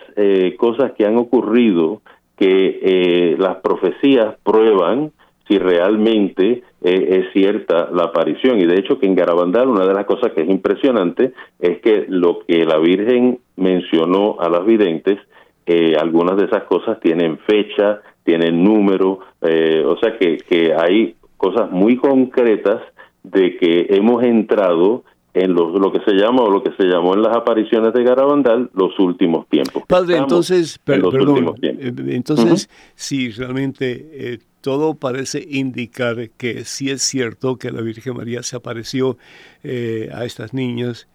cosas 0.58 0.94
que 0.94 1.06
han 1.06 1.18
ocurrido 1.18 2.02
que 2.40 2.80
eh, 2.82 3.36
las 3.38 3.58
profecías 3.58 4.36
prueban 4.44 5.12
si 5.46 5.58
realmente 5.58 6.64
eh, 6.82 7.08
es 7.10 7.34
cierta 7.34 7.90
la 7.92 8.04
aparición. 8.04 8.62
Y 8.62 8.66
de 8.66 8.80
hecho 8.80 8.98
que 8.98 9.08
en 9.08 9.16
Garabandal 9.16 9.68
una 9.68 9.86
de 9.86 9.94
las 9.94 10.06
cosas 10.06 10.32
que 10.32 10.44
es 10.44 10.50
impresionante 10.50 11.34
es 11.60 11.80
que 11.82 12.06
lo 12.08 12.40
que 12.48 12.64
la 12.64 12.78
Virgen 12.78 13.40
mencionó 13.58 14.38
a 14.40 14.48
las 14.48 14.66
videntes, 14.66 15.20
eh, 15.66 15.98
algunas 16.00 16.38
de 16.38 16.46
esas 16.46 16.64
cosas 16.64 17.00
tienen 17.02 17.40
fecha, 17.40 18.02
tienen 18.24 18.64
número, 18.64 19.20
o 19.42 19.98
sea 19.98 20.18
que, 20.20 20.38
que 20.38 20.74
hay 20.74 21.16
cosas 21.36 21.72
muy 21.72 21.98
concretas 21.98 22.82
de 23.24 23.58
que 23.58 23.88
hemos 23.90 24.24
entrado 24.24 25.04
en 25.34 25.54
lo 25.54 25.92
que 25.92 26.00
se 26.02 26.14
llama 26.14 26.42
o 26.42 26.50
lo 26.50 26.64
que 26.64 26.72
se 26.72 26.86
llamó 26.86 27.14
en 27.14 27.22
las 27.22 27.36
apariciones 27.36 27.94
de 27.94 28.04
Garabandal 28.04 28.70
los 28.74 28.98
últimos 29.00 29.48
tiempos. 29.48 29.84
Padre, 29.88 30.18
entonces, 30.18 30.80
perdón, 30.84 31.56
eh, 31.62 31.94
entonces, 32.08 32.70
si 32.96 33.30
realmente 33.32 34.10
eh, 34.12 34.40
todo 34.62 34.96
parece 34.96 35.46
indicar 35.48 36.30
que 36.32 36.66
sí 36.66 36.90
es 36.90 37.04
cierto 37.04 37.58
que 37.58 37.72
la 37.72 37.82
Virgen 37.82 38.18
María 38.18 38.42
se 38.44 38.56
apareció 38.56 39.18
eh, 39.64 40.10
a 40.14 40.26
estas 40.26 40.54
niñas 40.54 41.08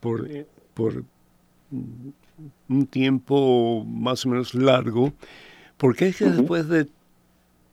por, 0.00 0.28
por 0.74 1.04
un 2.68 2.86
tiempo 2.86 3.84
más 3.86 4.26
o 4.26 4.28
menos 4.28 4.54
largo, 4.54 5.12
¿por 5.78 5.96
qué 5.96 6.08
es 6.08 6.16
que 6.16 6.26
después 6.26 6.68
de 6.68 6.86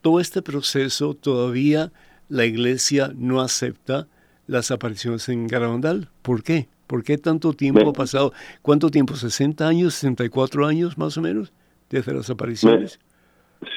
todo 0.01 0.19
este 0.19 0.41
proceso 0.41 1.15
todavía 1.15 1.91
la 2.29 2.45
Iglesia 2.45 3.11
no 3.15 3.41
acepta 3.41 4.07
las 4.51 4.69
apariciones 4.69 5.29
en 5.29 5.47
Garabandal. 5.47 6.09
¿Por 6.21 6.43
qué? 6.43 6.67
¿Por 6.85 7.03
qué 7.03 7.17
tanto 7.17 7.53
tiempo 7.53 7.89
ha 7.89 7.93
pasado? 7.93 8.33
¿Cuánto 8.61 8.89
tiempo? 8.89 9.13
¿60 9.13 9.65
años? 9.65 10.03
¿64 10.03 10.67
años 10.67 10.97
más 10.97 11.17
o 11.17 11.21
menos 11.21 11.53
desde 11.89 12.13
las 12.13 12.29
apariciones? 12.29 12.99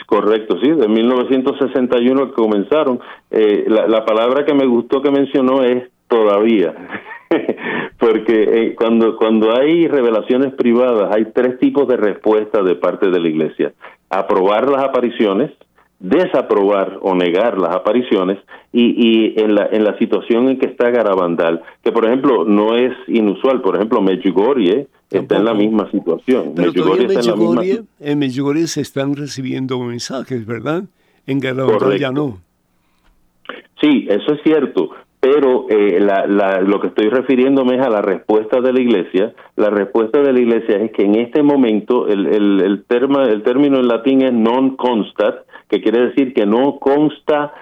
Correcto, 0.07 0.59
sí, 0.61 0.71
de 0.71 0.89
1961 0.89 2.27
que 2.27 2.33
comenzaron. 2.33 2.99
Eh, 3.31 3.67
la, 3.69 4.05
palabra 4.05 4.45
que 4.45 4.55
me 4.55 4.67
gustó 4.67 5.01
que 5.01 5.13
mencionó 5.13 5.63
es 5.63 5.85
todavía, 6.09 6.75
porque 7.99 8.43
eh, 8.43 8.75
cuando, 8.75 9.17
cuando 9.17 9.57
hay 9.57 9.87
revelaciones 9.87 10.53
privadas 10.55 11.15
hay 11.15 11.27
tres 11.27 11.59
tipos 11.61 11.87
de 11.87 11.97
respuesta 11.97 12.63
de 12.63 12.75
parte 12.75 13.11
de 13.11 13.21
la 13.21 13.29
Iglesia. 13.29 13.73
Aprobar 14.11 14.69
las 14.71 14.83
apariciones, 14.83 15.53
desaprobar 16.05 16.99
o 17.01 17.15
negar 17.15 17.57
las 17.57 17.75
apariciones 17.75 18.39
y, 18.73 18.85
y 19.09 19.41
en, 19.41 19.55
la, 19.55 19.69
en 19.73 19.85
la 19.85 19.97
situación 19.97 20.49
en 20.51 20.59
que 20.59 20.67
está 20.67 20.91
Garabandal, 20.91 21.63
que 21.83 21.93
por 21.93 22.05
ejemplo 22.05 22.45
no 22.45 22.77
es 22.77 22.93
inusual, 23.09 23.63
por 23.63 23.77
ejemplo 23.77 24.03
Medjugorje 24.03 24.87
está 25.11 25.37
en 25.37 25.45
la 25.47 25.55
misma 25.55 25.91
situación. 25.91 26.53
Pero 26.55 26.73
Medjugorje 26.73 27.07
está 27.07 27.33
en, 27.33 27.89
en 28.01 28.19
Medjugorje 28.19 28.67
se 28.67 28.83
están 28.83 29.17
recibiendo 29.17 29.79
mensajes, 29.81 30.45
¿verdad? 30.45 30.85
En 31.27 31.41
Garabandal 31.41 31.99
ya 31.99 32.13
no. 32.13 32.39
Sí, 33.81 34.07
eso 34.09 34.35
es 34.35 34.43
cierto, 34.43 34.91
pero 35.21 35.67
eh, 35.71 36.01
la, 36.01 36.27
la, 36.27 36.61
lo 36.61 36.81
que 36.81 36.89
estoy 36.89 37.09
refiriéndome 37.09 37.77
es 37.77 37.81
a 37.81 37.89
la 37.89 38.03
respuesta 38.03 38.61
de 38.61 38.75
la 38.75 38.81
Iglesia. 38.81 39.33
La 39.57 39.71
respuesta 39.71 40.21
de 40.21 40.35
la 40.35 40.41
Iglesia 40.41 40.77
es 40.77 40.93
que 40.93 41.03
en 41.03 41.15
este 41.15 41.43
momento 41.43 42.09
el, 42.09 42.27
el, 42.27 42.61
el, 42.61 42.85
el 42.91 43.43
término 43.43 43.79
en 43.79 43.89
latín 43.89 44.21
es 44.21 44.35
non 44.35 44.77
constat, 44.77 45.47
que 45.75 45.83
quiere 45.83 46.07
decir 46.09 46.33
que 46.33 46.47
no 46.47 46.79
consta 46.79 47.53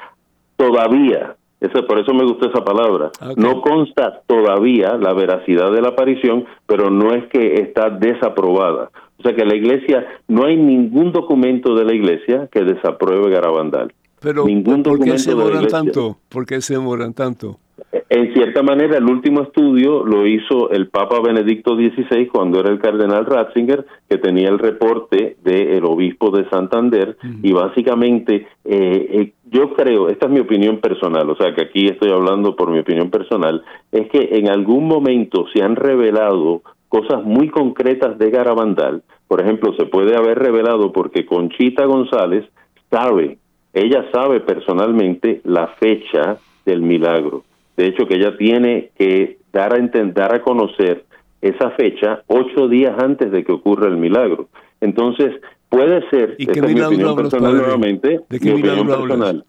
todavía. 0.57 1.37
Eso, 1.61 1.87
por 1.87 1.99
eso 1.99 2.13
me 2.13 2.25
gustó 2.25 2.51
esa 2.51 2.65
palabra. 2.65 3.11
No 3.37 3.63
consta 3.63 4.23
todavía 4.27 4.97
la 4.99 5.15
veracidad 5.15 5.71
de 5.73 5.81
la 5.81 5.91
aparición, 5.91 6.45
pero 6.67 6.91
no 6.91 7.15
es 7.15 7.27
que 7.29 7.55
está 7.61 7.89
desaprobada. 7.89 8.91
O 9.19 9.23
sea 9.23 9.35
que 9.35 9.45
la 9.45 9.55
Iglesia, 9.55 10.05
no 10.27 10.45
hay 10.45 10.57
ningún 10.57 11.13
documento 11.13 11.75
de 11.77 11.85
la 11.85 11.95
Iglesia 11.95 12.49
que 12.51 12.65
desapruebe 12.65 13.31
Garabandal. 13.31 13.93
Pero 14.21 14.45
¿por 14.85 15.01
qué 15.01 15.19
se 15.19 15.31
demoran 15.31 15.67
tanto? 15.69 16.19
¿Por 16.29 16.47
qué 16.47 16.61
se 16.61 16.75
demoran 16.75 17.15
tanto? 17.15 17.59
En 18.09 18.33
cierta 18.35 18.63
manera, 18.63 18.99
el 18.99 19.05
último 19.05 19.43
estudio 19.43 20.05
lo 20.05 20.27
hizo 20.27 20.71
el 20.71 20.89
Papa 20.89 21.21
Benedicto 21.21 21.75
XVI 21.75 22.27
cuando 22.27 22.61
era 22.61 22.71
el 22.71 22.79
cardenal 22.79 23.27
Ratzinger, 23.27 23.87
que 24.09 24.19
tenía 24.19 24.49
el 24.49 24.59
reporte 24.59 25.37
del 25.43 25.85
obispo 25.85 26.31
de 26.31 26.49
Santander, 26.51 27.17
y 27.43 27.53
básicamente 27.53 28.47
eh, 28.65 29.09
eh, 29.11 29.33
yo 29.51 29.75
creo, 29.75 30.09
esta 30.09 30.27
es 30.27 30.33
mi 30.33 30.41
opinión 30.41 30.79
personal, 30.79 31.29
o 31.29 31.37
sea 31.37 31.55
que 31.55 31.63
aquí 31.63 31.87
estoy 31.87 32.11
hablando 32.11 32.55
por 32.55 32.71
mi 32.71 32.79
opinión 32.79 33.11
personal, 33.11 33.63
es 33.91 34.09
que 34.11 34.31
en 34.33 34.49
algún 34.51 34.87
momento 34.87 35.47
se 35.53 35.63
han 35.63 35.77
revelado 35.77 36.63
cosas 36.89 37.25
muy 37.25 37.49
concretas 37.49 38.19
de 38.19 38.31
Garabandal, 38.31 39.03
por 39.29 39.41
ejemplo, 39.41 39.75
se 39.75 39.87
puede 39.87 40.15
haber 40.15 40.39
revelado 40.39 40.93
porque 40.93 41.25
Conchita 41.25 41.87
González 41.87 42.45
sabe 42.91 43.39
ella 43.73 44.05
sabe 44.13 44.41
personalmente 44.41 45.41
la 45.45 45.69
fecha 45.69 46.37
del 46.65 46.83
milagro. 46.83 47.45
De 47.77 47.87
hecho, 47.87 48.07
que 48.07 48.17
ella 48.17 48.37
tiene 48.37 48.91
que 48.97 49.39
dar 49.53 49.75
a 49.75 49.79
entender, 49.79 50.35
a 50.35 50.43
conocer 50.43 51.05
esa 51.41 51.71
fecha 51.71 52.23
ocho 52.27 52.69
días 52.69 52.95
antes 53.03 53.31
de 53.31 53.45
que 53.45 53.53
ocurra 53.53 53.89
el 53.89 53.97
milagro. 53.97 54.49
Entonces, 54.81 55.35
puede 55.69 56.09
ser, 56.11 56.37
¿Y 56.39 56.47
qué 56.47 56.63
milagro 56.63 57.17
personal 57.17 57.57
nuevamente, 57.57 58.21
¿De 58.29 58.39
qué 58.39 58.53
milagro 58.53 58.87
personal. 58.87 59.45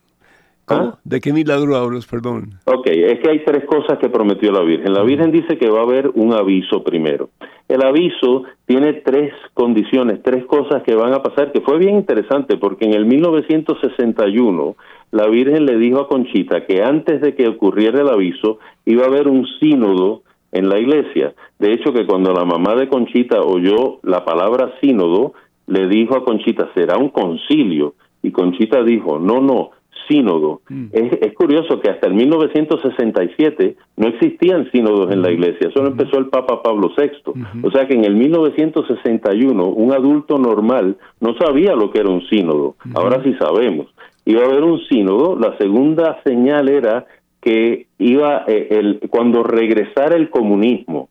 ¿Ah? 0.68 0.98
¿De 1.04 1.20
qué 1.20 1.34
milagro 1.34 1.76
hablas, 1.76 2.06
perdón? 2.06 2.52
Ok, 2.66 2.88
es 2.88 3.20
que 3.20 3.30
hay 3.30 3.44
tres 3.44 3.66
cosas 3.66 4.00
que 4.00 4.10
prometió 4.10 4.50
la 4.52 4.62
Virgen. 4.62 4.94
La 4.94 5.04
Virgen 5.04 5.32
dice 5.32 5.58
que 5.58 5.70
va 5.70 5.82
a 5.82 5.84
haber 5.84 6.10
un 6.14 6.34
aviso 6.34 6.84
primero. 6.84 7.30
El 7.68 7.84
aviso 7.84 8.44
tiene 8.66 8.94
tres 8.94 9.34
condiciones, 9.54 10.22
tres 10.24 10.46
cosas 10.46 10.82
que 10.84 10.96
van 10.96 11.14
a 11.14 11.22
pasar, 11.22 11.52
que 11.52 11.62
fue 11.62 11.78
bien 11.80 11.96
interesante 11.96 12.56
porque 12.58 12.86
en 12.86 12.94
el 12.94 13.06
1961 13.06 14.76
la 15.14 15.28
Virgen 15.28 15.68
le 15.68 15.78
dijo 15.78 16.00
a 16.00 16.08
Conchita 16.08 16.66
que 16.66 16.82
antes 16.82 17.22
de 17.22 17.36
que 17.36 17.48
ocurriera 17.48 18.02
el 18.02 18.10
aviso 18.10 18.58
iba 18.84 19.04
a 19.04 19.08
haber 19.08 19.28
un 19.28 19.46
sínodo 19.60 20.24
en 20.52 20.70
la 20.70 20.80
iglesia. 20.80 21.36
De 21.60 21.72
hecho, 21.72 21.94
que 21.94 22.08
cuando 22.08 22.34
la 22.34 22.46
mamá 22.46 22.74
de 22.76 22.90
Conchita 22.90 23.42
oyó 23.42 24.00
la 24.02 24.26
palabra 24.26 24.74
sínodo, 24.82 25.34
le 25.68 25.88
dijo 25.88 26.18
a 26.18 26.26
Conchita, 26.26 26.68
será 26.74 26.98
un 26.98 27.10
concilio. 27.10 27.94
Y 28.24 28.32
Conchita 28.32 28.82
dijo, 28.82 29.20
no, 29.20 29.40
no, 29.40 29.70
sínodo. 30.08 30.62
Mm. 30.68 30.88
Es, 30.92 31.34
curioso 31.36 31.80
que 31.80 31.92
hasta 31.92 32.08
el 32.08 32.16
1967 32.16 33.76
no 33.98 34.08
existían 34.08 34.70
sínodos 34.72 35.12
en 35.12 35.22
la 35.22 35.32
iglesia, 35.32 35.70
solo 35.76 35.90
empezó 35.90 36.18
el 36.18 36.28
Papa 36.30 36.64
Pablo 36.64 36.92
VI. 36.98 37.34
O 37.62 37.70
sea 37.70 37.88
que 37.88 37.94
en 37.94 38.06
el 38.06 38.16
1961 38.16 39.68
un 39.68 39.94
adulto 39.94 40.40
normal 40.40 40.98
no 41.20 41.36
sabía 41.36 41.76
lo 41.76 41.92
que 41.92 42.00
era 42.00 42.10
un 42.10 42.26
sínodo, 42.28 42.76
ahora 42.96 43.22
sí 43.24 43.36
sabemos. 43.36 43.94
Iba 44.26 44.42
a 44.44 44.46
haber 44.46 44.64
un 44.64 44.80
sínodo, 44.88 45.38
la 45.38 45.58
segunda 45.58 46.22
señal 46.24 46.70
era 46.70 47.06
que 47.42 47.88
iba 47.98 48.46
eh, 48.48 48.70
el, 48.72 49.02
cuando 49.10 49.44
regresara 49.44 50.16
el 50.16 50.30
comunismo, 50.30 51.10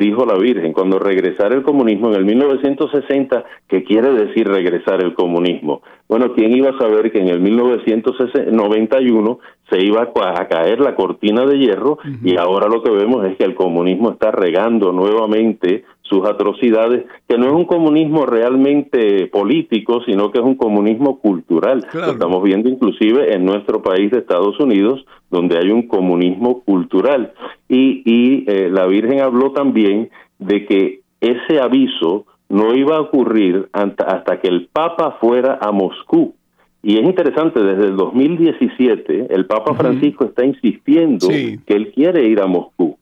dijo 0.00 0.24
la 0.26 0.38
Virgen, 0.38 0.72
cuando 0.72 0.98
regresara 0.98 1.54
el 1.54 1.62
comunismo 1.62 2.08
en 2.08 2.16
el 2.16 2.24
1960, 2.24 3.44
¿qué 3.68 3.84
quiere 3.84 4.12
decir 4.12 4.48
regresar 4.48 5.02
el 5.02 5.14
comunismo? 5.14 5.82
Bueno, 6.08 6.32
¿quién 6.34 6.56
iba 6.56 6.70
a 6.70 6.78
saber 6.78 7.12
que 7.12 7.20
en 7.20 7.28
el 7.28 7.40
1991 7.40 9.38
se 9.70 9.84
iba 9.84 10.02
a 10.02 10.48
caer 10.48 10.80
la 10.80 10.94
cortina 10.94 11.46
de 11.46 11.58
hierro 11.58 11.98
y 12.24 12.36
ahora 12.36 12.66
lo 12.66 12.82
que 12.82 12.90
vemos 12.90 13.24
es 13.26 13.36
que 13.36 13.44
el 13.44 13.54
comunismo 13.54 14.10
está 14.10 14.30
regando 14.32 14.92
nuevamente 14.92 15.84
sus 16.10 16.26
atrocidades, 16.26 17.06
que 17.28 17.38
no 17.38 17.46
es 17.46 17.52
un 17.52 17.64
comunismo 17.64 18.26
realmente 18.26 19.28
político, 19.28 20.02
sino 20.04 20.30
que 20.30 20.40
es 20.40 20.44
un 20.44 20.56
comunismo 20.56 21.20
cultural. 21.20 21.86
Lo 21.94 22.12
estamos 22.12 22.42
viendo 22.42 22.68
inclusive 22.68 23.32
en 23.32 23.44
nuestro 23.44 23.80
país 23.80 24.10
de 24.10 24.18
Estados 24.18 24.58
Unidos, 24.58 25.06
donde 25.30 25.56
hay 25.56 25.70
un 25.70 25.86
comunismo 25.86 26.62
cultural. 26.62 27.32
Y, 27.68 28.02
y 28.04 28.44
eh, 28.48 28.68
la 28.70 28.86
Virgen 28.86 29.20
habló 29.20 29.52
también 29.52 30.10
de 30.40 30.66
que 30.66 31.00
ese 31.20 31.60
aviso 31.60 32.26
no 32.48 32.74
iba 32.74 32.96
a 32.96 33.00
ocurrir 33.00 33.68
hasta 33.72 34.40
que 34.40 34.48
el 34.48 34.66
Papa 34.72 35.18
fuera 35.20 35.58
a 35.62 35.70
Moscú. 35.70 36.34
Y 36.82 36.96
es 36.96 37.04
interesante, 37.04 37.62
desde 37.62 37.84
el 37.84 37.96
2017 37.96 39.26
el 39.30 39.46
Papa 39.46 39.74
Francisco 39.74 40.24
está 40.24 40.44
insistiendo 40.44 41.28
que 41.28 41.74
él 41.74 41.92
quiere 41.92 42.26
ir 42.26 42.40
a 42.40 42.46
Moscú. 42.46 42.96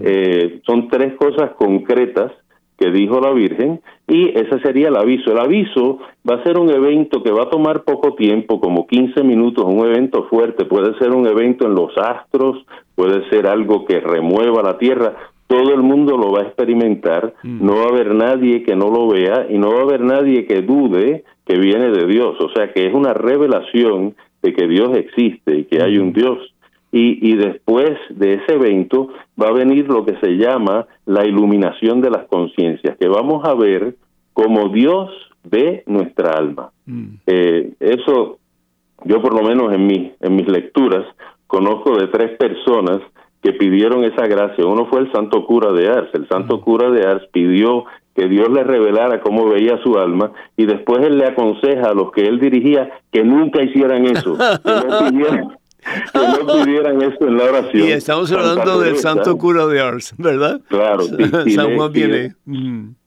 Eh, 0.00 0.60
son 0.66 0.88
tres 0.88 1.14
cosas 1.14 1.52
concretas 1.56 2.32
que 2.84 2.90
dijo 2.90 3.18
la 3.18 3.32
Virgen 3.32 3.80
y 4.06 4.28
ese 4.28 4.60
sería 4.60 4.88
el 4.88 4.96
aviso. 4.96 5.32
El 5.32 5.38
aviso 5.38 6.00
va 6.28 6.36
a 6.36 6.42
ser 6.42 6.58
un 6.58 6.68
evento 6.68 7.22
que 7.22 7.32
va 7.32 7.44
a 7.44 7.50
tomar 7.50 7.84
poco 7.84 8.14
tiempo, 8.14 8.60
como 8.60 8.86
15 8.86 9.22
minutos, 9.24 9.64
un 9.66 9.86
evento 9.86 10.24
fuerte, 10.24 10.66
puede 10.66 10.96
ser 10.98 11.12
un 11.12 11.26
evento 11.26 11.66
en 11.66 11.74
los 11.74 11.96
astros, 11.96 12.66
puede 12.94 13.26
ser 13.30 13.46
algo 13.46 13.86
que 13.86 14.00
remueva 14.00 14.62
la 14.62 14.76
tierra, 14.76 15.14
todo 15.46 15.72
el 15.72 15.82
mundo 15.82 16.18
lo 16.18 16.30
va 16.30 16.40
a 16.40 16.44
experimentar, 16.44 17.32
mm. 17.42 17.64
no 17.64 17.76
va 17.76 17.84
a 17.84 17.88
haber 17.88 18.14
nadie 18.14 18.62
que 18.62 18.76
no 18.76 18.90
lo 18.90 19.08
vea 19.08 19.46
y 19.48 19.56
no 19.56 19.72
va 19.72 19.80
a 19.80 19.84
haber 19.84 20.00
nadie 20.00 20.46
que 20.46 20.60
dude 20.60 21.24
que 21.46 21.58
viene 21.58 21.90
de 21.90 22.06
Dios, 22.06 22.36
o 22.40 22.50
sea 22.50 22.72
que 22.72 22.86
es 22.86 22.94
una 22.94 23.14
revelación 23.14 24.14
de 24.42 24.52
que 24.52 24.66
Dios 24.66 24.94
existe 24.94 25.56
y 25.56 25.64
que 25.64 25.82
hay 25.82 25.96
un 25.96 26.12
Dios. 26.12 26.38
Y, 26.96 27.18
y 27.28 27.34
después 27.34 27.98
de 28.08 28.34
ese 28.34 28.54
evento 28.54 29.08
va 29.40 29.48
a 29.48 29.52
venir 29.52 29.88
lo 29.88 30.04
que 30.04 30.16
se 30.20 30.36
llama 30.36 30.86
la 31.06 31.26
iluminación 31.26 32.00
de 32.00 32.08
las 32.08 32.26
conciencias, 32.28 32.96
que 32.96 33.08
vamos 33.08 33.44
a 33.44 33.54
ver 33.54 33.96
cómo 34.32 34.68
Dios 34.68 35.10
ve 35.42 35.82
nuestra 35.86 36.30
alma. 36.38 36.70
Mm. 36.86 37.06
Eh, 37.26 37.72
eso, 37.80 38.38
yo 39.04 39.20
por 39.20 39.34
lo 39.34 39.42
menos 39.42 39.74
en, 39.74 39.88
mi, 39.88 40.12
en 40.20 40.36
mis 40.36 40.46
lecturas, 40.46 41.04
conozco 41.48 41.96
de 41.98 42.06
tres 42.06 42.36
personas 42.38 43.00
que 43.42 43.52
pidieron 43.52 44.04
esa 44.04 44.28
gracia. 44.28 44.64
Uno 44.64 44.86
fue 44.86 45.00
el 45.00 45.10
santo 45.10 45.44
cura 45.46 45.72
de 45.72 45.88
Ars. 45.88 46.10
El 46.14 46.28
santo 46.28 46.60
cura 46.60 46.90
de 46.90 47.06
Ars 47.06 47.24
pidió 47.32 47.86
que 48.14 48.28
Dios 48.28 48.48
le 48.50 48.62
revelara 48.62 49.20
cómo 49.20 49.48
veía 49.48 49.82
su 49.82 49.98
alma 49.98 50.30
y 50.56 50.66
después 50.66 51.04
él 51.04 51.18
le 51.18 51.26
aconseja 51.26 51.90
a 51.90 51.94
los 51.94 52.12
que 52.12 52.22
él 52.22 52.38
dirigía 52.38 52.90
que 53.10 53.24
nunca 53.24 53.62
hicieran 53.62 54.06
eso, 54.06 54.36
que 54.64 54.88
no 54.88 55.08
pidieran, 55.10 55.56
eso 57.02 57.28
en 57.28 57.36
la 57.36 57.44
oración. 57.44 57.88
Y 57.88 57.92
estamos 57.92 58.32
hablando 58.32 58.80
del 58.80 58.96
santo 58.96 59.36
cura 59.36 59.66
de 59.66 59.80
Ars, 59.80 60.14
¿verdad? 60.18 60.60
Claro. 60.68 61.04
San 61.54 61.76
Juan 61.76 61.92
viene. 61.92 62.34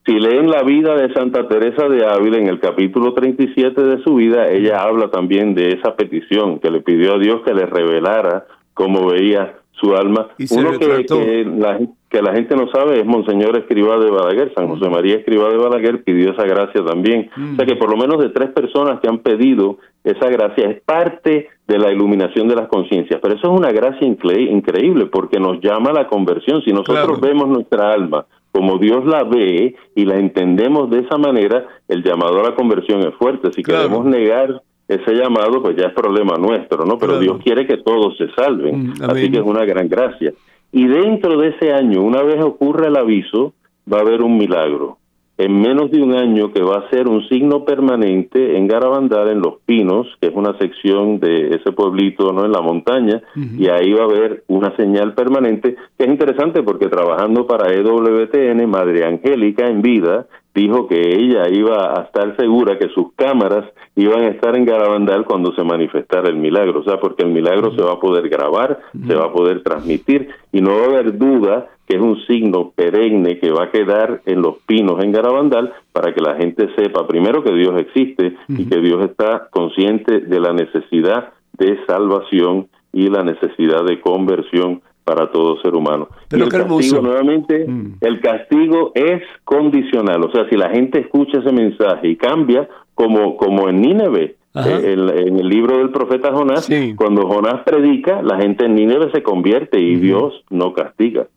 Si 0.05 0.13
leen 0.13 0.49
la 0.49 0.63
vida 0.63 0.95
de 0.95 1.13
Santa 1.13 1.47
Teresa 1.47 1.89
de 1.89 2.05
Ávila 2.05 2.37
en 2.37 2.47
el 2.47 2.59
capítulo 2.59 3.13
37 3.13 3.81
de 3.81 4.03
su 4.03 4.15
vida, 4.15 4.47
ella 4.49 4.81
habla 4.81 5.09
también 5.11 5.53
de 5.53 5.73
esa 5.73 5.95
petición 5.95 6.59
que 6.59 6.71
le 6.71 6.81
pidió 6.81 7.15
a 7.15 7.19
Dios 7.19 7.41
que 7.45 7.53
le 7.53 7.65
revelara 7.65 8.45
cómo 8.73 9.07
veía 9.07 9.57
su 9.73 9.95
alma. 9.95 10.29
Uno 10.49 10.71
que, 10.79 11.05
que, 11.05 11.45
la, 11.57 11.79
que 12.09 12.21
la 12.21 12.33
gente 12.33 12.55
no 12.55 12.69
sabe 12.69 12.99
es 12.99 13.05
Monseñor 13.05 13.57
Escribá 13.57 13.97
de 13.97 14.09
Balaguer, 14.09 14.53
San 14.55 14.67
José 14.67 14.89
María 14.89 15.15
Escribá 15.15 15.49
de 15.49 15.57
Balaguer 15.57 16.03
pidió 16.03 16.31
esa 16.31 16.43
gracia 16.43 16.83
también. 16.85 17.29
O 17.35 17.55
sea 17.55 17.65
que 17.65 17.75
por 17.75 17.89
lo 17.89 17.97
menos 17.97 18.19
de 18.19 18.29
tres 18.29 18.49
personas 18.51 18.99
que 19.01 19.09
han 19.09 19.19
pedido 19.19 19.77
esa 20.03 20.29
gracia 20.29 20.69
es 20.69 20.81
parte 20.83 21.49
de 21.67 21.77
la 21.77 21.91
iluminación 21.91 22.47
de 22.47 22.55
las 22.55 22.69
conciencias. 22.69 23.19
Pero 23.21 23.35
eso 23.35 23.51
es 23.51 23.59
una 23.59 23.71
gracia 23.71 24.07
increíble 24.07 25.07
porque 25.07 25.39
nos 25.39 25.59
llama 25.59 25.89
a 25.89 25.93
la 25.93 26.07
conversión. 26.07 26.61
Si 26.63 26.71
nosotros 26.71 27.19
vemos 27.19 27.49
nuestra 27.49 27.91
alma 27.91 28.25
como 28.51 28.79
Dios 28.79 29.05
la 29.05 29.23
ve 29.23 29.75
y 29.93 30.05
la 30.05 30.17
entendemos 30.17 30.89
de 30.89 31.01
esa 31.01 31.17
manera, 31.17 31.67
el 31.87 32.03
llamado 32.03 32.39
a 32.39 32.49
la 32.49 32.55
conversión 32.55 33.01
es 33.01 33.13
fuerte. 33.15 33.51
Si 33.53 33.61
queremos 33.61 34.03
negar 34.05 34.63
ese 34.87 35.13
llamado, 35.13 35.61
pues 35.61 35.75
ya 35.75 35.87
es 35.87 35.93
problema 35.93 36.37
nuestro, 36.37 36.85
¿no? 36.85 36.97
Pero 36.97 37.19
Dios 37.19 37.37
quiere 37.43 37.67
que 37.67 37.77
todos 37.77 38.17
se 38.17 38.31
salven, 38.31 38.87
mm, 38.87 38.93
así 39.09 39.29
que 39.29 39.37
es 39.37 39.43
una 39.43 39.65
gran 39.65 39.89
gracia. 39.89 40.33
Y 40.71 40.85
dentro 40.87 41.37
de 41.37 41.49
ese 41.49 41.71
año, 41.71 42.01
una 42.01 42.21
vez 42.23 42.43
ocurre 42.43 42.87
el 42.87 42.97
aviso, 42.97 43.53
va 43.91 43.99
a 43.99 44.01
haber 44.01 44.21
un 44.21 44.37
milagro. 44.37 44.97
En 45.39 45.61
menos 45.61 45.91
de 45.91 46.01
un 46.01 46.15
año 46.15 46.51
que 46.51 46.63
va 46.63 46.77
a 46.77 46.89
ser 46.89 47.07
un 47.07 47.21
signo 47.29 47.63
permanente 47.63 48.57
en 48.57 48.67
Garabandal, 48.67 49.29
en 49.29 49.39
Los 49.39 49.59
Pinos, 49.67 50.07
que 50.19 50.29
es 50.29 50.33
una 50.35 50.57
sección 50.57 51.19
de 51.19 51.49
ese 51.49 51.71
pueblito 51.71 52.33
no 52.33 52.43
en 52.43 52.51
la 52.51 52.61
montaña, 52.61 53.21
y 53.35 53.67
ahí 53.67 53.93
va 53.93 54.01
a 54.01 54.05
haber 54.05 54.43
una 54.47 54.75
señal 54.75 55.13
permanente, 55.13 55.75
que 55.95 56.05
es 56.05 56.09
interesante 56.09 56.63
porque 56.63 56.87
trabajando 56.87 57.45
para 57.45 57.71
EWTN, 57.71 58.67
Madre 58.67 59.05
Angélica 59.05 59.67
en 59.67 59.83
vida, 59.83 60.25
dijo 60.57 60.87
que 60.87 60.99
ella 60.99 61.47
iba 61.49 61.93
a 61.93 62.03
estar 62.05 62.35
segura 62.35 62.79
que 62.79 62.89
sus 62.89 63.13
cámaras 63.15 63.65
iban 63.95 64.23
a 64.23 64.29
estar 64.29 64.55
en 64.55 64.65
Garabandal 64.65 65.23
cuando 65.23 65.53
se 65.53 65.63
manifestara 65.63 66.29
el 66.29 66.37
milagro, 66.37 66.79
o 66.79 66.83
sea, 66.83 66.99
porque 66.99 67.23
el 67.23 67.29
milagro 67.29 67.75
se 67.75 67.83
va 67.83 67.93
a 67.93 67.99
poder 67.99 68.27
grabar, 68.27 68.79
se 69.05 69.13
va 69.13 69.25
a 69.25 69.31
poder 69.31 69.61
transmitir 69.61 70.29
y 70.51 70.61
no 70.61 70.71
va 70.71 70.81
a 70.81 70.85
haber 70.85 71.17
duda 71.17 71.67
que 71.87 71.95
es 71.95 72.01
un 72.01 72.17
signo 72.25 72.73
perenne 72.75 73.39
que 73.39 73.51
va 73.51 73.65
a 73.65 73.71
quedar 73.71 74.21
en 74.25 74.41
los 74.41 74.57
pinos 74.65 75.01
en 75.03 75.11
Garabandal 75.11 75.73
para 75.93 76.13
que 76.13 76.21
la 76.21 76.35
gente 76.35 76.69
sepa 76.75 77.07
primero 77.07 77.43
que 77.43 77.53
Dios 77.53 77.79
existe 77.79 78.35
y 78.49 78.65
que 78.65 78.81
Dios 78.81 79.05
está 79.05 79.47
consciente 79.51 80.21
de 80.21 80.39
la 80.39 80.53
necesidad 80.53 81.33
de 81.53 81.77
salvación 81.85 82.67
y 82.91 83.09
la 83.09 83.23
necesidad 83.23 83.85
de 83.85 84.01
conversión 84.01 84.81
para 85.07 85.31
todo 85.31 85.57
ser 85.61 85.73
humano. 85.73 86.09
Pero 86.27 86.43
el 86.43 86.51
castigo, 86.51 87.01
nuevamente, 87.01 87.65
mm. 87.65 87.99
el 88.01 88.19
castigo 88.19 88.91
es 88.93 89.23
condicional, 89.45 90.21
o 90.21 90.31
sea, 90.33 90.49
si 90.49 90.57
la 90.57 90.69
gente 90.69 90.99
escucha 90.99 91.39
ese 91.39 91.53
mensaje 91.53 92.09
y 92.09 92.17
cambia, 92.17 92.67
como, 92.93 93.37
como 93.37 93.69
en 93.69 93.79
Nínive, 93.81 94.35
eh, 94.65 94.95
en 95.27 95.39
el 95.39 95.47
libro 95.47 95.77
del 95.77 95.91
profeta 95.91 96.33
Jonás, 96.33 96.67
cuando 96.95 97.27
Jonás 97.27 97.61
predica, 97.63 98.21
la 98.21 98.37
gente 98.37 98.65
en 98.65 98.75
Nínive 98.75 99.11
se 99.11 99.23
convierte 99.23 99.79
y 99.79 99.95
Dios 99.95 100.43
no 100.49 100.73
castiga. 100.73 101.27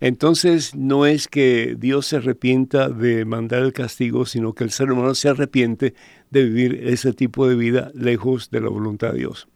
Entonces, 0.00 0.74
no 0.74 1.06
es 1.06 1.28
que 1.28 1.76
Dios 1.78 2.06
se 2.06 2.16
arrepienta 2.16 2.88
de 2.88 3.24
mandar 3.26 3.62
el 3.62 3.72
castigo, 3.72 4.24
sino 4.24 4.54
que 4.54 4.64
el 4.64 4.70
ser 4.70 4.90
humano 4.90 5.14
se 5.14 5.28
arrepiente 5.28 5.94
de 6.30 6.44
vivir 6.44 6.80
ese 6.88 7.12
tipo 7.12 7.46
de 7.46 7.54
vida 7.54 7.90
lejos 7.94 8.50
de 8.50 8.60
la 8.60 8.70
voluntad 8.70 9.12
de 9.12 9.18
Dios. 9.18 9.46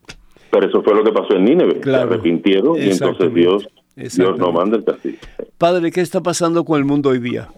Pero 0.53 0.66
eso 0.68 0.82
fue 0.82 0.94
lo 0.94 1.03
que 1.03 1.12
pasó 1.12 1.34
en 1.34 1.46
Nínive. 1.46 1.80
Se 1.82 1.96
arrepintieron 1.96 2.76
y 2.76 2.90
entonces 2.90 3.32
Dios, 3.32 3.66
Dios 3.96 4.38
no 4.38 4.53
manda 4.53 4.76
el 4.76 4.84
castigo. 4.84 5.16
Padre, 5.57 5.90
¿qué 5.90 6.03
está 6.03 6.20
pasando 6.20 6.62
con 6.62 6.78
el 6.78 6.84
mundo 6.84 7.09
hoy 7.09 7.20
día? 7.20 7.48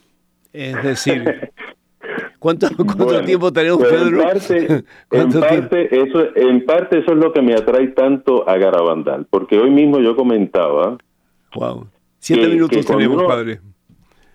Es 0.53 0.80
decir, 0.80 1.51
¿cuánto, 2.38 2.68
tiempo 3.24 3.53
tenemos, 3.53 3.82
Pedro? 3.82 4.22
En 5.11 5.32
parte, 5.40 6.03
eso, 6.03 6.36
en 6.36 6.64
parte 6.64 7.01
eso 7.01 7.12
es 7.14 7.18
lo 7.18 7.32
que 7.32 7.42
me 7.42 7.55
atrae 7.55 7.88
tanto 7.88 8.49
a 8.49 8.57
Garabandal, 8.59 9.26
porque 9.28 9.59
hoy 9.59 9.70
mismo 9.70 9.99
yo 9.99 10.14
comentaba... 10.14 10.97
Wow. 11.57 11.88
Siete 12.20 12.47
minutos 12.47 12.86
tenemos, 12.86 13.24
padre. 13.24 13.61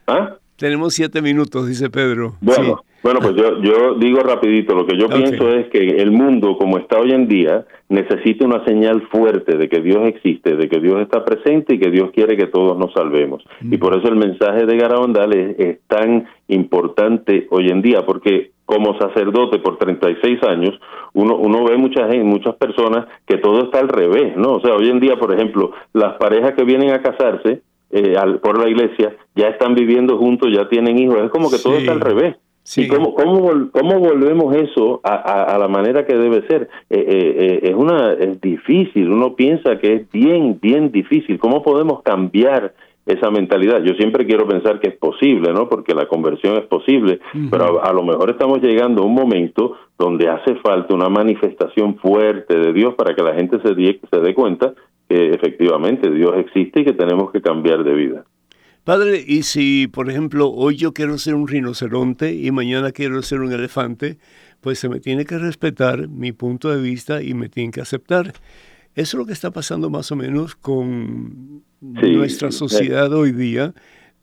¿Ah? 0.05 0.35
Tenemos 0.57 0.93
siete 0.93 1.21
minutos, 1.21 1.65
dice 1.65 1.89
Pedro. 1.89 2.35
Bueno, 2.41 2.83
Bueno, 3.01 3.19
pues 3.21 3.35
yo, 3.35 3.61
yo 3.61 3.95
digo 3.95 4.19
rapidito, 4.19 4.75
lo 4.75 4.85
que 4.85 4.97
yo 4.97 5.07
pienso 5.07 5.49
es 5.53 5.67
que 5.69 5.79
el 5.79 6.11
mundo 6.11 6.57
como 6.57 6.77
está 6.77 6.99
hoy 6.99 7.11
en 7.11 7.27
día 7.27 7.65
necesita 7.87 8.45
una 8.45 8.63
señal 8.65 9.01
fuerte 9.09 9.57
de 9.57 9.69
que 9.69 9.79
Dios 9.79 10.05
existe, 10.07 10.55
de 10.55 10.67
que 10.67 10.79
Dios 10.79 11.01
está 11.01 11.23
presente 11.23 11.75
y 11.75 11.79
que 11.79 11.91
Dios 11.91 12.11
quiere 12.11 12.35
que 12.35 12.47
todos 12.47 12.77
nos 12.77 12.93
salvemos. 12.93 13.43
Y 13.61 13.77
por 13.77 13.97
eso 13.97 14.09
el 14.09 14.15
mensaje 14.15 14.65
de 14.65 14.77
Garabandal 14.77 15.33
es, 15.33 15.59
es 15.59 15.79
tan 15.87 16.27
importante 16.47 17.47
hoy 17.51 17.69
en 17.69 17.81
día, 17.81 18.05
porque 18.05 18.51
como 18.65 18.95
sacerdote 18.99 19.57
por 19.57 19.77
36 19.77 20.43
años, 20.43 20.79
uno, 21.13 21.37
uno 21.37 21.63
ve 21.63 21.77
mucha 21.77 22.03
gente, 22.03 22.23
muchas 22.23 22.55
personas 22.55 23.07
que 23.25 23.37
todo 23.37 23.63
está 23.63 23.79
al 23.79 23.89
revés, 23.89 24.37
¿no? 24.37 24.57
O 24.57 24.61
sea, 24.61 24.75
hoy 24.75 24.89
en 24.89 24.99
día, 24.99 25.15
por 25.17 25.33
ejemplo, 25.33 25.71
las 25.93 26.17
parejas 26.17 26.53
que 26.53 26.63
vienen 26.63 26.91
a 26.91 27.01
casarse 27.01 27.61
eh, 27.89 28.15
por 28.43 28.59
la 28.59 28.69
iglesia 28.69 29.15
ya 29.35 29.47
están 29.47 29.73
viviendo 29.73 30.17
juntos, 30.19 30.49
ya 30.53 30.69
tienen 30.69 30.99
hijos, 30.99 31.17
es 31.19 31.31
como 31.31 31.49
que 31.49 31.57
todo 31.57 31.77
está 31.77 31.93
al 31.93 32.01
revés. 32.01 32.35
¿Y 32.77 32.87
cómo, 32.87 33.15
cómo, 33.15 33.69
cómo, 33.71 33.99
volvemos 33.99 34.55
eso 34.55 35.01
a, 35.03 35.55
a, 35.55 35.57
la 35.57 35.67
manera 35.67 36.05
que 36.05 36.15
debe 36.15 36.45
ser? 36.47 36.69
Eh, 36.89 37.03
eh, 37.07 37.59
es 37.63 37.75
una 37.75 38.13
es 38.13 38.39
difícil, 38.41 39.09
uno 39.09 39.35
piensa 39.35 39.79
que 39.79 39.93
es 39.93 40.11
bien, 40.11 40.59
bien 40.61 40.91
difícil. 40.91 41.39
¿Cómo 41.39 41.63
podemos 41.63 42.03
cambiar 42.03 42.73
esa 43.09 43.31
mentalidad. 43.31 43.81
Yo 43.81 43.95
siempre 43.95 44.25
quiero 44.25 44.47
pensar 44.47 44.79
que 44.79 44.89
es 44.89 44.95
posible, 44.95 45.51
¿no? 45.51 45.67
Porque 45.67 45.95
la 45.95 46.07
conversión 46.07 46.57
es 46.57 46.65
posible, 46.67 47.19
pero 47.49 47.83
a, 47.83 47.91
lo 47.91 48.03
mejor 48.03 48.29
estamos 48.29 48.61
llegando 48.61 49.01
a 49.01 49.05
un 49.05 49.15
momento 49.15 49.77
donde 49.97 50.29
hace 50.29 50.55
falta 50.55 50.93
una 50.93 51.09
manifestación 51.09 51.97
fuerte 51.97 52.57
de 52.57 52.71
Dios 52.71 52.93
para 52.93 53.15
que 53.15 53.23
la 53.23 53.33
gente 53.33 53.59
se, 53.61 53.73
se 53.73 54.19
dé 54.19 54.33
cuenta 54.35 54.73
que 55.07 55.31
efectivamente 55.31 56.09
Dios 56.11 56.33
existe 56.37 56.81
y 56.81 56.85
que 56.85 56.93
tenemos 56.93 57.31
que 57.31 57.41
cambiar 57.41 57.83
de 57.83 57.93
vida. 57.95 58.25
Padre, 58.89 59.23
y 59.23 59.43
si, 59.43 59.85
por 59.85 60.09
ejemplo, 60.09 60.49
hoy 60.49 60.75
yo 60.75 60.95
quiero 60.95 61.19
ser 61.19 61.35
un 61.35 61.47
rinoceronte 61.47 62.33
y 62.33 62.49
mañana 62.49 62.91
quiero 62.91 63.21
ser 63.21 63.41
un 63.41 63.53
elefante, 63.53 64.17
pues 64.61 64.79
se 64.79 64.89
me 64.89 64.99
tiene 64.99 65.25
que 65.25 65.37
respetar 65.37 66.07
mi 66.07 66.31
punto 66.31 66.71
de 66.71 66.81
vista 66.81 67.21
y 67.21 67.35
me 67.35 67.49
tienen 67.49 67.71
que 67.71 67.81
aceptar. 67.81 68.33
Eso 68.33 68.39
es 68.95 69.13
lo 69.13 69.27
que 69.27 69.33
está 69.33 69.51
pasando 69.51 69.91
más 69.91 70.11
o 70.11 70.15
menos 70.15 70.55
con 70.55 71.61
nuestra 71.81 72.51
sociedad 72.51 73.13
hoy 73.13 73.31
día, 73.31 73.75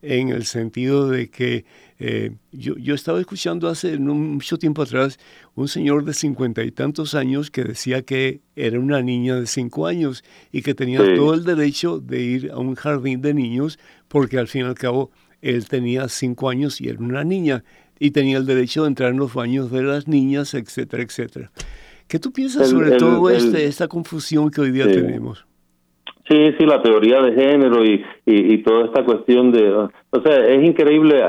en 0.06 0.28
el 0.28 0.44
sentido 0.44 1.08
de 1.08 1.28
que 1.30 1.64
eh, 1.98 2.32
yo, 2.52 2.76
yo, 2.76 2.94
estaba 2.94 3.18
escuchando 3.18 3.68
hace 3.68 3.98
mucho 3.98 4.58
tiempo 4.58 4.82
atrás 4.82 5.18
un 5.54 5.66
señor 5.66 6.04
de 6.04 6.14
cincuenta 6.14 6.62
y 6.62 6.70
tantos 6.70 7.14
años 7.14 7.50
que 7.50 7.64
decía 7.64 8.02
que 8.02 8.40
era 8.54 8.78
una 8.78 9.02
niña 9.02 9.36
de 9.36 9.46
cinco 9.46 9.86
años 9.86 10.22
y 10.52 10.62
que 10.62 10.74
tenía 10.74 11.00
todo 11.16 11.34
el 11.34 11.44
derecho 11.44 11.98
de 11.98 12.20
ir 12.22 12.50
a 12.52 12.58
un 12.58 12.74
jardín 12.74 13.20
de 13.20 13.34
niños 13.34 13.78
porque 14.08 14.38
al 14.38 14.46
fin 14.46 14.62
y 14.62 14.64
al 14.64 14.74
cabo 14.74 15.10
él 15.42 15.66
tenía 15.68 16.08
cinco 16.08 16.48
años 16.50 16.80
y 16.80 16.88
era 16.88 16.98
una 16.98 17.24
niña 17.24 17.64
y 17.98 18.10
tenía 18.12 18.38
el 18.38 18.46
derecho 18.46 18.82
de 18.82 18.88
entrar 18.88 19.10
en 19.10 19.18
los 19.18 19.34
baños 19.34 19.70
de 19.70 19.82
las 19.82 20.06
niñas, 20.06 20.54
etcétera, 20.54 21.02
etcétera. 21.02 21.50
¿Qué 22.06 22.18
tú 22.20 22.32
piensas 22.32 22.70
sobre 22.70 22.92
todo 22.98 23.30
este, 23.30 23.64
esta 23.64 23.88
confusión 23.88 24.50
que 24.50 24.60
hoy 24.60 24.70
día 24.70 24.84
tenemos? 24.84 25.46
Sí, 26.28 26.54
sí, 26.58 26.66
la 26.66 26.82
teoría 26.82 27.22
de 27.22 27.34
género 27.34 27.84
y, 27.84 28.04
y, 28.24 28.58
toda 28.58 28.86
esta 28.86 29.04
cuestión 29.04 29.52
de... 29.52 29.70
O 29.70 30.20
sea, 30.24 30.44
es 30.44 30.64
increíble 30.64 31.22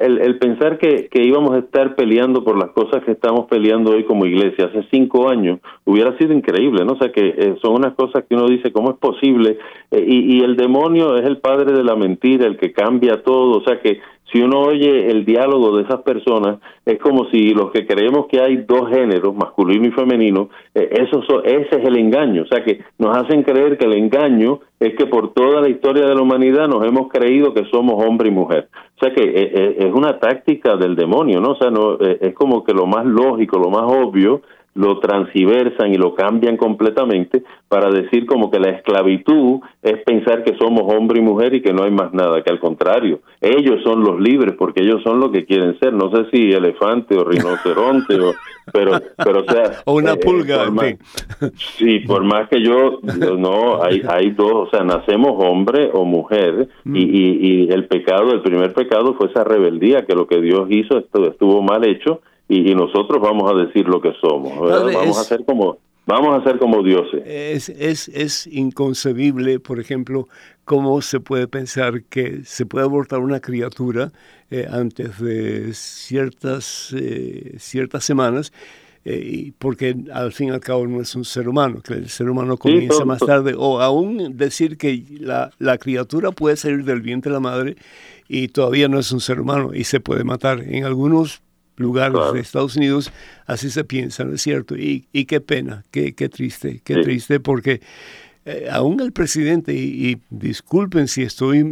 el, 0.00 0.18
el 0.18 0.38
pensar 0.38 0.78
que, 0.78 1.08
que, 1.10 1.22
íbamos 1.22 1.52
a 1.52 1.58
estar 1.58 1.94
peleando 1.94 2.42
por 2.42 2.56
las 2.56 2.70
cosas 2.70 3.04
que 3.04 3.12
estamos 3.12 3.46
peleando 3.46 3.90
hoy 3.90 4.04
como 4.04 4.24
iglesia. 4.24 4.66
Hace 4.66 4.86
cinco 4.90 5.28
años 5.28 5.60
hubiera 5.84 6.16
sido 6.16 6.32
increíble, 6.32 6.82
¿no? 6.86 6.94
O 6.94 6.98
sea, 6.98 7.12
que 7.12 7.28
eh, 7.28 7.56
son 7.60 7.74
unas 7.74 7.94
cosas 7.94 8.24
que 8.26 8.36
uno 8.36 8.46
dice, 8.48 8.72
¿cómo 8.72 8.92
es 8.92 8.96
posible? 8.96 9.58
Eh, 9.90 10.04
y, 10.06 10.38
y 10.38 10.40
el 10.40 10.56
demonio 10.56 11.16
es 11.16 11.26
el 11.26 11.38
padre 11.38 11.74
de 11.74 11.84
la 11.84 11.94
mentira, 11.94 12.46
el 12.46 12.56
que 12.56 12.72
cambia 12.72 13.22
todo. 13.22 13.58
O 13.58 13.64
sea, 13.64 13.80
que 13.80 14.00
si 14.32 14.42
uno 14.42 14.60
oye 14.60 15.10
el 15.10 15.24
diálogo 15.24 15.76
de 15.76 15.84
esas 15.84 16.02
personas, 16.02 16.58
es 16.84 16.98
como 16.98 17.26
si 17.30 17.54
los 17.54 17.70
que 17.70 17.86
creemos 17.86 18.26
que 18.26 18.40
hay 18.40 18.58
dos 18.58 18.90
géneros, 18.90 19.34
masculino 19.34 19.86
y 19.86 19.90
femenino, 19.90 20.50
eh, 20.74 20.88
eso 20.92 21.22
ese 21.44 21.80
es 21.80 21.84
el 21.86 21.96
engaño. 21.96 22.42
O 22.42 22.46
sea, 22.46 22.62
que 22.62 22.80
nos 22.98 23.16
hacen 23.16 23.42
creer 23.42 23.78
que 23.78 23.86
el 23.86 23.94
engaño 23.94 24.60
es 24.78 24.94
que 24.96 25.06
por 25.06 25.32
toda 25.32 25.62
la 25.62 25.68
historia 25.68 26.04
de 26.04 26.14
la 26.14 26.22
humanidad 26.22 26.68
nos 26.68 26.86
hemos 26.86 27.08
creído 27.08 27.54
que 27.54 27.64
somos 27.70 28.04
hombre 28.04 28.28
y 28.28 28.32
mujer. 28.32 28.68
O 28.96 29.04
sea, 29.04 29.14
que 29.14 29.22
eh, 29.22 29.52
eh, 29.54 29.76
es 29.78 29.92
una 29.92 30.18
táctica 30.18 30.76
del 30.76 30.94
demonio, 30.94 31.40
¿no? 31.40 31.52
O 31.52 31.56
sea, 31.56 31.70
no, 31.70 31.98
es 31.98 32.34
como 32.34 32.64
que 32.64 32.74
lo 32.74 32.86
más 32.86 33.06
lógico, 33.06 33.58
lo 33.58 33.70
más 33.70 33.84
obvio 33.84 34.42
lo 34.74 35.00
transversan 35.00 35.92
y 35.92 35.96
lo 35.96 36.14
cambian 36.14 36.56
completamente 36.56 37.42
para 37.68 37.90
decir 37.90 38.26
como 38.26 38.50
que 38.50 38.60
la 38.60 38.70
esclavitud 38.70 39.60
es 39.82 40.02
pensar 40.04 40.44
que 40.44 40.56
somos 40.56 40.82
hombre 40.94 41.18
y 41.18 41.22
mujer 41.22 41.54
y 41.54 41.62
que 41.62 41.72
no 41.72 41.84
hay 41.84 41.90
más 41.90 42.12
nada, 42.12 42.42
que 42.42 42.50
al 42.50 42.60
contrario, 42.60 43.20
ellos 43.40 43.82
son 43.82 44.02
los 44.02 44.20
libres 44.20 44.54
porque 44.56 44.82
ellos 44.82 45.02
son 45.02 45.20
lo 45.20 45.30
que 45.32 45.44
quieren 45.44 45.78
ser, 45.78 45.92
no 45.92 46.10
sé 46.10 46.30
si 46.30 46.52
elefante 46.52 47.16
o 47.16 47.24
rinoceronte 47.24 48.20
o 48.20 48.32
pero 48.72 49.00
pero 49.16 49.40
o 49.40 49.44
sea 49.44 49.82
o 49.86 49.94
una 49.94 50.12
eh, 50.12 50.16
pulga 50.18 50.70
sí 51.56 52.00
por 52.00 52.22
más 52.22 52.48
que 52.50 52.62
yo 52.62 53.00
no 53.02 53.82
hay 53.82 54.02
hay 54.06 54.30
dos 54.32 54.68
o 54.68 54.70
sea 54.70 54.84
nacemos 54.84 55.32
hombre 55.38 55.90
o 55.92 56.04
mujer 56.04 56.68
mm. 56.84 56.94
y, 56.94 57.00
y, 57.00 57.64
y 57.64 57.72
el 57.72 57.86
pecado 57.86 58.32
el 58.32 58.42
primer 58.42 58.74
pecado 58.74 59.14
fue 59.14 59.28
esa 59.28 59.42
rebeldía 59.42 60.04
que 60.04 60.14
lo 60.14 60.26
que 60.26 60.40
Dios 60.42 60.68
hizo 60.70 60.98
estuvo 60.98 61.62
mal 61.62 61.84
hecho 61.84 62.20
y, 62.48 62.74
nosotros 62.74 63.20
vamos 63.20 63.50
a 63.50 63.54
decir 63.54 63.86
lo 63.86 64.00
que 64.00 64.12
somos. 64.20 64.58
vamos 64.58 65.18
a 65.18 65.24
ser 65.24 65.44
como 65.44 65.78
vamos 66.08 66.38
a 66.38 66.42
ser 66.42 66.58
como 66.58 66.82
dioses. 66.82 67.22
Es, 67.26 67.68
es, 67.68 68.08
es 68.08 68.46
inconcebible, 68.46 69.60
por 69.60 69.78
ejemplo, 69.78 70.26
cómo 70.64 71.00
se 71.02 71.20
puede 71.20 71.46
pensar 71.46 72.02
que 72.04 72.40
se 72.44 72.66
puede 72.66 72.86
abortar 72.86 73.20
una 73.20 73.40
criatura 73.40 74.10
eh, 74.50 74.66
antes 74.70 75.20
de 75.20 75.74
ciertas, 75.74 76.94
eh, 76.98 77.54
ciertas 77.58 78.04
semanas. 78.04 78.52
Eh, 79.04 79.52
porque 79.58 79.96
al 80.12 80.32
fin 80.32 80.48
y 80.48 80.50
al 80.50 80.60
cabo 80.60 80.86
no 80.86 81.00
es 81.00 81.14
un 81.14 81.24
ser 81.24 81.48
humano, 81.48 81.80
que 81.80 81.94
el 81.94 82.08
ser 82.10 82.28
humano 82.28 82.58
comienza 82.58 83.06
más 83.06 83.20
tarde, 83.20 83.54
o 83.56 83.80
aún 83.80 84.36
decir 84.36 84.76
que 84.76 85.02
la, 85.20 85.50
la 85.58 85.78
criatura 85.78 86.30
puede 86.30 86.56
salir 86.56 86.84
del 86.84 87.00
vientre 87.00 87.30
de 87.30 87.34
la 87.34 87.40
madre 87.40 87.76
y 88.28 88.48
todavía 88.48 88.88
no 88.88 88.98
es 88.98 89.10
un 89.10 89.20
ser 89.20 89.40
humano 89.40 89.70
y 89.72 89.84
se 89.84 90.00
puede 90.00 90.24
matar. 90.24 90.60
En 90.60 90.84
algunos 90.84 91.40
lugares 91.78 92.32
de 92.32 92.40
Estados 92.40 92.76
Unidos, 92.76 93.12
así 93.46 93.70
se 93.70 93.84
piensa, 93.84 94.24
¿no 94.24 94.34
es 94.34 94.42
cierto? 94.42 94.76
Y, 94.76 95.08
y 95.12 95.24
qué 95.24 95.40
pena, 95.40 95.84
qué, 95.90 96.14
qué 96.14 96.28
triste, 96.28 96.80
qué 96.84 96.96
triste, 96.96 97.40
porque 97.40 97.80
eh, 98.50 98.66
aún 98.70 98.98
el 99.00 99.12
presidente, 99.12 99.74
y, 99.74 100.22
disculpen 100.30 101.06
si 101.06 101.22
estoy 101.22 101.64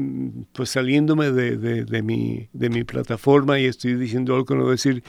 pues 0.52 0.68
saliéndome 0.68 1.30
de, 1.30 1.56
de, 1.56 2.02
mi, 2.02 2.50
de 2.52 2.68
mi 2.68 2.84
plataforma 2.84 3.58
y 3.58 3.64
estoy 3.64 3.94
diciendo 3.94 4.34
algo 4.34 4.44
que 4.44 4.56
no 4.56 4.68
decir, 4.68 5.02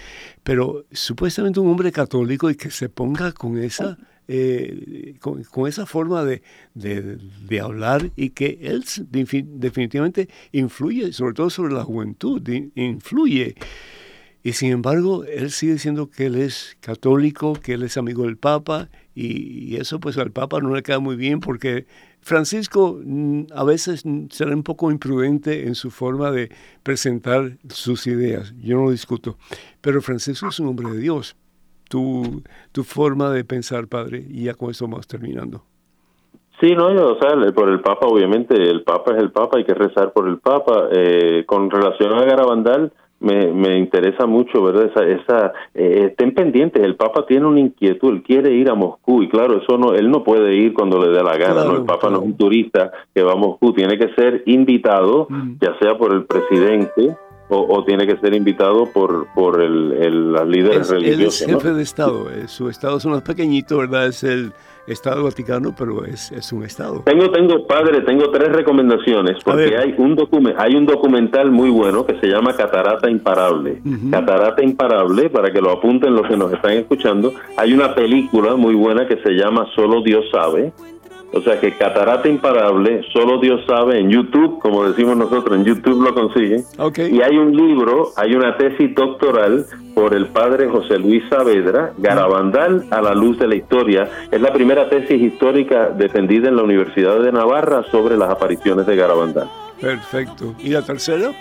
pero 0.44 0.86
supuestamente 0.94 1.60
un 1.60 1.68
hombre 1.68 1.92
católico 1.92 2.50
y 2.50 2.56
que 2.56 2.72
se 2.72 2.88
ponga 2.88 3.34
con 3.34 3.58
esa... 3.58 3.98
Eh, 4.30 5.16
con, 5.22 5.42
con, 5.44 5.70
esa 5.70 5.86
forma 5.86 6.26
de, 6.26 6.42
de, 6.74 7.18
de, 7.48 7.60
hablar 7.62 8.12
y 8.18 8.32
que 8.32 8.60
él 8.62 8.84
definitivamente 9.10 10.28
influye, 10.52 11.14
sobre 11.14 11.34
todo 11.34 11.50
sobre 11.50 11.74
la 11.74 11.86
juventud, 11.86 12.42
influye. 12.76 13.56
Y 14.44 14.54
sin 14.54 14.72
embargo, 14.72 15.24
él 15.26 15.52
sigue 15.52 15.74
diciendo 15.74 16.10
que 16.10 16.28
él 16.28 16.36
es 16.36 16.78
católico, 16.80 17.54
que 17.54 17.74
él 17.74 17.84
es 17.84 17.98
amigo 17.98 18.24
del 18.24 18.38
Papa, 18.38 18.90
y, 19.14 19.76
eso 19.78 20.00
pues 20.00 20.18
al 20.18 20.32
Papa 20.32 20.60
no 20.62 20.74
le 20.74 20.84
queda 20.84 21.00
muy 21.00 21.16
bien 21.16 21.40
porque 21.40 21.86
Francisco 22.22 23.00
mm, 23.04 23.46
a 23.54 23.64
veces 23.64 24.04
será 24.30 24.56
un 24.56 24.64
poco 24.64 24.92
imprudente 24.92 25.68
en 25.68 25.76
su 25.76 25.90
forma 25.90 26.32
de 26.32 26.50
presentar 26.84 27.58
sus 27.70 28.06
ideas, 28.08 28.54
yo 28.62 28.78
no 28.78 28.86
lo 28.86 28.92
discuto, 28.92 29.38
pero 29.82 30.02
Francisco 30.02 30.48
es 30.50 30.60
un 30.60 30.68
hombre 30.68 30.92
de 30.92 31.00
Dios. 31.00 31.36
Tu, 31.90 32.44
tu 32.74 32.84
forma 32.84 33.30
de 33.30 33.46
pensar, 33.46 33.88
padre, 33.88 34.26
y 34.30 34.44
ya 34.44 34.56
con 34.56 34.70
eso 34.70 34.86
vamos 34.90 35.08
terminando. 35.08 35.64
Sí, 36.60 36.74
no, 36.74 36.88
o 36.88 37.20
sea, 37.20 37.30
por 37.54 37.70
el 37.70 37.82
Papa, 37.82 38.08
obviamente, 38.08 38.56
el 38.56 38.84
Papa 38.84 39.12
es 39.16 39.22
el 39.22 39.32
Papa, 39.32 39.58
hay 39.58 39.64
que 39.64 39.76
rezar 39.76 40.12
por 40.12 40.28
el 40.28 40.40
Papa. 40.40 40.90
Eh, 40.92 41.46
con 41.46 41.70
relación 41.70 42.14
a 42.14 42.26
Garabandal, 42.26 42.92
me, 43.20 43.52
me 43.52 43.78
interesa 43.78 44.26
mucho, 44.26 44.62
¿verdad? 44.62 44.92
Esa, 44.92 45.06
esa 45.06 45.54
eh, 45.74 46.08
estén 46.10 46.34
pendientes, 46.34 46.84
el 46.84 46.96
Papa 46.96 47.26
tiene 47.26 47.46
una 47.46 47.60
inquietud, 47.60 48.14
él 48.14 48.24
quiere 48.24 48.54
ir 48.54 48.70
a 48.70 48.76
Moscú 48.76 49.24
y 49.24 49.30
claro, 49.30 49.62
eso 49.62 49.78
no, 49.78 49.94
él 49.94 50.10
no 50.12 50.24
puede 50.24 50.56
ir 50.56 50.74
cuando 50.74 51.00
le 51.00 51.10
dé 51.10 51.24
la 51.24 51.38
gana, 51.38 51.64
¿no? 51.64 51.78
El 51.78 51.86
Papa 51.86 52.10
no 52.10 52.18
es 52.18 52.24
un 52.24 52.38
turista 52.38 52.92
que 53.14 53.24
va 53.24 53.34
a 53.34 53.36
Moscú, 53.36 53.74
tiene 53.74 53.98
que 53.98 54.14
ser 54.14 54.44
invitado, 54.46 55.28
mm. 55.30 55.54
ya 55.62 55.78
sea 55.80 55.98
por 55.98 56.14
el 56.14 56.26
presidente 56.26 57.16
o, 57.50 57.84
tiene 57.86 58.06
que 58.06 58.18
ser 58.18 58.36
invitado 58.36 58.92
por, 58.92 59.28
por 59.34 59.62
el, 59.62 59.94
el 59.94 60.34
las 60.34 60.46
líderes 60.46 60.90
religiosos. 60.90 61.42
Él 61.44 61.50
es 61.50 61.56
jefe 61.56 61.74
de 61.74 61.82
Estado, 61.82 62.30
eh, 62.30 62.48
su 62.48 62.70
Estado 62.70 62.98
es 62.98 63.06
más 63.06 63.22
pequeñito, 63.22 63.78
¿verdad? 63.78 64.08
Es 64.08 64.24
el 64.24 64.52
Estado 64.88 65.24
Vaticano, 65.24 65.76
pero 65.78 66.06
es, 66.06 66.32
es 66.32 66.52
un 66.54 66.64
Estado. 66.64 67.04
Tengo, 67.06 67.30
tengo, 67.32 67.68
padre, 67.68 68.02
tengo 68.02 68.30
tres 68.32 68.50
recomendaciones, 68.50 69.38
porque 69.44 69.78
hay 69.78 69.94
un, 69.98 70.18
hay 70.58 70.76
un 70.76 70.86
documental 70.86 71.52
muy 71.52 71.70
bueno 71.70 72.06
que 72.06 72.18
se 72.20 72.28
llama 72.28 72.56
Catarata 72.56 73.10
Imparable. 73.10 73.82
Catarata 74.10 74.64
Imparable, 74.64 75.30
para 75.30 75.52
que 75.52 75.62
lo 75.62 75.72
apunten 75.72 76.16
los 76.16 76.28
que 76.28 76.38
nos 76.38 76.54
están 76.54 76.72
escuchando, 76.72 77.34
hay 77.58 77.74
una 77.74 77.94
película 77.94 78.56
muy 78.56 78.76
buena 78.76 79.08
que 79.08 79.18
se 79.18 79.32
llama 79.32 79.68
Solo 79.76 80.02
Dios 80.02 80.26
sabe, 80.32 80.72
O 81.34 81.42
sea 81.42 81.60
que 81.60 81.74
Catarata 81.74 82.28
Imparable, 82.28 83.04
solo 83.12 83.40
Dios 83.40 83.62
sabe, 83.68 84.00
en 84.00 84.10
YouTube, 84.10 84.60
como 84.60 84.88
decimos 84.88 85.18
nosotros, 85.18 85.58
en 85.58 85.66
YouTube 85.66 86.02
lo 86.02 86.14
consiguen. 86.14 86.64
Y 87.12 87.22
hay 87.22 87.38
un 87.38 87.56
libro, 87.56 88.12
hay 88.16 88.34
una 88.34 88.56
tesis 88.58 88.96
doctoral 88.96 89.66
por 89.94 90.14
el 90.14 90.28
padre 90.28 90.70
José 90.70 91.00
Luis 91.00 91.24
Saavedra, 91.30 91.94
Garabandal 91.98 92.86
a 92.92 93.02
la 93.02 93.14
luz 93.14 93.38
de 93.40 93.48
la 93.48 93.56
historia. 93.56 94.10
Es 94.32 94.40
la 94.40 94.54
primera 94.54 94.90
tesis 94.90 95.22
histórica 95.22 95.90
defendida 95.90 96.48
en 96.48 96.56
la 96.56 96.64
Universidad 96.64 97.20
de 97.20 97.32
Navarra 97.32 97.84
sobre 97.92 98.16
las 98.16 98.30
apariciones 98.30 98.86
de 98.86 98.96
Garabandal. 98.96 99.50
Perfecto. 99.82 100.56
¿Y 100.60 100.70
la 100.70 100.82
tercera? 100.82 101.32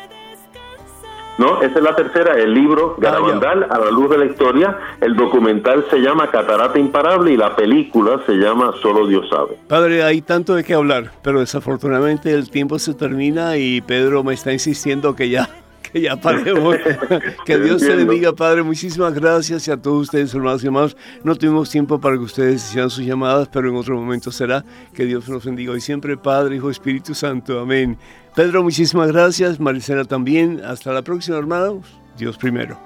No, 1.39 1.61
esa 1.61 1.79
es 1.79 1.83
la 1.83 1.95
tercera, 1.95 2.35
el 2.35 2.55
libro 2.55 2.95
ah, 2.97 3.01
Garabandal 3.01 3.67
a 3.71 3.79
la 3.79 3.91
luz 3.91 4.11
de 4.11 4.19
la 4.19 4.25
historia. 4.25 4.79
El 5.01 5.17
documental 5.17 5.85
se 5.91 5.99
llama 5.99 6.31
Catarata 6.31 6.79
Imparable 6.79 7.33
y 7.33 7.37
la 7.37 7.55
película 7.55 8.21
se 8.27 8.33
llama 8.35 8.73
Solo 8.81 9.07
Dios 9.07 9.29
sabe. 9.29 9.57
Padre, 9.69 10.03
hay 10.03 10.23
tanto 10.23 10.55
de 10.55 10.65
qué 10.65 10.75
hablar, 10.75 11.13
pero 11.23 11.41
desafortunadamente 11.41 12.33
el 12.33 12.51
tiempo 12.51 12.79
se 12.79 12.95
termina 12.95 13.57
y 13.59 13.83
Pedro 13.83 14.25
me 14.25 14.35
está 14.35 14.53
insistiendo 14.53 15.15
que 15.15 15.29
ya 15.29 15.49
ya 16.01 16.17
paremos. 16.17 16.77
que 17.45 17.59
Dios 17.59 17.83
te 17.83 17.95
bendiga, 17.95 18.33
Padre. 18.33 18.63
Muchísimas 18.63 19.15
gracias 19.15 19.67
y 19.69 19.71
a 19.71 19.77
todos 19.77 20.03
ustedes, 20.03 20.35
hermanos 20.35 20.63
y 20.63 20.67
hermanos. 20.67 20.97
No 21.25 21.35
tuvimos 21.35 21.71
tiempo 21.71 22.01
para 22.01 22.17
que 22.17 22.23
ustedes 22.23 22.65
hicieran 22.69 22.91
sus 22.91 23.05
llamadas, 23.05 23.49
pero 23.49 23.69
en 23.69 23.77
otro 23.77 23.97
momento 23.97 24.31
será. 24.31 24.65
Que 24.95 25.05
Dios 25.05 25.29
nos 25.29 25.45
bendiga 25.45 25.73
hoy 25.73 25.81
siempre, 25.81 26.17
Padre, 26.17 26.57
Hijo, 26.57 26.71
Espíritu 26.71 27.15
Santo. 27.15 27.61
Amén. 27.61 27.97
Pedro, 28.35 28.63
muchísimas 28.63 29.13
gracias. 29.13 29.59
Maricela 29.61 30.05
también. 30.05 30.61
Hasta 30.65 30.93
la 30.93 31.03
próxima, 31.03 31.39
hermanos. 31.39 31.87
Dios 32.19 32.37
primero. 32.37 32.79